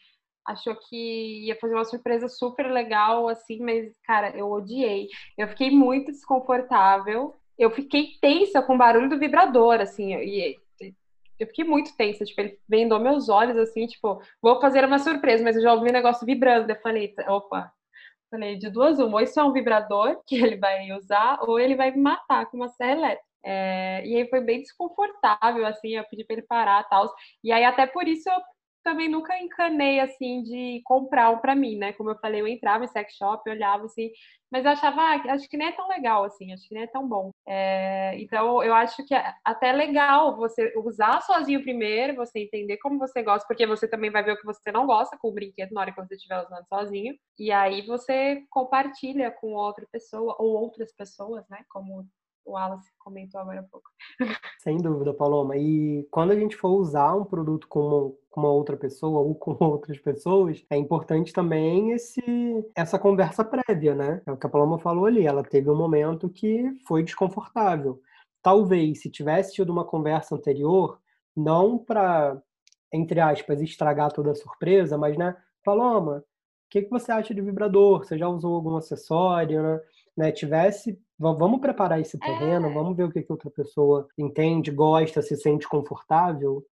achou 0.45 0.75
que 0.75 1.45
ia 1.47 1.55
fazer 1.59 1.73
uma 1.73 1.85
surpresa 1.85 2.27
super 2.29 2.71
legal, 2.71 3.27
assim, 3.27 3.59
mas, 3.61 3.97
cara, 4.03 4.35
eu 4.37 4.51
odiei. 4.51 5.07
Eu 5.37 5.47
fiquei 5.49 5.71
muito 5.71 6.11
desconfortável. 6.11 7.33
Eu 7.57 7.71
fiquei 7.71 8.09
tensa 8.21 8.61
com 8.61 8.75
o 8.75 8.77
barulho 8.77 9.09
do 9.09 9.19
vibrador, 9.19 9.79
assim, 9.79 10.13
e 10.15 10.57
eu 11.39 11.47
fiquei 11.47 11.65
muito 11.65 11.95
tensa, 11.95 12.23
tipo, 12.23 12.39
ele 12.41 12.57
vendou 12.67 12.99
meus 12.99 13.29
olhos, 13.29 13.57
assim, 13.57 13.85
tipo, 13.87 14.21
vou 14.41 14.59
fazer 14.61 14.85
uma 14.85 14.99
surpresa, 14.99 15.43
mas 15.43 15.55
eu 15.55 15.61
já 15.61 15.73
ouvi 15.73 15.89
um 15.89 15.93
negócio 15.93 16.25
vibrando, 16.25 16.69
eu 16.69 16.81
falei, 16.81 17.13
opa, 17.27 17.71
falei, 18.29 18.57
de 18.57 18.69
duas 18.69 18.99
uma, 18.99 19.17
ou 19.17 19.21
isso 19.21 19.39
é 19.39 19.43
um 19.43 19.51
vibrador 19.51 20.21
que 20.27 20.35
ele 20.35 20.57
vai 20.57 20.91
usar, 20.93 21.39
ou 21.41 21.59
ele 21.59 21.75
vai 21.75 21.91
me 21.91 22.01
matar 22.01 22.45
com 22.47 22.57
uma 22.57 22.69
serra 22.69 22.91
elétrica. 22.91 23.25
É, 23.47 24.03
e 24.07 24.15
aí 24.15 24.27
foi 24.27 24.41
bem 24.41 24.61
desconfortável, 24.61 25.65
assim, 25.67 25.89
eu 25.95 26.03
pedi 26.05 26.23
para 26.23 26.37
ele 26.37 26.47
parar 26.47 26.81
e 26.81 26.89
tal. 26.89 27.13
E 27.43 27.51
aí 27.51 27.63
até 27.63 27.85
por 27.85 28.07
isso 28.07 28.27
também 28.85 29.09
nunca 29.09 29.35
encanei, 29.39 29.99
assim, 29.99 30.43
de 30.43 30.79
comprar 30.85 31.31
um 31.31 31.39
para 31.39 31.55
mim, 31.55 31.75
né? 31.75 31.91
Como 31.93 32.11
eu 32.11 32.19
falei, 32.19 32.39
eu 32.39 32.47
entrava 32.47 32.85
em 32.85 32.87
sex 32.87 33.15
shop, 33.15 33.49
olhava, 33.49 33.85
assim, 33.85 34.11
mas 34.51 34.63
achava, 34.63 35.01
ah, 35.01 35.33
acho 35.33 35.49
que 35.49 35.57
nem 35.57 35.69
é 35.69 35.71
tão 35.71 35.87
legal, 35.87 36.23
assim, 36.23 36.53
acho 36.53 36.67
que 36.67 36.75
nem 36.75 36.83
é 36.83 36.87
tão 36.87 37.07
bom. 37.07 37.31
É, 37.47 38.15
então, 38.21 38.63
eu 38.63 38.75
acho 38.75 39.03
que 39.05 39.15
é 39.15 39.33
até 39.43 39.71
legal 39.71 40.37
você 40.37 40.71
usar 40.77 41.19
sozinho 41.23 41.63
primeiro, 41.63 42.15
você 42.15 42.39
entender 42.39 42.77
como 42.77 42.99
você 42.99 43.23
gosta, 43.23 43.47
porque 43.47 43.65
você 43.65 43.87
também 43.87 44.11
vai 44.11 44.23
ver 44.23 44.33
o 44.33 44.37
que 44.37 44.45
você 44.45 44.71
não 44.71 44.85
gosta 44.85 45.17
com 45.17 45.29
o 45.29 45.33
brinquedo 45.33 45.71
na 45.73 45.81
hora 45.81 45.91
que 45.91 45.99
você 45.99 46.13
estiver 46.13 46.39
usando 46.45 46.65
sozinho, 46.67 47.15
e 47.39 47.51
aí 47.51 47.81
você 47.87 48.43
compartilha 48.51 49.31
com 49.31 49.55
outra 49.55 49.87
pessoa, 49.91 50.35
ou 50.37 50.53
outras 50.53 50.93
pessoas, 50.93 51.43
né? 51.49 51.61
Como 51.69 52.05
o 52.45 52.51
Wallace 52.53 52.91
comentou 52.99 53.41
agora 53.41 53.59
há 53.59 53.63
pouco. 53.63 53.89
Sem 54.61 54.77
dúvida, 54.77 55.13
Paloma. 55.13 55.57
E 55.57 56.07
quando 56.11 56.31
a 56.31 56.35
gente 56.35 56.55
for 56.55 56.69
usar 56.69 57.15
um 57.15 57.25
produto 57.25 57.67
com 57.67 57.79
uma, 57.79 58.15
com 58.35 58.41
uma 58.41 58.51
outra 58.51 58.75
pessoa 58.75 59.21
ou 59.21 59.33
com 59.33 59.55
outras 59.63 59.97
pessoas, 59.97 60.65
é 60.69 60.75
importante 60.75 61.31
também 61.31 61.91
esse, 61.91 62.21
essa 62.75 62.99
conversa 62.99 63.45
prévia, 63.45 63.95
né? 63.95 64.21
É 64.25 64.31
o 64.31 64.35
que 64.35 64.45
a 64.45 64.49
Paloma 64.49 64.77
falou 64.77 65.05
ali. 65.05 65.25
Ela 65.25 65.41
teve 65.41 65.69
um 65.69 65.75
momento 65.75 66.29
que 66.29 66.69
foi 66.85 67.01
desconfortável. 67.01 68.01
Talvez, 68.43 69.01
se 69.01 69.09
tivesse 69.09 69.53
tido 69.53 69.71
uma 69.71 69.85
conversa 69.85 70.35
anterior, 70.35 70.99
não 71.35 71.77
para, 71.77 72.41
entre 72.91 73.21
aspas, 73.21 73.61
estragar 73.61 74.11
toda 74.11 74.31
a 74.31 74.35
surpresa, 74.35 74.97
mas, 74.97 75.17
né, 75.17 75.35
Paloma, 75.63 76.17
o 76.17 76.23
que, 76.69 76.81
que 76.81 76.89
você 76.89 77.13
acha 77.13 77.33
de 77.33 77.41
vibrador? 77.41 78.03
Você 78.03 78.17
já 78.17 78.27
usou 78.27 78.53
algum 78.53 78.75
acessório, 78.75 79.63
né? 79.63 79.79
né, 80.17 80.31
tivesse 80.31 80.99
vamos 81.17 81.61
preparar 81.61 81.99
esse 82.01 82.19
terreno, 82.19 82.67
é. 82.67 82.73
vamos 82.73 82.97
ver 82.97 83.05
o 83.05 83.11
que, 83.11 83.21
que 83.21 83.31
outra 83.31 83.49
pessoa 83.49 84.07
entende, 84.17 84.69
gosta, 84.71 85.21
se 85.21 85.37
sente 85.37 85.67
confortável. 85.67 86.65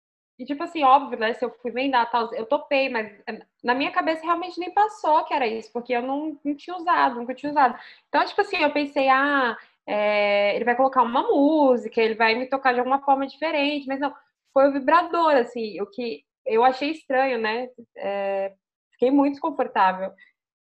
E 0.40 0.44
tipo 0.46 0.62
assim, 0.62 0.83
óbvio, 0.83 1.18
né? 1.18 1.35
Se 1.35 1.44
eu 1.44 1.50
fui 1.61 1.70
vendar 1.70 2.07
tal, 2.07 2.33
eu 2.33 2.46
topei, 2.46 2.88
mas 2.88 3.12
eh, 3.26 3.42
na 3.62 3.74
minha 3.74 3.90
cabeça 3.90 4.22
realmente 4.24 4.59
nem 4.59 4.72
passou 4.72 5.22
que 5.26 5.35
era 5.35 5.46
isso, 5.46 5.70
porque 5.70 5.92
eu 5.92 6.00
não, 6.00 6.38
não 6.42 6.55
tinha 6.57 6.74
usado, 6.76 7.16
nunca 7.16 7.35
tinha 7.35 7.50
usado. 7.53 7.79
Então, 8.09 8.24
tipo 8.24 8.40
assim, 8.40 8.57
eu 8.57 8.72
pensei, 8.72 9.07
ah, 9.11 9.55
é, 9.87 10.57
ele 10.57 10.64
vai 10.64 10.74
colocar 10.74 11.03
uma 11.03 11.22
música, 11.24 12.00
ele 12.00 12.14
vai 12.14 12.35
me 12.37 12.46
tocar 12.46 12.72
de 12.72 12.79
alguma 12.79 13.03
forma 13.03 13.26
diferente, 13.26 13.87
mas 13.87 14.00
não, 14.00 14.14
foi 14.55 14.68
o 14.70 14.72
vibrador, 14.72 15.35
assim, 15.35 15.79
o 15.83 15.87
que 15.87 16.24
eu 16.46 16.64
achei 16.64 16.90
estranho, 16.90 17.38
né? 17.38 17.68
É, 17.98 18.55
fiquei 18.92 19.11
muito 19.11 19.35
desconfortável. 19.35 20.11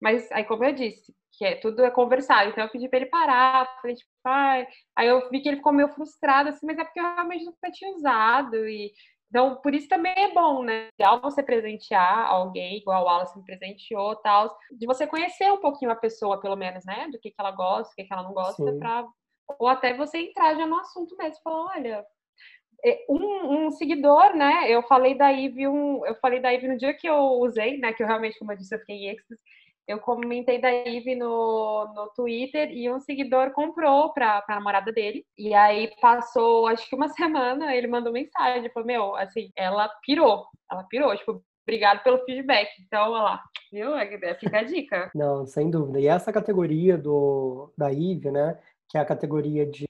Mas 0.02 0.30
aí, 0.34 0.44
como 0.44 0.66
eu 0.66 0.74
disse, 0.74 1.14
que 1.40 1.46
é 1.46 1.56
tudo 1.56 1.86
é 1.86 1.92
conversado. 1.92 2.50
Então 2.50 2.66
eu 2.66 2.70
pedi 2.70 2.90
para 2.90 3.00
ele 3.00 3.10
parar, 3.10 3.66
falei 3.82 3.96
tipo, 3.96 4.12
pai. 4.22 4.68
Aí 4.96 5.08
eu 5.08 5.30
vi 5.30 5.40
que 5.42 5.48
ele 5.48 5.58
ficou 5.58 5.72
meio 5.74 5.90
frustrado 5.90 6.50
assim, 6.50 6.66
mas 6.66 6.78
é 6.78 6.84
porque 6.84 7.00
eu 7.00 7.04
realmente 7.04 7.46
nunca 7.46 7.72
tinha 7.72 7.96
usado 7.96 8.68
e 8.68 8.92
então 9.30 9.56
por 9.58 9.74
isso 9.74 9.88
também 9.88 10.14
é 10.16 10.34
bom, 10.34 10.64
né? 10.64 10.88
Ao 11.02 11.22
você 11.22 11.42
presentear 11.42 12.28
alguém, 12.28 12.78
igual 12.78 13.04
o 13.04 13.06
Wallace 13.06 13.38
me 13.38 13.46
presenteou, 13.46 14.16
tal, 14.18 14.58
de 14.72 14.86
você 14.86 15.06
conhecer 15.08 15.52
um 15.52 15.60
pouquinho 15.60 15.92
a 15.92 15.96
pessoa, 15.96 16.42
pelo 16.42 16.56
menos, 16.56 16.84
né? 16.86 17.08
Do 17.12 17.20
que, 17.20 17.30
que 17.30 17.40
ela 17.40 17.52
gosta, 17.52 17.92
do 17.92 17.96
que, 17.96 18.04
que 18.04 18.14
ela 18.14 18.24
não 18.24 18.34
gosta, 18.34 18.74
para 18.74 19.08
ou 19.58 19.68
até 19.68 19.96
você 19.96 20.20
entrar 20.20 20.56
já 20.56 20.68
no 20.68 20.80
assunto 20.80 21.16
mesmo, 21.18 21.42
falar, 21.42 21.76
olha, 21.76 22.06
é, 22.86 23.06
um, 23.10 23.66
um, 23.66 23.72
seguidor, 23.72 24.36
né? 24.36 24.72
Eu 24.72 24.84
falei 24.84 25.18
da 25.18 25.30
Ivy, 25.30 25.68
um, 25.68 26.06
eu 26.06 26.16
falei 26.16 26.40
da 26.40 26.50
Ivy 26.52 26.68
no 26.68 26.78
dia 26.78 26.94
que 26.94 27.08
eu 27.08 27.18
usei, 27.40 27.78
né? 27.78 27.94
Que 27.94 28.04
eu 28.04 28.08
realmente, 28.08 28.38
como 28.38 28.52
eu 28.52 28.58
disse, 28.58 28.74
eu 28.76 28.80
fiquei 28.80 28.96
em 28.96 29.10
êxtase 29.10 29.42
eu 29.90 30.00
comentei 30.00 30.62
da 30.62 30.70
Ive 30.72 31.16
no, 31.16 31.92
no 31.96 32.12
Twitter 32.16 32.72
e 32.72 32.92
um 32.92 33.00
seguidor 33.00 33.52
comprou 33.54 34.14
para 34.14 34.46
a 34.48 34.56
namorada 34.56 34.94
dele. 34.94 35.26
E 35.36 35.52
aí 35.56 35.90
passou, 36.00 36.68
acho 36.68 36.88
que 36.88 36.96
uma 36.96 37.10
semana, 37.18 37.76
ele 37.76 37.88
mandou 37.88 38.14
mensagem, 38.14 38.70
falou, 38.70 38.86
meu, 38.86 39.16
assim, 39.16 39.52
ela 39.56 39.90
pirou, 40.06 40.46
ela 40.72 40.84
pirou, 40.84 41.18
tipo, 41.18 41.44
obrigado 41.64 42.04
pelo 42.04 42.24
feedback. 42.24 42.70
Então, 42.86 43.10
olha 43.12 43.24
lá, 43.24 43.44
viu? 43.74 43.96
É, 43.96 44.14
é, 44.14 44.36
fica 44.36 44.60
a 44.60 44.64
dica. 44.64 45.10
Não, 45.16 45.48
sem 45.48 45.72
dúvida. 45.72 46.00
E 46.00 46.06
essa 46.06 46.32
categoria 46.32 46.96
do, 46.96 47.74
da 47.76 47.92
Ive, 47.92 48.30
né, 48.30 48.60
que 48.88 48.96
é 48.96 49.02
a 49.02 49.06
categoria 49.06 49.66
de 49.66 49.88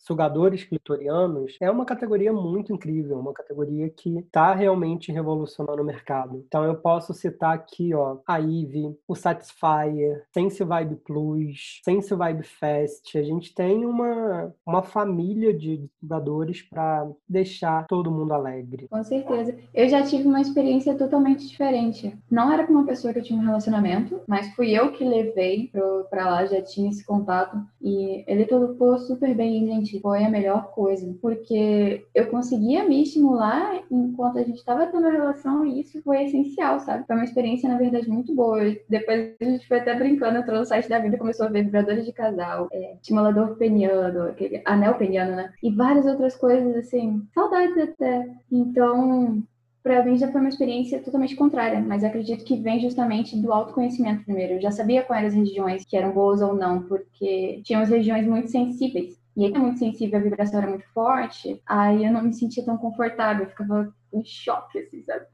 sugadores 0.00 0.64
clitorianos 0.64 1.56
é 1.60 1.70
uma 1.70 1.84
categoria 1.84 2.32
muito 2.32 2.72
incrível, 2.72 3.18
uma 3.18 3.32
categoria 3.32 3.88
que 3.90 4.18
está 4.18 4.54
realmente 4.54 5.12
revolucionando 5.12 5.82
o 5.82 5.84
mercado. 5.84 6.42
Então 6.46 6.64
eu 6.64 6.74
posso 6.74 7.12
citar 7.12 7.54
aqui, 7.54 7.94
ó, 7.94 8.18
a 8.26 8.40
Eve, 8.40 8.96
o 9.06 9.14
Satisfyer, 9.14 10.24
Sense 10.32 10.62
Vibe 10.64 10.96
Plus, 10.96 11.80
Sense 11.84 12.14
Vibe 12.14 12.42
Fest. 12.42 13.16
A 13.16 13.22
gente 13.22 13.54
tem 13.54 13.84
uma, 13.84 14.52
uma 14.66 14.82
família 14.82 15.52
de 15.52 15.88
sugadores 16.00 16.62
para 16.62 17.08
deixar 17.28 17.86
todo 17.86 18.10
mundo 18.10 18.32
alegre. 18.32 18.88
Com 18.88 19.04
certeza. 19.04 19.56
Eu 19.74 19.88
já 19.88 20.02
tive 20.02 20.26
uma 20.26 20.40
experiência 20.40 20.94
totalmente 20.96 21.46
diferente. 21.46 22.16
Não 22.30 22.52
era 22.52 22.66
com 22.66 22.72
uma 22.72 22.86
pessoa 22.86 23.12
que 23.12 23.18
eu 23.18 23.24
tinha 23.24 23.38
um 23.38 23.44
relacionamento, 23.44 24.20
mas 24.26 24.54
fui 24.54 24.70
eu 24.70 24.92
que 24.92 25.04
levei 25.04 25.70
para 26.08 26.30
lá, 26.30 26.46
já 26.46 26.62
tinha 26.62 26.90
esse 26.90 27.04
contato 27.04 27.56
e 27.80 28.24
ele 28.26 28.44
topou 28.46 28.98
super 28.98 29.34
bem, 29.34 29.66
gente 29.66 29.89
foi 29.98 30.22
a 30.24 30.30
melhor 30.30 30.70
coisa, 30.70 31.12
porque 31.20 32.04
eu 32.14 32.26
conseguia 32.26 32.86
me 32.86 33.02
estimular 33.02 33.82
enquanto 33.90 34.38
a 34.38 34.42
gente 34.42 34.58
estava 34.58 34.86
tendo 34.86 35.06
a 35.06 35.10
relação 35.10 35.66
e 35.66 35.80
isso 35.80 36.00
foi 36.02 36.24
essencial, 36.24 36.78
sabe? 36.80 37.06
Foi 37.06 37.16
uma 37.16 37.24
experiência, 37.24 37.68
na 37.68 37.78
verdade, 37.78 38.08
muito 38.08 38.34
boa. 38.34 38.60
Depois 38.88 39.34
a 39.40 39.44
gente 39.44 39.66
foi 39.66 39.80
até 39.80 39.94
brincando, 39.94 40.38
entrou 40.38 40.58
no 40.58 40.64
site 40.64 40.88
da 40.88 40.98
vida, 40.98 41.18
começou 41.18 41.46
a 41.46 41.48
ver 41.48 41.64
vibradores 41.64 42.04
de 42.04 42.12
casal, 42.12 42.68
é, 42.72 42.94
estimulador 42.94 43.56
peniano, 43.56 44.28
aquele 44.28 44.62
anel 44.64 44.94
peniano, 44.94 45.34
né? 45.34 45.52
E 45.62 45.70
várias 45.70 46.06
outras 46.06 46.36
coisas, 46.36 46.76
assim, 46.76 47.26
saudades 47.34 47.76
até. 47.78 48.28
Então, 48.52 49.42
para 49.82 50.04
mim 50.04 50.16
já 50.16 50.30
foi 50.30 50.40
uma 50.40 50.50
experiência 50.50 51.00
totalmente 51.00 51.34
contrária, 51.34 51.80
mas 51.80 52.04
acredito 52.04 52.44
que 52.44 52.56
vem 52.56 52.80
justamente 52.80 53.36
do 53.36 53.52
autoconhecimento 53.52 54.24
primeiro. 54.24 54.54
Eu 54.54 54.60
já 54.60 54.70
sabia 54.70 55.02
quais 55.02 55.20
eram 55.20 55.28
as 55.28 55.48
regiões 55.48 55.84
que 55.84 55.96
eram 55.96 56.12
boas 56.12 56.42
ou 56.42 56.54
não, 56.54 56.82
porque 56.82 57.60
tinham 57.64 57.82
as 57.82 57.88
regiões 57.88 58.26
muito 58.26 58.50
sensíveis 58.50 59.19
e 59.36 59.44
aí, 59.44 59.52
é 59.52 59.58
muito 59.58 59.78
sensível, 59.78 60.18
a 60.18 60.22
vibração 60.22 60.60
era 60.60 60.68
muito 60.68 60.86
forte, 60.92 61.62
aí 61.66 62.04
eu 62.04 62.12
não 62.12 62.22
me 62.22 62.32
sentia 62.32 62.64
tão 62.64 62.76
confortável, 62.76 63.44
eu 63.44 63.50
ficava 63.50 63.94
em 64.12 64.24
choque, 64.24 64.78
assim, 64.78 65.02
sabe? 65.02 65.24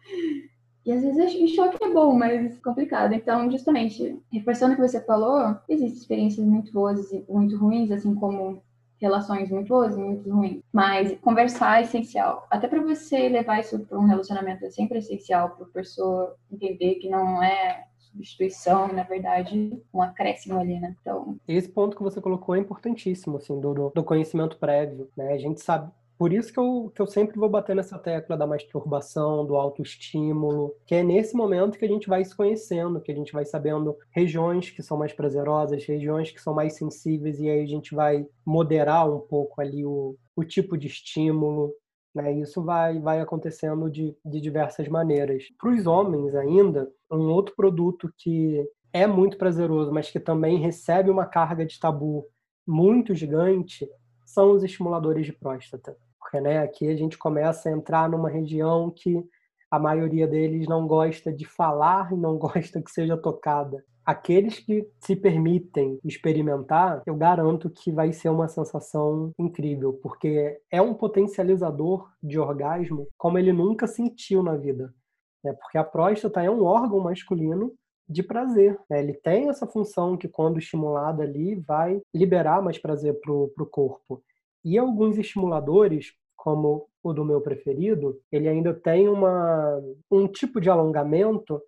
E 0.84 0.92
às 0.92 1.02
vezes 1.02 1.34
em 1.34 1.48
choque 1.48 1.82
é 1.82 1.92
bom, 1.92 2.14
mas 2.14 2.58
complicado. 2.60 3.12
Então, 3.12 3.50
justamente, 3.50 4.16
reforçando 4.30 4.74
o 4.74 4.76
que 4.76 4.86
você 4.86 5.00
falou, 5.00 5.56
existem 5.68 5.98
experiências 5.98 6.46
muito 6.46 6.72
boas 6.72 7.10
e 7.10 7.24
muito 7.28 7.56
ruins, 7.56 7.90
assim 7.90 8.14
como 8.14 8.62
relações 9.00 9.50
muito 9.50 9.68
boas 9.68 9.96
e 9.96 9.98
muito 9.98 10.30
ruins. 10.30 10.62
Mas 10.72 11.18
conversar 11.20 11.80
é 11.80 11.82
essencial. 11.82 12.46
Até 12.50 12.68
para 12.68 12.80
você 12.80 13.28
levar 13.28 13.60
isso 13.60 13.78
para 13.80 13.98
um 13.98 14.06
relacionamento 14.06 14.64
é 14.64 14.70
sempre 14.70 14.98
essencial 14.98 15.50
para 15.50 15.66
a 15.66 15.70
pessoa 15.70 16.36
entender 16.52 16.94
que 16.96 17.08
não 17.08 17.42
é 17.42 17.84
substituição, 18.16 18.88
na 18.92 19.02
verdade, 19.02 19.78
um 19.92 20.02
acréscimo 20.02 20.58
ali, 20.58 20.80
né? 20.80 20.96
Então. 21.00 21.38
Esse 21.46 21.68
ponto 21.68 21.96
que 21.96 22.02
você 22.02 22.20
colocou 22.20 22.54
é 22.54 22.58
importantíssimo, 22.58 23.36
assim, 23.36 23.60
do, 23.60 23.90
do 23.94 24.04
conhecimento 24.04 24.56
prévio, 24.56 25.08
né? 25.16 25.32
A 25.32 25.38
gente 25.38 25.60
sabe 25.60 25.90
Por 26.18 26.32
isso 26.32 26.52
que 26.52 26.58
eu, 26.58 26.90
que 26.94 27.02
eu 27.02 27.06
sempre 27.06 27.38
vou 27.38 27.48
bater 27.48 27.76
nessa 27.76 27.98
tecla 27.98 28.36
da 28.36 28.46
masturbação, 28.46 29.44
do 29.44 29.54
autoestímulo, 29.54 30.74
que 30.86 30.94
é 30.94 31.02
nesse 31.02 31.36
momento 31.36 31.78
que 31.78 31.84
a 31.84 31.88
gente 31.88 32.08
vai 32.08 32.24
se 32.24 32.34
conhecendo, 32.34 33.00
que 33.00 33.12
a 33.12 33.14
gente 33.14 33.32
vai 33.32 33.44
sabendo 33.44 33.96
regiões 34.10 34.70
que 34.70 34.82
são 34.82 34.96
mais 34.96 35.12
prazerosas, 35.12 35.84
regiões 35.84 36.30
que 36.30 36.40
são 36.40 36.54
mais 36.54 36.74
sensíveis, 36.74 37.38
e 37.38 37.50
aí 37.50 37.60
a 37.60 37.66
gente 37.66 37.94
vai 37.94 38.26
moderar 38.44 39.10
um 39.10 39.20
pouco 39.20 39.60
ali 39.60 39.84
o, 39.84 40.16
o 40.34 40.42
tipo 40.42 40.76
de 40.76 40.86
estímulo. 40.86 41.72
Né? 42.16 42.32
Isso 42.32 42.64
vai, 42.64 42.98
vai 42.98 43.20
acontecendo 43.20 43.90
de, 43.90 44.16
de 44.24 44.40
diversas 44.40 44.88
maneiras. 44.88 45.44
Para 45.60 45.70
os 45.70 45.86
homens, 45.86 46.34
ainda, 46.34 46.90
um 47.12 47.28
outro 47.28 47.54
produto 47.54 48.10
que 48.16 48.66
é 48.90 49.06
muito 49.06 49.36
prazeroso, 49.36 49.92
mas 49.92 50.10
que 50.10 50.18
também 50.18 50.58
recebe 50.58 51.10
uma 51.10 51.26
carga 51.26 51.66
de 51.66 51.78
tabu 51.78 52.26
muito 52.66 53.14
gigante, 53.14 53.86
são 54.24 54.52
os 54.52 54.64
estimuladores 54.64 55.26
de 55.26 55.32
próstata. 55.32 55.94
Porque 56.18 56.40
né, 56.40 56.58
aqui 56.58 56.88
a 56.88 56.96
gente 56.96 57.18
começa 57.18 57.68
a 57.68 57.72
entrar 57.72 58.08
numa 58.08 58.30
região 58.30 58.90
que 58.90 59.22
a 59.70 59.78
maioria 59.78 60.26
deles 60.26 60.66
não 60.66 60.86
gosta 60.86 61.30
de 61.30 61.44
falar 61.44 62.10
e 62.14 62.16
não 62.16 62.38
gosta 62.40 62.80
que 62.80 62.90
seja 62.90 63.16
tocada. 63.18 63.84
Aqueles 64.06 64.60
que 64.60 64.88
se 65.00 65.16
permitem 65.16 65.98
experimentar, 66.04 67.02
eu 67.04 67.16
garanto 67.16 67.68
que 67.68 67.90
vai 67.90 68.12
ser 68.12 68.28
uma 68.28 68.46
sensação 68.46 69.32
incrível, 69.36 69.94
porque 69.94 70.60
é 70.70 70.80
um 70.80 70.94
potencializador 70.94 72.08
de 72.22 72.38
orgasmo 72.38 73.08
como 73.18 73.36
ele 73.36 73.52
nunca 73.52 73.88
sentiu 73.88 74.44
na 74.44 74.56
vida. 74.56 74.94
Né? 75.42 75.52
Porque 75.54 75.76
a 75.76 75.82
próstata 75.82 76.40
é 76.40 76.48
um 76.48 76.62
órgão 76.62 77.00
masculino 77.00 77.72
de 78.08 78.22
prazer. 78.22 78.78
Né? 78.88 79.00
Ele 79.00 79.12
tem 79.12 79.48
essa 79.48 79.66
função 79.66 80.16
que, 80.16 80.28
quando 80.28 80.60
estimulado 80.60 81.20
ali, 81.20 81.56
vai 81.56 82.00
liberar 82.14 82.62
mais 82.62 82.78
prazer 82.78 83.18
para 83.20 83.32
o 83.32 83.66
corpo. 83.68 84.22
E 84.64 84.78
alguns 84.78 85.18
estimuladores, 85.18 86.12
como 86.36 86.88
o 87.02 87.12
do 87.12 87.24
meu 87.24 87.40
preferido, 87.40 88.20
ele 88.30 88.48
ainda 88.48 88.72
tem 88.72 89.08
uma, 89.08 89.82
um 90.08 90.28
tipo 90.28 90.60
de 90.60 90.70
alongamento 90.70 91.60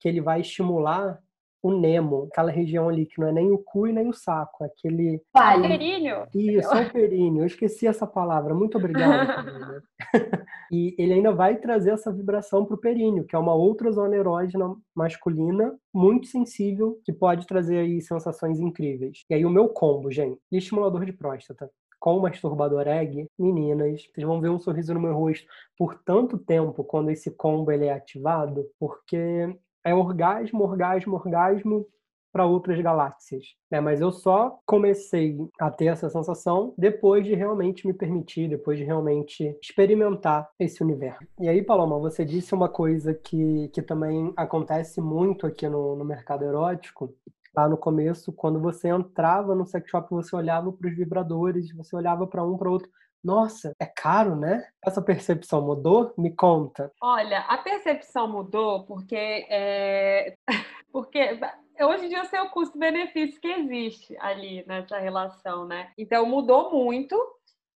que 0.00 0.08
ele 0.08 0.22
vai 0.22 0.40
estimular 0.40 1.22
o 1.62 1.72
Nemo, 1.72 2.28
aquela 2.30 2.50
região 2.50 2.88
ali 2.88 3.06
que 3.06 3.20
não 3.20 3.28
é 3.28 3.32
nem 3.32 3.52
o 3.52 3.58
cu 3.58 3.86
e 3.86 3.92
nem 3.92 4.08
o 4.08 4.12
saco, 4.12 4.64
aquele. 4.64 5.22
Palho. 5.32 5.62
Períneo. 5.62 6.26
Isso, 6.34 6.74
é 6.74 6.82
o 6.82 6.92
períneo. 6.92 7.42
Eu 7.42 7.46
esqueci 7.46 7.86
essa 7.86 8.06
palavra. 8.06 8.52
Muito 8.52 8.76
obrigado. 8.76 9.82
e 10.72 10.94
ele 10.98 11.14
ainda 11.14 11.32
vai 11.32 11.56
trazer 11.56 11.90
essa 11.90 12.12
vibração 12.12 12.64
para 12.64 12.74
o 12.74 12.80
períneo, 12.80 13.24
que 13.24 13.36
é 13.36 13.38
uma 13.38 13.54
outra 13.54 13.92
zona 13.92 14.16
erógena 14.16 14.74
masculina 14.94 15.74
muito 15.94 16.26
sensível, 16.26 16.98
que 17.04 17.12
pode 17.12 17.46
trazer 17.46 17.78
aí 17.78 18.00
sensações 18.00 18.58
incríveis. 18.58 19.24
E 19.30 19.34
aí 19.34 19.46
o 19.46 19.50
meu 19.50 19.68
combo, 19.68 20.10
gente, 20.10 20.40
estimulador 20.50 21.04
de 21.04 21.12
próstata 21.12 21.70
com 22.00 22.16
o 22.16 22.22
masturbador 22.22 22.88
egg, 22.88 23.28
meninas, 23.38 24.02
vocês 24.12 24.26
vão 24.26 24.40
ver 24.40 24.48
um 24.48 24.58
sorriso 24.58 24.92
no 24.92 24.98
meu 24.98 25.14
rosto 25.14 25.46
por 25.78 25.94
tanto 26.04 26.36
tempo 26.36 26.82
quando 26.82 27.12
esse 27.12 27.30
combo 27.30 27.70
ele 27.70 27.84
é 27.84 27.92
ativado, 27.92 28.68
porque 28.76 29.56
é 29.84 29.94
orgasmo, 29.94 30.62
orgasmo, 30.64 31.14
orgasmo 31.16 31.86
para 32.32 32.46
outras 32.46 32.80
galáxias. 32.80 33.44
Né? 33.70 33.78
Mas 33.80 34.00
eu 34.00 34.10
só 34.10 34.58
comecei 34.64 35.36
a 35.60 35.70
ter 35.70 35.86
essa 35.86 36.08
sensação 36.08 36.74
depois 36.78 37.24
de 37.24 37.34
realmente 37.34 37.86
me 37.86 37.92
permitir, 37.92 38.48
depois 38.48 38.78
de 38.78 38.84
realmente 38.84 39.56
experimentar 39.62 40.48
esse 40.58 40.82
universo. 40.82 41.26
E 41.38 41.48
aí, 41.48 41.62
Paloma, 41.62 41.98
você 41.98 42.24
disse 42.24 42.54
uma 42.54 42.68
coisa 42.68 43.12
que, 43.12 43.68
que 43.68 43.82
também 43.82 44.32
acontece 44.36 45.00
muito 45.00 45.46
aqui 45.46 45.68
no, 45.68 45.94
no 45.94 46.04
mercado 46.04 46.44
erótico, 46.44 47.14
lá 47.54 47.68
no 47.68 47.76
começo, 47.76 48.32
quando 48.32 48.58
você 48.58 48.88
entrava 48.88 49.54
no 49.54 49.66
sex 49.66 49.90
shop, 49.90 50.08
você 50.10 50.34
olhava 50.34 50.72
para 50.72 50.88
os 50.88 50.96
vibradores, 50.96 51.70
você 51.74 51.94
olhava 51.94 52.26
para 52.26 52.42
um, 52.42 52.56
para 52.56 52.70
outro. 52.70 52.90
Nossa, 53.22 53.72
é 53.78 53.86
caro, 53.86 54.34
né? 54.34 54.66
Essa 54.84 55.00
percepção 55.00 55.62
mudou? 55.62 56.12
Me 56.18 56.34
conta. 56.34 56.90
Olha, 57.00 57.40
a 57.40 57.58
percepção 57.58 58.26
mudou 58.26 58.84
porque 58.84 59.16
é... 59.48 60.34
porque 60.92 61.38
hoje 61.80 62.06
em 62.06 62.08
dia 62.08 62.18
eu 62.18 62.24
sei 62.24 62.40
o 62.40 62.50
custo-benefício 62.50 63.40
que 63.40 63.48
existe 63.48 64.16
ali 64.18 64.64
nessa 64.66 64.98
relação, 64.98 65.66
né? 65.66 65.92
Então 65.96 66.26
mudou 66.26 66.72
muito 66.72 67.16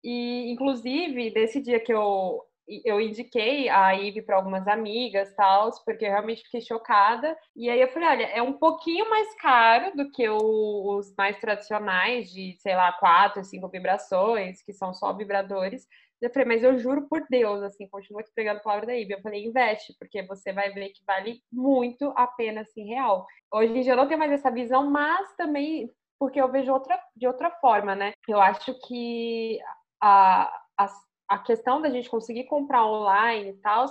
e 0.03 0.51
inclusive 0.51 1.31
desse 1.31 1.61
dia 1.61 1.79
que 1.79 1.93
eu 1.93 2.43
eu 2.85 2.99
indiquei 3.01 3.69
a 3.69 3.93
Ive 3.93 4.21
para 4.21 4.35
algumas 4.35 4.67
amigas, 4.67 5.33
tal, 5.35 5.69
porque 5.85 6.05
eu 6.05 6.09
realmente 6.09 6.43
fiquei 6.43 6.61
chocada. 6.61 7.37
E 7.55 7.69
aí 7.69 7.81
eu 7.81 7.89
falei, 7.89 8.09
olha, 8.09 8.25
é 8.25 8.41
um 8.41 8.53
pouquinho 8.53 9.09
mais 9.09 9.33
caro 9.35 9.95
do 9.95 10.09
que 10.11 10.27
o, 10.29 10.97
os 10.97 11.13
mais 11.17 11.37
tradicionais 11.39 12.29
de, 12.29 12.55
sei 12.59 12.75
lá, 12.75 12.91
quatro, 12.93 13.43
cinco 13.43 13.69
vibrações, 13.69 14.61
que 14.63 14.73
são 14.73 14.93
só 14.93 15.13
vibradores. 15.13 15.87
Eu 16.21 16.31
falei, 16.31 16.47
mas 16.47 16.63
eu 16.63 16.77
juro 16.79 17.07
por 17.09 17.25
Deus, 17.29 17.61
assim, 17.63 17.87
continuo 17.89 18.23
te 18.23 18.31
pregando 18.33 18.59
a 18.59 18.63
palavra 18.63 18.87
da 18.87 18.95
Ive. 18.95 19.13
Eu 19.13 19.21
falei, 19.21 19.45
investe, 19.45 19.93
porque 19.99 20.23
você 20.23 20.53
vai 20.53 20.71
ver 20.71 20.89
que 20.89 21.03
vale 21.05 21.41
muito 21.51 22.13
a 22.15 22.25
pena, 22.27 22.61
assim, 22.61 22.85
real. 22.85 23.25
Hoje 23.51 23.77
em 23.77 23.81
dia 23.81 23.91
eu 23.91 23.97
não 23.97 24.07
tenho 24.07 24.19
mais 24.19 24.31
essa 24.31 24.49
visão, 24.49 24.89
mas 24.89 25.35
também 25.35 25.91
porque 26.17 26.39
eu 26.39 26.49
vejo 26.49 26.71
outra, 26.71 26.97
de 27.15 27.27
outra 27.27 27.51
forma, 27.59 27.93
né? 27.93 28.13
Eu 28.25 28.39
acho 28.39 28.73
que 28.87 29.59
a, 30.01 30.49
as 30.77 30.93
a 31.33 31.39
questão 31.39 31.81
da 31.81 31.89
gente 31.89 32.09
conseguir 32.09 32.43
comprar 32.43 32.85
online 32.85 33.49
e 33.49 33.57
tal 33.57 33.85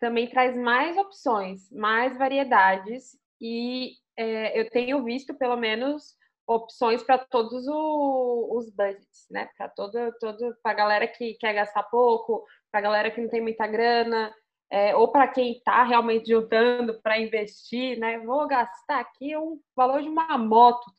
também 0.00 0.28
traz 0.28 0.56
mais 0.56 0.96
opções, 0.96 1.70
mais 1.70 2.16
variedades 2.16 3.18
e 3.40 3.92
é, 4.16 4.58
eu 4.58 4.70
tenho 4.70 5.04
visto 5.04 5.34
pelo 5.34 5.56
menos 5.56 6.16
opções 6.46 7.02
para 7.02 7.18
todos 7.18 7.66
o, 7.68 8.56
os 8.56 8.70
budgets, 8.70 9.26
né? 9.30 9.50
Para 9.56 9.68
todo, 9.68 9.92
todo 10.18 10.56
para 10.62 10.74
galera 10.74 11.06
que 11.06 11.34
quer 11.34 11.52
gastar 11.52 11.82
pouco, 11.84 12.44
para 12.72 12.80
galera 12.80 13.10
que 13.10 13.20
não 13.20 13.28
tem 13.28 13.42
muita 13.42 13.66
grana, 13.66 14.34
é, 14.70 14.94
ou 14.94 15.08
para 15.08 15.26
quem 15.28 15.52
está 15.52 15.82
realmente 15.82 16.28
juntando 16.28 17.00
para 17.02 17.20
investir, 17.20 17.98
né? 17.98 18.18
Vou 18.18 18.46
gastar 18.46 19.00
aqui 19.00 19.36
um 19.36 19.58
valor 19.74 20.02
de 20.02 20.08
uma 20.08 20.36
moto. 20.36 20.92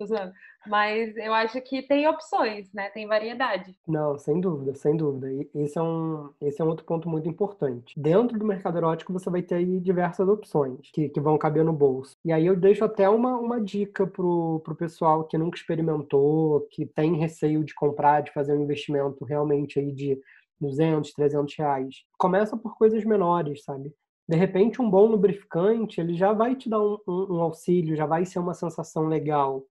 Mas 0.68 1.16
eu 1.16 1.34
acho 1.34 1.62
que 1.62 1.82
tem 1.82 2.08
opções, 2.08 2.72
né? 2.74 2.90
Tem 2.90 3.08
variedade. 3.08 3.76
Não, 3.88 4.18
sem 4.18 4.42
dúvida, 4.42 4.74
sem 4.76 4.96
dúvida. 4.98 5.28
Esse 5.56 5.78
é 5.78 5.82
um, 5.82 6.30
esse 6.42 6.62
é 6.62 6.66
um 6.66 6.68
outro 6.68 6.86
ponto 6.86 7.08
muito 7.08 7.30
importante. 7.30 7.94
Dentro 7.98 8.38
do 8.38 8.46
mercado 8.46 8.78
erótico, 8.78 9.14
você 9.14 9.30
vai 9.30 9.42
ter 9.42 9.56
aí 9.56 9.80
diversas 9.80 10.28
opções 10.28 10.80
que, 10.92 11.08
que 11.08 11.20
vão 11.20 11.38
caber 11.38 11.64
no 11.64 11.72
bolso. 11.72 12.18
E 12.26 12.32
aí 12.32 12.46
eu 12.46 12.56
deixo 12.56 12.84
até 12.84 13.08
uma, 13.08 13.38
uma 13.38 13.62
dica 13.62 14.06
pro, 14.06 14.62
pro 14.64 14.76
pessoal 14.76 15.24
que 15.24 15.38
nunca 15.38 15.58
experimentou, 15.58 16.68
que 16.72 16.86
tem 16.86 17.16
receio 17.16 17.64
de 17.64 17.74
comprar, 17.74 18.22
de 18.22 18.34
fazer 18.34 18.54
um 18.54 18.64
investimento 18.64 19.24
realmente 19.24 19.80
aí 19.80 19.92
de 19.92 20.20
200, 20.60 21.12
300 21.14 21.56
reais. 21.58 21.96
Começa 22.18 22.58
por 22.58 22.78
coisas 22.78 23.04
menores, 23.06 23.64
sabe? 23.64 23.94
De 24.28 24.36
repente, 24.36 24.82
um 24.82 24.90
bom 24.90 25.08
lubrificante, 25.08 26.00
ele 26.00 26.16
já 26.16 26.34
vai 26.34 26.56
te 26.56 26.70
dar 26.70 26.82
um, 26.82 26.98
um, 27.08 27.38
um 27.38 27.42
auxílio, 27.42 27.96
já 27.96 28.06
vai 28.06 28.26
ser 28.26 28.40
uma 28.40 28.54
sensação 28.54 29.08
legal. 29.08 29.66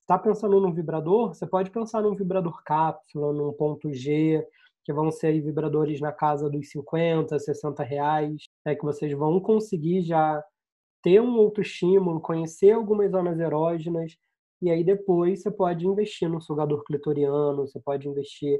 Está 0.00 0.18
pensando 0.18 0.60
num 0.60 0.72
vibrador? 0.72 1.34
Você 1.34 1.46
pode 1.46 1.70
pensar 1.70 2.02
num 2.02 2.16
vibrador 2.16 2.62
cápsula, 2.64 3.32
num 3.32 3.52
ponto 3.52 3.92
G, 3.92 4.44
que 4.84 4.92
vão 4.92 5.10
ser 5.10 5.40
vibradores 5.40 6.00
na 6.00 6.10
casa 6.10 6.50
dos 6.50 6.70
50, 6.70 7.38
60 7.38 7.82
reais, 7.84 8.42
é 8.64 8.74
que 8.74 8.82
vocês 8.82 9.12
vão 9.12 9.38
conseguir 9.38 10.02
já 10.02 10.42
ter 11.02 11.20
um 11.20 11.36
outro 11.36 11.62
estímulo, 11.62 12.20
conhecer 12.20 12.72
algumas 12.72 13.10
zonas 13.10 13.38
erógenas, 13.38 14.16
e 14.60 14.70
aí 14.70 14.84
depois 14.84 15.42
você 15.42 15.50
pode 15.50 15.86
investir 15.86 16.28
no 16.28 16.40
sugador 16.40 16.82
clitoriano, 16.84 17.66
você 17.66 17.80
pode 17.80 18.08
investir 18.08 18.58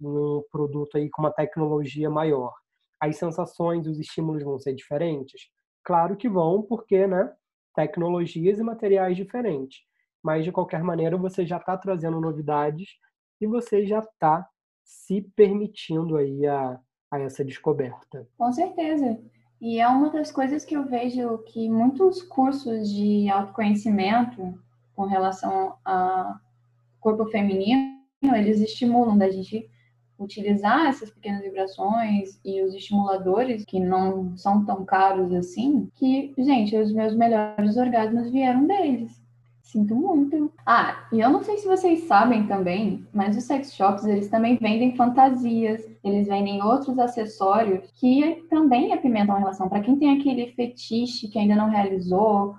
um 0.00 0.42
produto 0.50 0.96
aí 0.96 1.08
com 1.10 1.22
uma 1.22 1.32
tecnologia 1.32 2.08
maior. 2.10 2.52
As 3.00 3.16
sensações, 3.16 3.86
os 3.86 3.98
estímulos 3.98 4.42
vão 4.42 4.58
ser 4.58 4.74
diferentes? 4.74 5.50
Claro 5.84 6.16
que 6.16 6.28
vão, 6.28 6.62
porque, 6.62 7.06
né, 7.06 7.32
tecnologias 7.74 8.58
e 8.58 8.62
materiais 8.62 9.16
diferentes. 9.16 9.80
Mas, 10.22 10.44
de 10.44 10.52
qualquer 10.52 10.82
maneira, 10.82 11.16
você 11.16 11.46
já 11.46 11.58
está 11.58 11.76
trazendo 11.76 12.20
novidades 12.20 12.88
e 13.40 13.46
você 13.46 13.86
já 13.86 14.00
está 14.00 14.48
se 14.84 15.22
permitindo 15.36 16.16
aí 16.16 16.46
a, 16.46 16.80
a 17.10 17.20
essa 17.20 17.44
descoberta. 17.44 18.28
Com 18.36 18.52
certeza. 18.52 19.18
E 19.60 19.80
é 19.80 19.88
uma 19.88 20.10
das 20.10 20.30
coisas 20.30 20.64
que 20.64 20.76
eu 20.76 20.84
vejo 20.84 21.38
que 21.38 21.68
muitos 21.68 22.22
cursos 22.22 22.88
de 22.88 23.28
autoconhecimento 23.28 24.54
com 24.94 25.04
relação 25.04 25.76
ao 25.84 26.34
corpo 27.00 27.26
feminino, 27.26 27.98
eles 28.22 28.60
estimulam 28.60 29.16
da 29.16 29.30
gente 29.30 29.68
utilizar 30.18 30.86
essas 30.86 31.10
pequenas 31.10 31.42
vibrações 31.42 32.40
e 32.44 32.62
os 32.62 32.74
estimuladores, 32.74 33.64
que 33.64 33.78
não 33.78 34.36
são 34.36 34.64
tão 34.64 34.84
caros 34.84 35.32
assim, 35.32 35.88
que, 35.94 36.34
gente, 36.36 36.76
os 36.76 36.92
meus 36.92 37.14
melhores 37.14 37.76
orgasmos 37.76 38.30
vieram 38.30 38.66
deles. 38.66 39.22
Sinto 39.62 39.94
muito. 39.94 40.50
Ah, 40.64 41.06
e 41.12 41.20
eu 41.20 41.28
não 41.28 41.42
sei 41.42 41.58
se 41.58 41.66
vocês 41.66 42.04
sabem 42.04 42.46
também, 42.46 43.06
mas 43.12 43.36
os 43.36 43.44
sex 43.44 43.74
shops, 43.74 44.06
eles 44.06 44.28
também 44.28 44.56
vendem 44.56 44.96
fantasias, 44.96 45.86
eles 46.02 46.26
vendem 46.26 46.62
outros 46.62 46.98
acessórios 46.98 47.90
que 47.92 48.46
também 48.48 48.94
apimentam 48.94 49.34
a 49.34 49.38
relação. 49.38 49.68
Para 49.68 49.82
quem 49.82 49.98
tem 49.98 50.18
aquele 50.18 50.52
fetiche 50.52 51.28
que 51.28 51.38
ainda 51.38 51.54
não 51.54 51.68
realizou, 51.68 52.56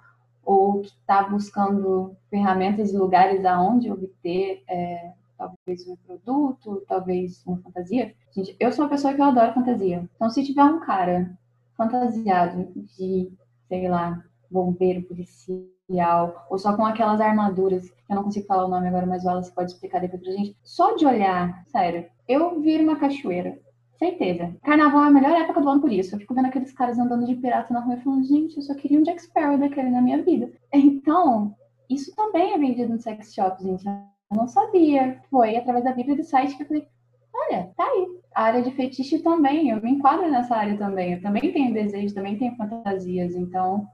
ou 0.49 0.81
que 0.81 0.87
está 0.87 1.23
buscando 1.23 2.15
ferramentas 2.29 2.91
e 2.91 2.97
lugares 2.97 3.45
aonde 3.45 3.91
obter 3.91 4.63
é, 4.67 5.11
talvez 5.39 5.87
um 5.87 5.95
produto, 5.95 6.83
talvez 6.85 7.41
uma 7.45 7.57
fantasia. 7.61 8.13
Gente, 8.35 8.55
eu 8.59 8.71
sou 8.73 8.83
uma 8.83 8.91
pessoa 8.91 9.13
que 9.13 9.21
eu 9.21 9.25
adoro 9.25 9.53
fantasia. 9.53 10.07
Então, 10.13 10.29
se 10.29 10.43
tiver 10.43 10.63
um 10.63 10.81
cara 10.81 11.31
fantasiado 11.77 12.69
de, 12.75 13.31
sei 13.69 13.87
lá, 13.87 14.21
bombeiro 14.51 15.01
policial, 15.03 16.45
ou 16.49 16.59
só 16.59 16.75
com 16.75 16.85
aquelas 16.85 17.21
armaduras, 17.21 17.87
eu 18.09 18.15
não 18.15 18.23
consigo 18.23 18.45
falar 18.45 18.65
o 18.65 18.69
nome 18.69 18.89
agora, 18.89 19.05
mas 19.05 19.23
o 19.23 19.27
Wallace 19.27 19.53
pode 19.53 19.71
explicar 19.71 20.01
depois 20.01 20.21
pra 20.21 20.31
gente. 20.33 20.57
Só 20.61 20.95
de 20.95 21.05
olhar, 21.05 21.63
sério, 21.67 22.05
eu 22.27 22.59
viro 22.59 22.83
uma 22.83 22.99
cachoeira. 22.99 23.57
Certeza. 23.97 24.55
Carnaval 24.63 25.05
é 25.05 25.07
a 25.07 25.11
melhor 25.11 25.31
época 25.31 25.61
do 25.61 25.69
ano 25.69 25.81
por 25.81 25.91
isso. 25.91 26.15
Eu 26.15 26.19
fico 26.19 26.33
vendo 26.33 26.45
aqueles 26.47 26.71
caras 26.71 26.97
andando 26.97 27.25
de 27.25 27.35
pirata 27.35 27.73
na 27.73 27.81
rua 27.81 27.95
e 27.95 28.01
falando, 28.01 28.23
gente, 28.25 28.55
eu 28.55 28.63
só 28.63 28.73
queria 28.73 28.99
um 28.99 29.03
Jack 29.03 29.21
Sparrow 29.21 29.57
daquele 29.57 29.89
na 29.89 30.01
minha 30.01 30.21
vida. 30.21 30.51
Então, 30.73 31.53
isso 31.89 32.15
também 32.15 32.53
é 32.53 32.57
vendido 32.57 32.93
no 32.93 33.01
sex 33.01 33.33
shop, 33.33 33.61
gente. 33.61 33.83
Eu 34.31 34.37
não 34.37 34.47
sabia. 34.47 35.21
Foi 35.29 35.55
através 35.55 35.83
da 35.83 35.93
Bíblia 35.93 36.15
do 36.15 36.23
site 36.23 36.55
que 36.55 36.63
eu 36.63 36.67
falei, 36.67 36.87
olha, 37.33 37.71
tá 37.75 37.83
aí. 37.83 38.19
A 38.35 38.43
área 38.43 38.61
de 38.61 38.71
fetiche 38.71 39.19
também, 39.19 39.69
eu 39.69 39.81
me 39.81 39.91
enquadro 39.91 40.29
nessa 40.29 40.55
área 40.55 40.77
também. 40.77 41.13
Eu 41.13 41.21
também 41.21 41.51
tenho 41.51 41.73
desejo, 41.73 42.13
também 42.13 42.37
tenho 42.37 42.55
fantasias, 42.55 43.35
então 43.35 43.87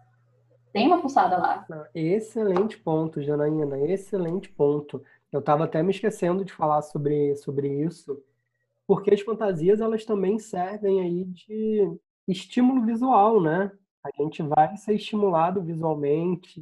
tem 0.73 0.87
uma 0.87 0.99
pulsada 0.99 1.37
lá. 1.37 1.65
Excelente 1.95 2.77
ponto, 2.77 3.21
Janaína, 3.21 3.79
excelente 3.79 4.49
ponto. 4.49 5.01
Eu 5.31 5.39
estava 5.39 5.63
até 5.63 5.81
me 5.81 5.91
esquecendo 5.91 6.43
de 6.43 6.51
falar 6.51 6.81
sobre, 6.81 7.35
sobre 7.37 7.81
isso, 7.83 8.21
porque 8.85 9.13
as 9.13 9.21
fantasias 9.21 9.79
elas 9.79 10.03
também 10.03 10.37
servem 10.37 10.99
aí 10.99 11.23
de 11.23 11.97
estímulo 12.27 12.85
visual, 12.85 13.41
né? 13.41 13.71
A 14.03 14.09
gente 14.21 14.43
vai 14.43 14.75
ser 14.75 14.95
estimulado 14.95 15.61
visualmente. 15.61 16.61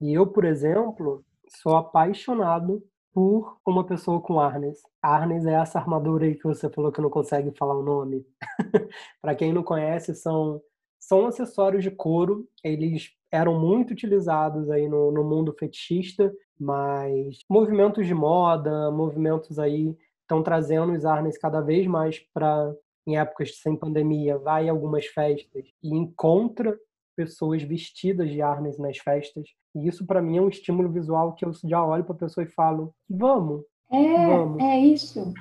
E 0.00 0.12
eu, 0.12 0.26
por 0.26 0.44
exemplo, 0.44 1.22
sou 1.46 1.76
apaixonado 1.76 2.82
por 3.14 3.58
uma 3.64 3.86
pessoa 3.86 4.20
com 4.20 4.40
arnes. 4.40 4.82
Arnes 5.00 5.46
é 5.46 5.54
essa 5.54 5.78
armadura 5.78 6.26
aí 6.26 6.34
que 6.34 6.44
você 6.44 6.68
falou 6.68 6.90
que 6.90 7.00
não 7.00 7.08
consegue 7.08 7.56
falar 7.56 7.78
o 7.78 7.82
nome. 7.82 8.26
Para 9.22 9.36
quem 9.36 9.52
não 9.52 9.62
conhece, 9.62 10.14
são 10.14 10.60
são 10.98 11.26
acessórios 11.26 11.84
de 11.84 11.90
couro. 11.90 12.48
Eles 12.62 13.10
eram 13.30 13.58
muito 13.60 13.92
utilizados 13.92 14.70
aí 14.70 14.88
no, 14.88 15.12
no 15.12 15.22
mundo 15.22 15.54
fetichista, 15.58 16.32
mas 16.58 17.38
movimentos 17.48 18.06
de 18.06 18.14
moda, 18.14 18.90
movimentos 18.90 19.58
aí 19.58 19.96
estão 20.22 20.42
trazendo 20.42 20.92
os 20.92 21.04
arnes 21.04 21.38
cada 21.38 21.60
vez 21.60 21.86
mais 21.86 22.18
para 22.32 22.74
em 23.06 23.18
épocas 23.18 23.58
sem 23.60 23.76
pandemia, 23.76 24.38
vai 24.38 24.66
em 24.66 24.70
algumas 24.70 25.04
festas 25.06 25.66
e 25.82 25.94
encontra 25.94 26.74
pessoas 27.14 27.62
vestidas 27.62 28.30
de 28.30 28.42
arnes 28.42 28.78
nas 28.78 28.98
festas. 28.98 29.48
E 29.74 29.88
isso 29.88 30.06
para 30.06 30.22
mim 30.22 30.38
é 30.38 30.40
um 30.40 30.48
estímulo 30.48 30.90
visual 30.90 31.34
que 31.34 31.44
eu 31.44 31.52
já 31.64 31.84
olho 31.84 32.04
para 32.04 32.14
a 32.14 32.18
pessoa 32.18 32.44
e 32.44 32.50
falo: 32.50 32.94
"Vamos". 33.08 33.64
É, 33.90 34.26
vamos. 34.26 34.62
é 34.62 34.78
isso. 34.78 35.32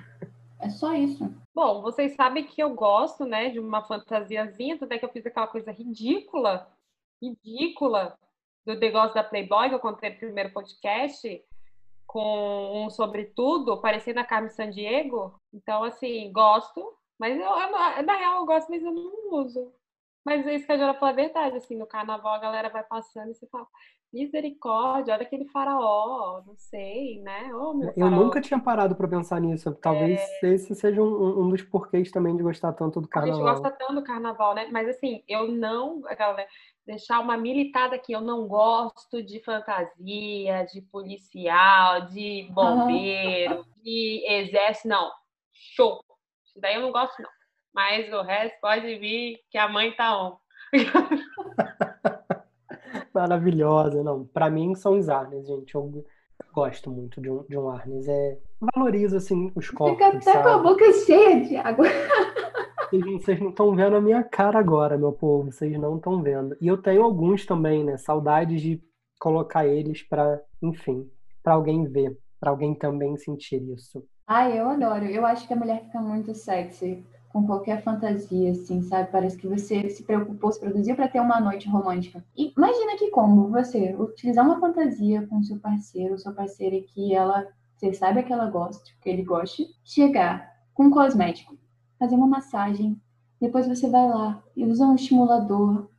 É 0.59 0.69
só 0.69 0.93
isso. 0.93 1.29
Bom, 1.53 1.81
vocês 1.81 2.15
sabem 2.15 2.45
que 2.45 2.61
eu 2.61 2.73
gosto, 2.73 3.25
né, 3.25 3.49
de 3.49 3.59
uma 3.59 3.83
fantasiazinha, 3.83 4.77
até 4.81 4.97
que 4.97 5.05
eu 5.05 5.09
fiz 5.09 5.25
aquela 5.25 5.47
coisa 5.47 5.71
ridícula, 5.71 6.67
ridícula 7.21 8.17
do 8.65 8.75
negócio 8.75 9.13
da 9.13 9.23
Playboy 9.23 9.69
que 9.69 9.75
eu 9.75 9.79
contei 9.79 10.11
no 10.11 10.17
primeiro 10.17 10.51
podcast, 10.51 11.43
com 12.07 12.85
um 12.85 12.89
sobretudo, 12.89 13.81
parecendo 13.81 14.19
a 14.19 14.23
Carmen 14.23 14.49
Sandiego. 14.49 15.35
Então, 15.53 15.83
assim, 15.83 16.31
gosto, 16.31 16.81
mas 17.19 17.35
eu, 17.35 17.45
eu, 17.45 18.03
na 18.03 18.15
real 18.15 18.39
eu 18.39 18.45
gosto, 18.45 18.69
mas 18.69 18.83
eu 18.83 18.91
não 18.91 19.33
uso. 19.33 19.71
Mas 20.25 20.45
isso 20.45 20.65
que 20.65 20.71
a 20.71 20.77
Jora 20.77 20.93
falou 20.93 21.13
é 21.13 21.15
verdade, 21.15 21.57
assim, 21.57 21.75
no 21.75 21.85
carnaval 21.85 22.33
a 22.33 22.39
galera 22.39 22.69
vai 22.69 22.83
passando 22.83 23.31
e 23.31 23.33
você 23.33 23.45
fala, 23.47 23.67
misericórdia, 24.13 25.13
olha 25.13 25.23
aquele 25.23 25.45
faraó, 25.45 26.41
não 26.45 26.55
sei, 26.55 27.19
né? 27.21 27.49
Oh, 27.53 27.81
eu 27.97 28.11
nunca 28.11 28.39
tinha 28.39 28.59
parado 28.59 28.95
para 28.95 29.07
pensar 29.07 29.41
nisso. 29.41 29.73
Talvez 29.73 30.21
é... 30.43 30.47
esse 30.49 30.75
seja 30.75 31.01
um, 31.01 31.41
um, 31.41 31.49
dos 31.49 31.63
porquês 31.63 32.11
também 32.11 32.37
de 32.37 32.43
gostar 32.43 32.73
tanto 32.73 33.01
do 33.01 33.07
carnaval. 33.07 33.47
A 33.47 33.53
gente 33.53 33.61
gosta 33.61 33.77
tanto 33.77 33.95
do 33.95 34.03
carnaval, 34.03 34.53
né? 34.53 34.69
Mas 34.71 34.87
assim, 34.87 35.23
eu 35.27 35.47
não, 35.51 36.01
galera, 36.01 36.47
deixar 36.85 37.19
uma 37.19 37.35
militada 37.35 37.95
aqui, 37.95 38.13
eu 38.13 38.21
não 38.21 38.47
gosto 38.47 39.23
de 39.23 39.43
fantasia, 39.43 40.63
de 40.71 40.81
policial, 40.91 42.01
de 42.05 42.47
bombeiro, 42.51 43.57
uhum. 43.57 43.65
de 43.83 44.23
exército, 44.27 44.87
não. 44.87 45.11
Show. 45.51 46.03
Isso 46.45 46.61
daí 46.61 46.75
eu 46.75 46.81
não 46.81 46.91
gosto, 46.91 47.19
não. 47.19 47.29
Mas 47.73 48.11
o 48.13 48.21
resto 48.21 48.55
pode 48.61 48.95
vir 48.97 49.39
que 49.49 49.57
a 49.57 49.67
mãe 49.67 49.91
tá 49.93 50.21
on. 50.21 50.37
Maravilhosa, 53.13 54.03
não. 54.03 54.25
Para 54.25 54.49
mim 54.49 54.75
são 54.75 54.97
os 54.97 55.09
Arnes, 55.09 55.47
gente. 55.47 55.73
Eu 55.73 56.05
gosto 56.53 56.91
muito 56.91 57.19
de 57.19 57.29
um, 57.29 57.43
de 57.43 57.57
um 57.57 57.69
Arnes. 57.69 58.07
É, 58.07 58.37
valoriza 58.75 59.17
assim 59.17 59.51
os 59.55 59.69
corpos. 59.69 59.97
Fica 59.97 60.17
até 60.17 60.33
sabe? 60.33 60.43
com 60.43 60.49
a 60.49 60.57
boca 60.59 60.93
cheia 61.05 61.41
de 61.41 61.57
água. 61.57 61.87
Vocês 62.91 63.39
não 63.39 63.49
estão 63.49 63.75
vendo 63.75 63.95
a 63.95 64.01
minha 64.01 64.23
cara 64.23 64.59
agora, 64.59 64.97
meu 64.97 65.11
povo. 65.11 65.51
Vocês 65.51 65.75
não 65.79 65.97
estão 65.97 66.21
vendo. 66.21 66.55
E 66.61 66.67
eu 66.67 66.77
tenho 66.77 67.01
alguns 67.01 67.43
também, 67.43 67.83
né? 67.83 67.97
Saudades 67.97 68.61
de 68.61 68.79
colocar 69.19 69.65
eles 69.65 70.03
para, 70.03 70.39
enfim, 70.61 71.09
para 71.41 71.53
alguém 71.53 71.85
ver, 71.85 72.15
para 72.39 72.51
alguém 72.51 72.75
também 72.75 73.17
sentir 73.17 73.63
isso. 73.71 74.05
Ai, 74.27 74.59
eu 74.59 74.69
adoro. 74.69 75.05
Eu 75.05 75.25
acho 75.25 75.47
que 75.47 75.53
a 75.53 75.55
mulher 75.55 75.83
fica 75.85 75.99
muito 75.99 76.35
sexy 76.35 77.03
com 77.33 77.47
qualquer 77.47 77.81
fantasia, 77.81 78.51
assim, 78.51 78.83
sabe? 78.83 79.11
Parece 79.11 79.35
que 79.35 79.47
você 79.47 79.89
se 79.89 80.03
preocupou, 80.03 80.51
se 80.51 80.59
produziu 80.59 80.95
para 80.95 81.07
ter 81.07 81.19
uma 81.19 81.41
noite 81.41 81.67
romântica. 81.67 82.23
E 82.37 82.53
imagina 82.55 82.95
que 82.95 83.09
como 83.09 83.49
você 83.49 83.95
utilizar 83.95 84.45
uma 84.45 84.59
fantasia 84.59 85.25
com 85.25 85.41
seu 85.41 85.57
parceiro, 85.57 86.17
sua 86.19 86.31
parceira 86.31 86.79
que 86.79 87.13
ela, 87.15 87.47
você 87.75 87.91
sabe 87.91 88.21
que 88.21 88.31
ela 88.31 88.51
gosta, 88.51 88.83
que 89.01 89.09
ele 89.09 89.23
goste, 89.23 89.65
chegar 89.83 90.47
com 90.75 90.85
um 90.85 90.91
cosmético, 90.91 91.57
fazer 91.97 92.15
uma 92.15 92.27
massagem, 92.27 93.01
depois 93.41 93.67
você 93.67 93.89
vai 93.89 94.07
lá 94.07 94.41
e 94.55 94.63
usa 94.63 94.85
um 94.85 94.93
estimulador, 94.93 95.89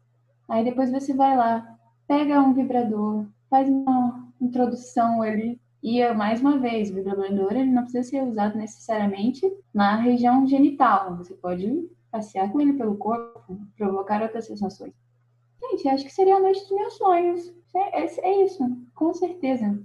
aí 0.49 0.65
depois 0.65 0.93
você 0.93 1.13
vai 1.13 1.37
lá, 1.37 1.77
pega 2.07 2.41
um 2.41 2.55
vibrador, 2.55 3.27
faz 3.51 3.69
uma 3.69 4.29
introdução 4.41 5.21
ali 5.21 5.61
e 5.85 6.03
mais 6.15 6.41
uma 6.41 6.57
vez, 6.57 6.91
o 6.91 6.95
vibrador 6.95 7.53
ele 7.53 7.71
não 7.71 7.83
precisa 7.83 8.09
ser 8.09 8.23
usado 8.23 8.57
necessariamente 8.57 9.43
na 9.73 9.97
região 9.97 10.47
genital. 10.47 11.15
Você 11.19 11.35
pode 11.35 11.91
passear 12.11 12.51
com 12.51 12.59
ele 12.59 12.73
pelo 12.73 12.97
corpo, 12.97 13.61
provocar 13.77 14.23
outras 14.23 14.47
sensações. 14.47 14.95
Gente, 15.61 15.87
acho 15.91 16.07
que 16.07 16.11
seria 16.11 16.37
a 16.37 16.41
noite 16.41 16.61
dos 16.61 16.71
meus 16.71 16.95
sonhos. 16.95 17.55
É, 17.77 18.03
é, 18.03 18.07
é 18.07 18.45
isso, 18.47 18.65
com 18.95 19.13
certeza. 19.13 19.79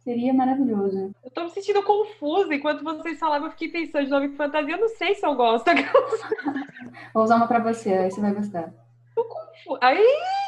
Seria 0.00 0.34
maravilhoso. 0.34 1.10
Eu 1.24 1.30
tô 1.30 1.44
me 1.44 1.50
sentindo 1.50 1.82
confusa. 1.82 2.54
Enquanto 2.54 2.84
vocês 2.84 3.18
falavam, 3.18 3.48
eu 3.48 3.52
fiquei 3.52 3.70
pensando 3.70 4.04
de 4.04 4.10
nome 4.10 4.36
fantasia. 4.36 4.74
Eu 4.74 4.80
não 4.80 4.88
sei 4.88 5.14
se 5.14 5.24
eu 5.24 5.34
gosto. 5.34 5.70
Vou 7.14 7.24
usar 7.24 7.36
uma 7.36 7.48
pra 7.48 7.60
você, 7.60 7.94
aí 7.94 8.10
você 8.10 8.20
vai 8.20 8.34
gostar. 8.34 8.74
Tô 9.14 9.24
confusa. 9.24 9.78
Aí! 9.80 10.45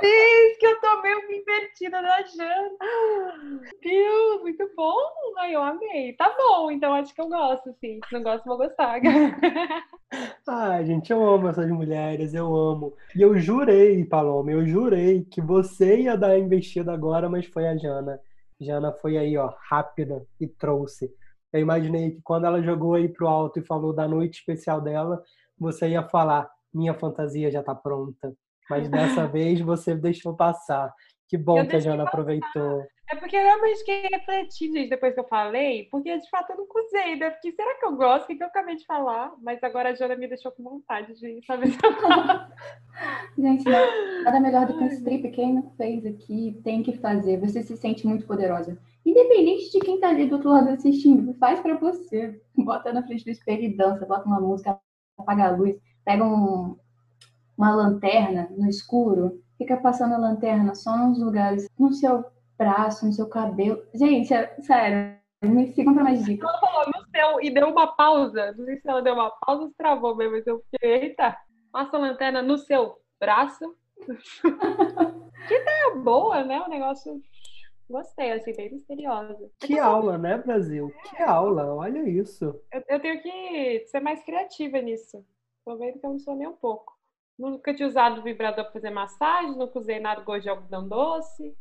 Deus, 0.00 0.56
que 0.58 0.66
eu 0.66 0.80
tô 0.80 1.02
meio 1.02 1.18
invertida 1.32 2.02
da 2.02 2.22
Jana. 2.22 3.68
Deus, 3.82 4.40
muito 4.42 4.70
bom. 4.76 4.96
Ai, 5.38 5.54
eu 5.54 5.62
amei. 5.62 6.12
Tá 6.14 6.34
bom, 6.36 6.70
então 6.70 6.94
acho 6.94 7.14
que 7.14 7.20
eu 7.20 7.28
gosto, 7.28 7.74
sim. 7.80 8.00
Se 8.08 8.14
não 8.14 8.22
gosto, 8.22 8.44
vou 8.44 8.56
gostar. 8.56 9.00
Ai, 10.48 10.86
gente, 10.86 11.10
eu 11.10 11.22
amo 11.28 11.48
essas 11.48 11.68
mulheres, 11.70 12.34
eu 12.34 12.54
amo. 12.54 12.94
E 13.14 13.22
eu 13.22 13.36
jurei, 13.38 14.04
Paloma, 14.04 14.50
eu 14.52 14.66
jurei 14.66 15.24
que 15.24 15.40
você 15.40 16.02
ia 16.02 16.16
dar 16.16 16.30
a 16.30 16.38
investida 16.38 16.92
agora, 16.92 17.28
mas 17.28 17.46
foi 17.46 17.66
a 17.66 17.76
Jana. 17.76 18.20
Jana 18.60 18.92
foi 18.92 19.18
aí, 19.18 19.36
ó, 19.36 19.52
rápida 19.68 20.26
e 20.40 20.46
trouxe. 20.46 21.12
Eu 21.52 21.60
imaginei 21.60 22.12
que 22.12 22.20
quando 22.22 22.46
ela 22.46 22.62
jogou 22.62 22.94
aí 22.94 23.08
pro 23.08 23.26
alto 23.26 23.58
e 23.58 23.64
falou 23.64 23.92
da 23.92 24.06
noite 24.06 24.38
especial 24.38 24.80
dela, 24.80 25.22
você 25.58 25.88
ia 25.88 26.06
falar: 26.08 26.50
minha 26.72 26.94
fantasia 26.94 27.50
já 27.50 27.62
tá 27.62 27.74
pronta. 27.74 28.34
Mas 28.68 28.88
dessa 28.88 29.26
vez 29.28 29.60
você 29.60 29.94
deixou 29.94 30.34
passar. 30.34 30.92
Que 31.28 31.36
bom 31.36 31.58
eu 31.58 31.66
que 31.66 31.76
a 31.76 31.80
Jana 31.80 32.04
aproveitou. 32.04 32.86
É 33.08 33.14
porque 33.14 33.36
eu 33.36 33.42
realmente 33.42 33.78
fiquei 33.78 34.02
refletindo, 34.02 34.76
gente, 34.76 34.90
depois 34.90 35.14
que 35.14 35.20
eu 35.20 35.28
falei, 35.28 35.88
porque 35.92 36.18
de 36.18 36.28
fato 36.28 36.50
eu 36.50 36.56
não 36.56 36.66
cozei, 36.66 37.14
né? 37.16 37.30
Porque 37.30 37.52
será 37.52 37.78
que 37.78 37.86
eu 37.86 37.96
gosto? 37.96 38.24
O 38.24 38.26
que, 38.26 38.42
eu 38.42 38.46
acabei 38.48 38.74
de 38.74 38.84
falar? 38.84 39.32
Mas 39.40 39.62
agora 39.62 39.90
a 39.90 39.94
Jana 39.94 40.16
me 40.16 40.26
deixou 40.26 40.50
com 40.50 40.64
vontade 40.64 41.14
de 41.14 41.46
saber 41.46 41.68
se 41.68 41.78
eu 41.84 41.92
Gente, 43.38 43.64
nada 44.24 44.40
melhor 44.40 44.66
do 44.66 44.76
que 44.76 44.82
um 44.82 44.88
strip. 44.88 45.30
Quem 45.30 45.54
não 45.54 45.70
fez 45.76 46.04
aqui 46.04 46.60
tem 46.64 46.82
que 46.82 46.98
fazer. 46.98 47.38
Você 47.38 47.62
se 47.62 47.76
sente 47.76 48.04
muito 48.06 48.26
poderosa. 48.26 48.76
Independente 49.04 49.70
de 49.70 49.78
quem 49.78 50.00
tá 50.00 50.08
ali 50.08 50.26
do 50.26 50.36
outro 50.36 50.50
lado 50.50 50.70
assistindo, 50.70 51.32
faz 51.34 51.60
para 51.60 51.76
você. 51.76 52.40
Bota 52.58 52.92
na 52.92 53.06
frente 53.06 53.24
do 53.24 53.30
espelho 53.30 53.62
e 53.62 53.76
dança, 53.76 54.04
bota 54.04 54.26
uma 54.26 54.40
música, 54.40 54.80
apaga 55.16 55.46
a 55.46 55.50
luz, 55.50 55.78
pega 56.04 56.24
um, 56.24 56.76
uma 57.56 57.74
lanterna 57.74 58.48
no 58.50 58.68
escuro, 58.68 59.40
fica 59.56 59.76
passando 59.76 60.14
a 60.14 60.18
lanterna 60.18 60.74
só 60.74 60.96
nos 60.96 61.18
lugares, 61.18 61.68
no 61.78 61.92
seu 61.92 62.24
braço, 62.58 63.06
no 63.06 63.12
seu 63.12 63.28
cabelo. 63.28 63.82
Gente, 63.94 64.32
é, 64.32 64.54
sério, 64.60 65.18
me 65.42 65.72
sigam 65.72 65.94
para 65.94 66.04
mais 66.04 66.24
dicas. 66.24 66.48
Ela 66.48 66.60
falou 66.60 66.86
no 66.86 67.10
seu 67.10 67.40
e 67.42 67.50
deu 67.50 67.68
uma 67.68 67.86
pausa. 67.88 68.54
Não 68.56 68.64
sei 68.64 68.76
se 68.76 68.88
ela 68.88 69.02
deu 69.02 69.14
uma 69.14 69.30
pausa 69.30 69.62
ou 69.62 69.68
se 69.68 69.76
travou 69.76 70.16
mesmo, 70.16 70.32
mas 70.32 70.46
eu 70.46 70.62
fiquei, 70.70 70.90
eita, 70.90 71.36
passa 71.72 71.96
a 71.96 72.00
lanterna 72.00 72.42
no 72.42 72.58
seu 72.58 72.96
braço. 73.18 73.74
que 75.48 75.54
ideia 75.54 75.94
boa, 76.02 76.44
né? 76.44 76.60
O 76.60 76.68
negócio 76.68 77.20
Gostei, 77.88 78.32
assim, 78.32 78.52
bem 78.52 78.72
misteriosa. 78.72 79.48
Que 79.60 79.78
aula, 79.78 80.18
né, 80.18 80.36
Brasil? 80.38 80.92
Que 81.08 81.22
aula, 81.22 81.72
olha 81.72 82.08
isso. 82.08 82.60
Eu, 82.72 82.82
eu 82.88 83.00
tenho 83.00 83.22
que 83.22 83.84
ser 83.86 84.00
mais 84.00 84.24
criativa 84.24 84.80
nisso. 84.80 85.24
Tô 85.64 85.76
vendo 85.76 86.00
que 86.00 86.06
eu 86.06 86.10
não 86.10 86.18
sou 86.18 86.34
nem 86.34 86.48
um 86.48 86.56
pouco. 86.56 86.95
Nunca 87.38 87.74
tinha 87.74 87.88
usado 87.88 88.22
vibrador 88.22 88.64
para 88.64 88.72
fazer 88.72 88.90
massagem, 88.90 89.56
nunca 89.56 89.78
usei 89.78 90.00
nada 90.00 90.22
de 90.38 90.48
algodão 90.48 90.88
doce, 90.88 91.54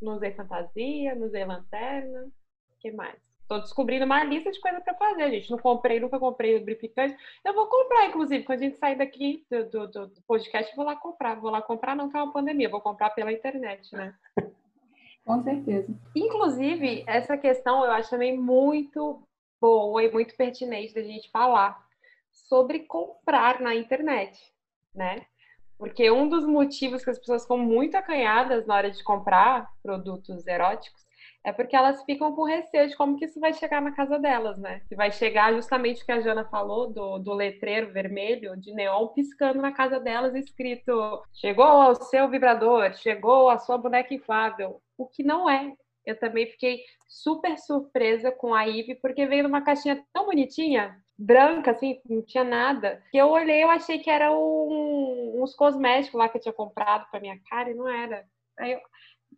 não 0.00 0.14
usei 0.14 0.32
fantasia, 0.32 1.14
não 1.14 1.26
usei 1.26 1.44
lanterna. 1.44 2.24
O 2.70 2.78
que 2.80 2.90
mais? 2.90 3.18
Tô 3.48 3.58
descobrindo 3.58 4.04
uma 4.04 4.22
lista 4.24 4.50
de 4.50 4.60
coisas 4.60 4.82
para 4.84 4.94
fazer, 4.94 5.30
gente. 5.30 5.50
Não 5.50 5.58
comprei, 5.58 5.98
nunca 5.98 6.18
comprei 6.18 6.58
lubrificante. 6.58 7.16
Eu 7.42 7.54
vou 7.54 7.66
comprar, 7.66 8.06
inclusive, 8.06 8.44
quando 8.44 8.58
a 8.58 8.62
gente 8.62 8.76
sair 8.76 8.96
daqui 8.96 9.42
do, 9.50 9.64
do, 9.70 10.06
do, 10.08 10.22
podcast, 10.26 10.76
vou 10.76 10.84
lá 10.84 10.94
comprar. 10.94 11.40
Vou 11.40 11.50
lá 11.50 11.62
comprar, 11.62 11.96
não 11.96 12.10
tá 12.10 12.22
uma 12.22 12.32
pandemia, 12.32 12.68
vou 12.68 12.80
comprar 12.80 13.10
pela 13.10 13.32
internet, 13.32 13.90
né? 13.94 14.14
Com 15.24 15.42
certeza. 15.42 15.88
Inclusive, 16.14 17.04
essa 17.06 17.38
questão 17.38 17.84
eu 17.84 17.90
acho 17.90 18.10
também 18.10 18.38
muito 18.38 19.22
boa 19.60 20.02
e 20.02 20.12
muito 20.12 20.36
pertinente 20.36 20.94
da 20.94 21.02
gente 21.02 21.30
falar 21.30 21.82
sobre 22.30 22.80
comprar 22.80 23.60
na 23.60 23.74
internet, 23.74 24.38
né? 24.98 25.22
Porque 25.78 26.10
um 26.10 26.28
dos 26.28 26.44
motivos 26.44 27.04
que 27.04 27.10
as 27.10 27.18
pessoas 27.18 27.42
ficam 27.42 27.56
muito 27.56 27.96
acanhadas 27.96 28.66
na 28.66 28.74
hora 28.74 28.90
de 28.90 29.02
comprar 29.02 29.68
produtos 29.82 30.46
eróticos 30.46 31.06
é 31.44 31.52
porque 31.52 31.76
elas 31.76 32.02
ficam 32.02 32.34
com 32.34 32.42
receio 32.42 32.88
de 32.88 32.96
como 32.96 33.16
que 33.16 33.24
isso 33.24 33.40
vai 33.40 33.54
chegar 33.54 33.80
na 33.80 33.92
casa 33.92 34.18
delas, 34.18 34.58
né? 34.58 34.82
Que 34.88 34.96
vai 34.96 35.10
chegar 35.12 35.54
justamente 35.54 36.02
o 36.02 36.04
que 36.04 36.12
a 36.12 36.20
Jana 36.20 36.44
falou 36.44 36.92
do, 36.92 37.18
do 37.18 37.32
letreiro 37.32 37.92
vermelho 37.92 38.56
de 38.56 38.74
neon 38.74 39.08
piscando 39.08 39.62
na 39.62 39.72
casa 39.72 40.00
delas, 40.00 40.34
escrito: 40.34 41.22
chegou 41.32 41.64
ao 41.64 41.94
seu 41.94 42.28
vibrador, 42.28 42.92
chegou 42.94 43.48
a 43.48 43.58
sua 43.58 43.78
boneca 43.78 44.12
inflável. 44.12 44.82
O 44.96 45.06
que 45.06 45.22
não 45.22 45.48
é. 45.48 45.72
Eu 46.04 46.18
também 46.18 46.46
fiquei 46.46 46.80
super 47.08 47.56
surpresa 47.58 48.32
com 48.32 48.52
a 48.54 48.64
Ivy, 48.64 48.96
porque 48.96 49.26
veio 49.26 49.44
numa 49.44 49.62
caixinha 49.62 50.04
tão 50.12 50.26
bonitinha, 50.26 50.96
branca, 51.18 51.72
assim, 51.72 51.98
não 52.08 52.22
tinha 52.22 52.44
nada. 52.44 53.02
Que 53.10 53.18
eu 53.18 53.28
olhei, 53.28 53.64
eu 53.64 53.70
achei 53.70 53.98
que 53.98 54.08
era 54.08 54.30
um, 54.32 55.42
uns 55.42 55.54
cosméticos 55.54 56.18
lá 56.18 56.28
que 56.28 56.38
eu 56.38 56.42
tinha 56.42 56.52
comprado 56.52 57.10
para 57.10 57.20
minha 57.20 57.38
cara 57.50 57.70
e 57.70 57.74
não 57.74 57.88
era. 57.88 58.24
Aí 58.58 58.72
eu 58.72 58.80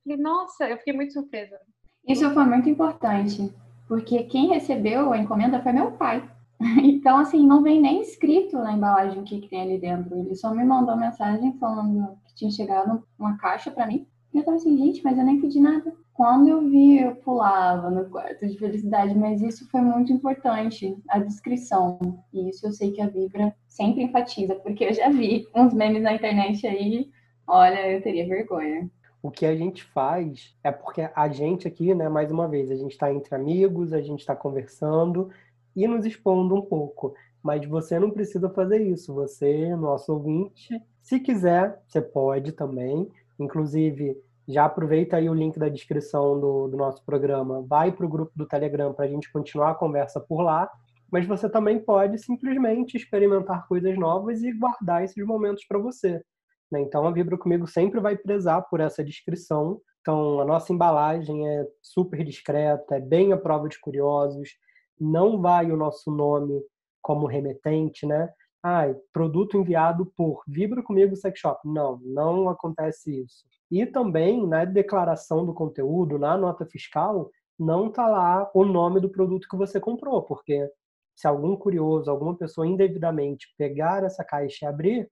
falei, 0.04 0.18
nossa, 0.18 0.68
eu 0.68 0.76
fiquei 0.76 0.92
muito 0.92 1.14
surpresa. 1.14 1.58
Isso 2.06 2.28
foi 2.32 2.44
muito 2.44 2.68
importante, 2.68 3.52
porque 3.88 4.24
quem 4.24 4.48
recebeu 4.48 5.12
a 5.12 5.18
encomenda 5.18 5.62
foi 5.62 5.72
meu 5.72 5.92
pai. 5.92 6.22
Então, 6.82 7.16
assim, 7.16 7.46
não 7.46 7.62
vem 7.62 7.80
nem 7.80 8.02
escrito 8.02 8.58
na 8.58 8.74
embalagem 8.74 9.18
o 9.18 9.24
que, 9.24 9.40
que 9.40 9.48
tem 9.48 9.62
ali 9.62 9.78
dentro. 9.78 10.14
Ele 10.18 10.34
só 10.34 10.52
me 10.54 10.62
mandou 10.62 10.94
mensagem 10.94 11.56
falando 11.58 12.18
que 12.26 12.34
tinha 12.34 12.50
chegado 12.50 13.02
uma 13.18 13.38
caixa 13.38 13.70
para 13.70 13.86
mim. 13.86 14.06
E 14.34 14.36
eu 14.36 14.44
tava 14.44 14.58
assim, 14.58 14.76
gente, 14.76 15.02
mas 15.02 15.16
eu 15.16 15.24
nem 15.24 15.40
pedi 15.40 15.58
nada. 15.58 15.90
Quando 16.20 16.48
eu 16.48 16.68
vi, 16.68 16.98
eu 16.98 17.16
pulava 17.16 17.88
no 17.88 18.04
quarto 18.10 18.46
de 18.46 18.58
felicidade, 18.58 19.16
mas 19.16 19.40
isso 19.40 19.66
foi 19.70 19.80
muito 19.80 20.12
importante, 20.12 20.94
a 21.08 21.18
descrição. 21.18 21.98
E 22.30 22.50
isso 22.50 22.66
eu 22.66 22.72
sei 22.72 22.92
que 22.92 23.00
a 23.00 23.06
Vibra 23.06 23.56
sempre 23.66 24.02
enfatiza, 24.02 24.54
porque 24.56 24.84
eu 24.84 24.92
já 24.92 25.08
vi 25.08 25.48
uns 25.56 25.72
memes 25.72 26.02
na 26.02 26.12
internet 26.12 26.66
aí, 26.66 27.08
olha, 27.46 27.90
eu 27.90 28.02
teria 28.02 28.28
vergonha. 28.28 28.90
O 29.22 29.30
que 29.30 29.46
a 29.46 29.56
gente 29.56 29.82
faz 29.82 30.54
é 30.62 30.70
porque 30.70 31.08
a 31.16 31.28
gente 31.30 31.66
aqui, 31.66 31.94
né, 31.94 32.06
mais 32.10 32.30
uma 32.30 32.46
vez, 32.46 32.70
a 32.70 32.76
gente 32.76 32.92
está 32.92 33.10
entre 33.10 33.34
amigos, 33.34 33.94
a 33.94 34.02
gente 34.02 34.20
está 34.20 34.36
conversando 34.36 35.30
e 35.74 35.88
nos 35.88 36.04
expondo 36.04 36.54
um 36.54 36.60
pouco. 36.60 37.14
Mas 37.42 37.64
você 37.64 37.98
não 37.98 38.10
precisa 38.10 38.50
fazer 38.50 38.82
isso. 38.82 39.14
Você, 39.14 39.74
nosso 39.74 40.12
ouvinte, 40.12 40.82
se 41.00 41.18
quiser, 41.18 41.80
você 41.88 42.02
pode 42.02 42.52
também. 42.52 43.08
Inclusive, 43.38 44.22
já 44.52 44.64
aproveita 44.64 45.16
aí 45.16 45.28
o 45.28 45.34
link 45.34 45.58
da 45.58 45.68
descrição 45.68 46.38
do, 46.38 46.68
do 46.68 46.76
nosso 46.76 47.04
programa, 47.04 47.62
vai 47.62 47.92
para 47.92 48.06
o 48.06 48.08
grupo 48.08 48.32
do 48.34 48.46
Telegram 48.46 48.92
para 48.92 49.04
a 49.04 49.08
gente 49.08 49.30
continuar 49.32 49.70
a 49.70 49.74
conversa 49.74 50.20
por 50.20 50.42
lá. 50.42 50.70
Mas 51.10 51.26
você 51.26 51.48
também 51.50 51.78
pode 51.80 52.18
simplesmente 52.18 52.96
experimentar 52.96 53.66
coisas 53.66 53.98
novas 53.98 54.42
e 54.42 54.52
guardar 54.52 55.02
esses 55.02 55.24
momentos 55.26 55.64
para 55.66 55.78
você. 55.78 56.22
Né? 56.70 56.80
Então, 56.80 57.06
a 57.06 57.10
Vibra 57.10 57.36
Comigo 57.36 57.66
sempre 57.66 58.00
vai 58.00 58.16
prezar 58.16 58.68
por 58.68 58.80
essa 58.80 59.02
descrição. 59.02 59.80
Então, 60.00 60.40
a 60.40 60.44
nossa 60.44 60.72
embalagem 60.72 61.48
é 61.48 61.66
super 61.82 62.24
discreta, 62.24 62.96
é 62.96 63.00
bem 63.00 63.32
à 63.32 63.36
prova 63.36 63.68
de 63.68 63.78
curiosos, 63.80 64.50
não 64.98 65.40
vai 65.40 65.70
o 65.70 65.76
nosso 65.76 66.10
nome 66.10 66.62
como 67.02 67.26
remetente, 67.26 68.06
né? 68.06 68.30
Ah, 68.62 68.84
produto 69.12 69.56
enviado 69.56 70.06
por 70.16 70.42
Vibra 70.46 70.82
Comigo 70.82 71.16
Sex 71.16 71.38
Shop. 71.40 71.60
Não, 71.66 71.98
não 72.04 72.48
acontece 72.48 73.22
isso. 73.22 73.44
E 73.70 73.86
também 73.86 74.46
na 74.46 74.64
declaração 74.64 75.46
do 75.46 75.54
conteúdo, 75.54 76.18
na 76.18 76.36
nota 76.36 76.66
fiscal, 76.66 77.30
não 77.58 77.88
está 77.88 78.06
lá 78.06 78.50
o 78.54 78.64
nome 78.64 79.00
do 79.00 79.10
produto 79.10 79.48
que 79.48 79.56
você 79.56 79.78
comprou, 79.78 80.22
porque 80.22 80.68
se 81.14 81.28
algum 81.28 81.56
curioso, 81.56 82.10
alguma 82.10 82.34
pessoa 82.36 82.66
indevidamente 82.66 83.54
pegar 83.56 84.02
essa 84.02 84.24
caixa 84.24 84.64
e 84.64 84.68
abrir, 84.68 85.10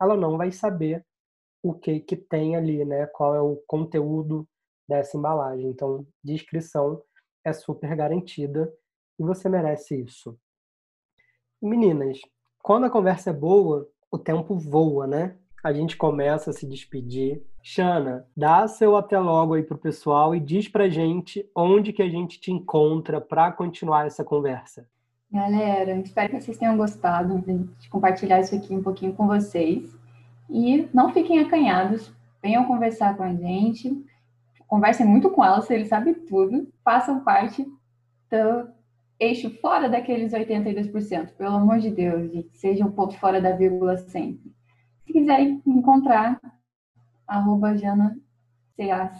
ela 0.00 0.16
não 0.16 0.36
vai 0.36 0.50
saber 0.50 1.04
o 1.62 1.74
que 1.74 2.00
que 2.00 2.16
tem 2.16 2.56
ali, 2.56 2.84
né? 2.84 3.06
Qual 3.06 3.34
é 3.34 3.40
o 3.40 3.56
conteúdo 3.66 4.48
dessa 4.88 5.16
embalagem. 5.16 5.68
Então, 5.68 6.06
descrição 6.22 7.02
é 7.44 7.52
super 7.52 7.94
garantida 7.96 8.72
e 9.18 9.22
você 9.22 9.48
merece 9.48 10.00
isso. 10.00 10.38
Meninas, 11.60 12.20
quando 12.62 12.84
a 12.84 12.90
conversa 12.90 13.30
é 13.30 13.32
boa, 13.32 13.88
o 14.10 14.18
tempo 14.18 14.54
voa, 14.58 15.06
né? 15.06 15.38
A 15.64 15.72
gente 15.72 15.96
começa 15.96 16.50
a 16.50 16.52
se 16.52 16.66
despedir. 16.66 17.42
Xana, 17.62 18.26
dá 18.36 18.68
seu 18.68 18.98
até 18.98 19.18
logo 19.18 19.54
aí 19.54 19.62
pro 19.62 19.78
pessoal 19.78 20.34
e 20.34 20.38
diz 20.38 20.68
pra 20.68 20.90
gente 20.90 21.48
onde 21.56 21.90
que 21.90 22.02
a 22.02 22.08
gente 22.08 22.38
te 22.38 22.52
encontra 22.52 23.18
para 23.18 23.50
continuar 23.50 24.06
essa 24.06 24.22
conversa. 24.22 24.86
Galera, 25.32 25.96
espero 26.00 26.28
que 26.28 26.42
vocês 26.42 26.58
tenham 26.58 26.76
gostado 26.76 27.42
de 27.78 27.88
compartilhar 27.88 28.40
isso 28.40 28.54
aqui 28.54 28.74
um 28.74 28.82
pouquinho 28.82 29.14
com 29.14 29.26
vocês. 29.26 29.96
E 30.50 30.86
não 30.92 31.14
fiquem 31.14 31.38
acanhados, 31.38 32.12
venham 32.42 32.66
conversar 32.66 33.16
com 33.16 33.22
a 33.22 33.32
gente, 33.32 33.90
conversem 34.66 35.06
muito 35.06 35.30
com 35.30 35.42
ela, 35.42 35.62
se 35.62 35.72
ele 35.72 35.86
sabe 35.86 36.12
tudo, 36.12 36.68
façam 36.84 37.24
parte 37.24 37.64
do 38.30 38.68
eixo 39.18 39.48
fora 39.60 39.88
daqueles 39.88 40.34
82%, 40.34 41.30
pelo 41.38 41.56
amor 41.56 41.78
de 41.78 41.90
Deus, 41.90 42.30
gente, 42.30 42.54
seja 42.54 42.84
um 42.84 42.92
ponto 42.92 43.16
fora 43.18 43.40
da 43.40 43.52
vírgula 43.52 43.96
sempre. 43.96 44.52
Se 45.06 45.12
quiserem 45.12 45.62
me 45.64 45.74
encontrar, 45.74 46.40
arroba 47.26 47.76
Jana 47.76 48.16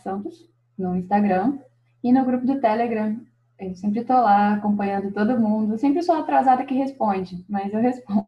Santos 0.02 0.48
no 0.76 0.96
Instagram 0.96 1.58
e 2.02 2.12
no 2.12 2.24
grupo 2.24 2.46
do 2.46 2.60
Telegram 2.60 3.16
eu 3.58 3.74
sempre 3.74 4.00
estou 4.00 4.16
lá 4.16 4.54
acompanhando 4.54 5.12
todo 5.12 5.38
mundo. 5.38 5.78
Sempre 5.78 6.02
sou 6.02 6.16
atrasada 6.16 6.64
que 6.64 6.74
responde, 6.74 7.44
mas 7.48 7.72
eu 7.72 7.80
respondo. 7.80 8.26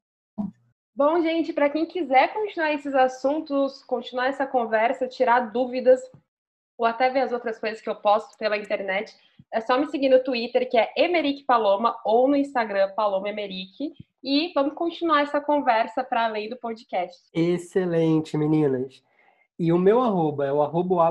Bom, 0.94 1.20
gente, 1.20 1.52
para 1.52 1.68
quem 1.68 1.84
quiser 1.84 2.32
continuar 2.32 2.72
esses 2.72 2.94
assuntos, 2.94 3.82
continuar 3.84 4.28
essa 4.28 4.46
conversa, 4.46 5.06
tirar 5.06 5.52
dúvidas, 5.52 6.00
ou 6.78 6.86
até 6.86 7.10
ver 7.10 7.20
as 7.20 7.32
outras 7.32 7.58
coisas 7.58 7.80
que 7.80 7.90
eu 7.90 7.96
posto 7.96 8.36
pela 8.38 8.56
internet, 8.56 9.14
é 9.52 9.60
só 9.60 9.78
me 9.78 9.86
seguir 9.88 10.08
no 10.08 10.22
Twitter, 10.22 10.68
que 10.70 10.78
é 10.78 10.90
Emeric 10.96 11.44
Paloma, 11.44 11.96
ou 12.04 12.28
no 12.28 12.36
Instagram, 12.36 12.92
Paloma 12.94 13.28
Emeric. 13.28 13.92
E 14.28 14.50
vamos 14.52 14.74
continuar 14.74 15.22
essa 15.22 15.40
conversa 15.40 16.02
para 16.02 16.24
além 16.24 16.48
do 16.48 16.56
podcast. 16.56 17.16
Excelente, 17.32 18.36
meninas. 18.36 19.00
E 19.56 19.72
o 19.72 19.78
meu 19.78 20.02
arroba 20.02 20.44
é 20.44 20.52
o 20.52 20.60
arroba 20.60 21.08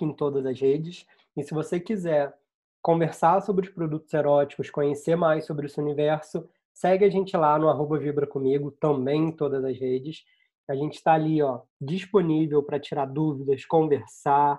em 0.00 0.12
todas 0.14 0.46
as 0.46 0.58
redes. 0.58 1.06
E 1.36 1.42
se 1.42 1.52
você 1.52 1.78
quiser 1.78 2.34
conversar 2.80 3.42
sobre 3.42 3.66
os 3.66 3.74
produtos 3.74 4.14
eróticos, 4.14 4.70
conhecer 4.70 5.16
mais 5.16 5.44
sobre 5.44 5.66
esse 5.66 5.78
universo, 5.78 6.48
segue 6.72 7.04
a 7.04 7.10
gente 7.10 7.36
lá 7.36 7.58
no 7.58 7.68
arroba 7.68 7.98
Vibra 7.98 8.26
Comigo, 8.26 8.70
também 8.70 9.24
em 9.24 9.32
todas 9.32 9.62
as 9.62 9.78
redes. 9.78 10.24
A 10.66 10.74
gente 10.74 10.94
está 10.94 11.12
ali, 11.12 11.42
ó, 11.42 11.60
disponível 11.78 12.62
para 12.62 12.80
tirar 12.80 13.04
dúvidas, 13.04 13.66
conversar, 13.66 14.58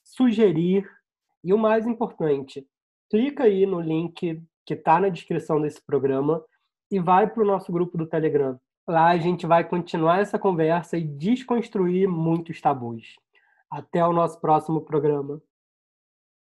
sugerir. 0.00 0.88
E 1.42 1.52
o 1.52 1.58
mais 1.58 1.88
importante, 1.88 2.64
clica 3.10 3.42
aí 3.42 3.66
no 3.66 3.80
link 3.80 4.40
que 4.64 4.74
está 4.74 5.00
na 5.00 5.08
descrição 5.08 5.60
desse 5.60 5.84
programa 5.84 6.40
e 6.92 7.00
vai 7.00 7.26
para 7.26 7.42
o 7.42 7.46
nosso 7.46 7.72
grupo 7.72 7.96
do 7.96 8.06
Telegram. 8.06 8.58
Lá 8.86 9.08
a 9.08 9.16
gente 9.16 9.46
vai 9.46 9.64
continuar 9.64 10.20
essa 10.20 10.38
conversa 10.38 10.98
e 10.98 11.04
desconstruir 11.04 12.06
muitos 12.06 12.60
tabus. 12.60 13.16
Até 13.70 14.04
o 14.06 14.12
nosso 14.12 14.40
próximo 14.40 14.82
programa. 14.82 15.40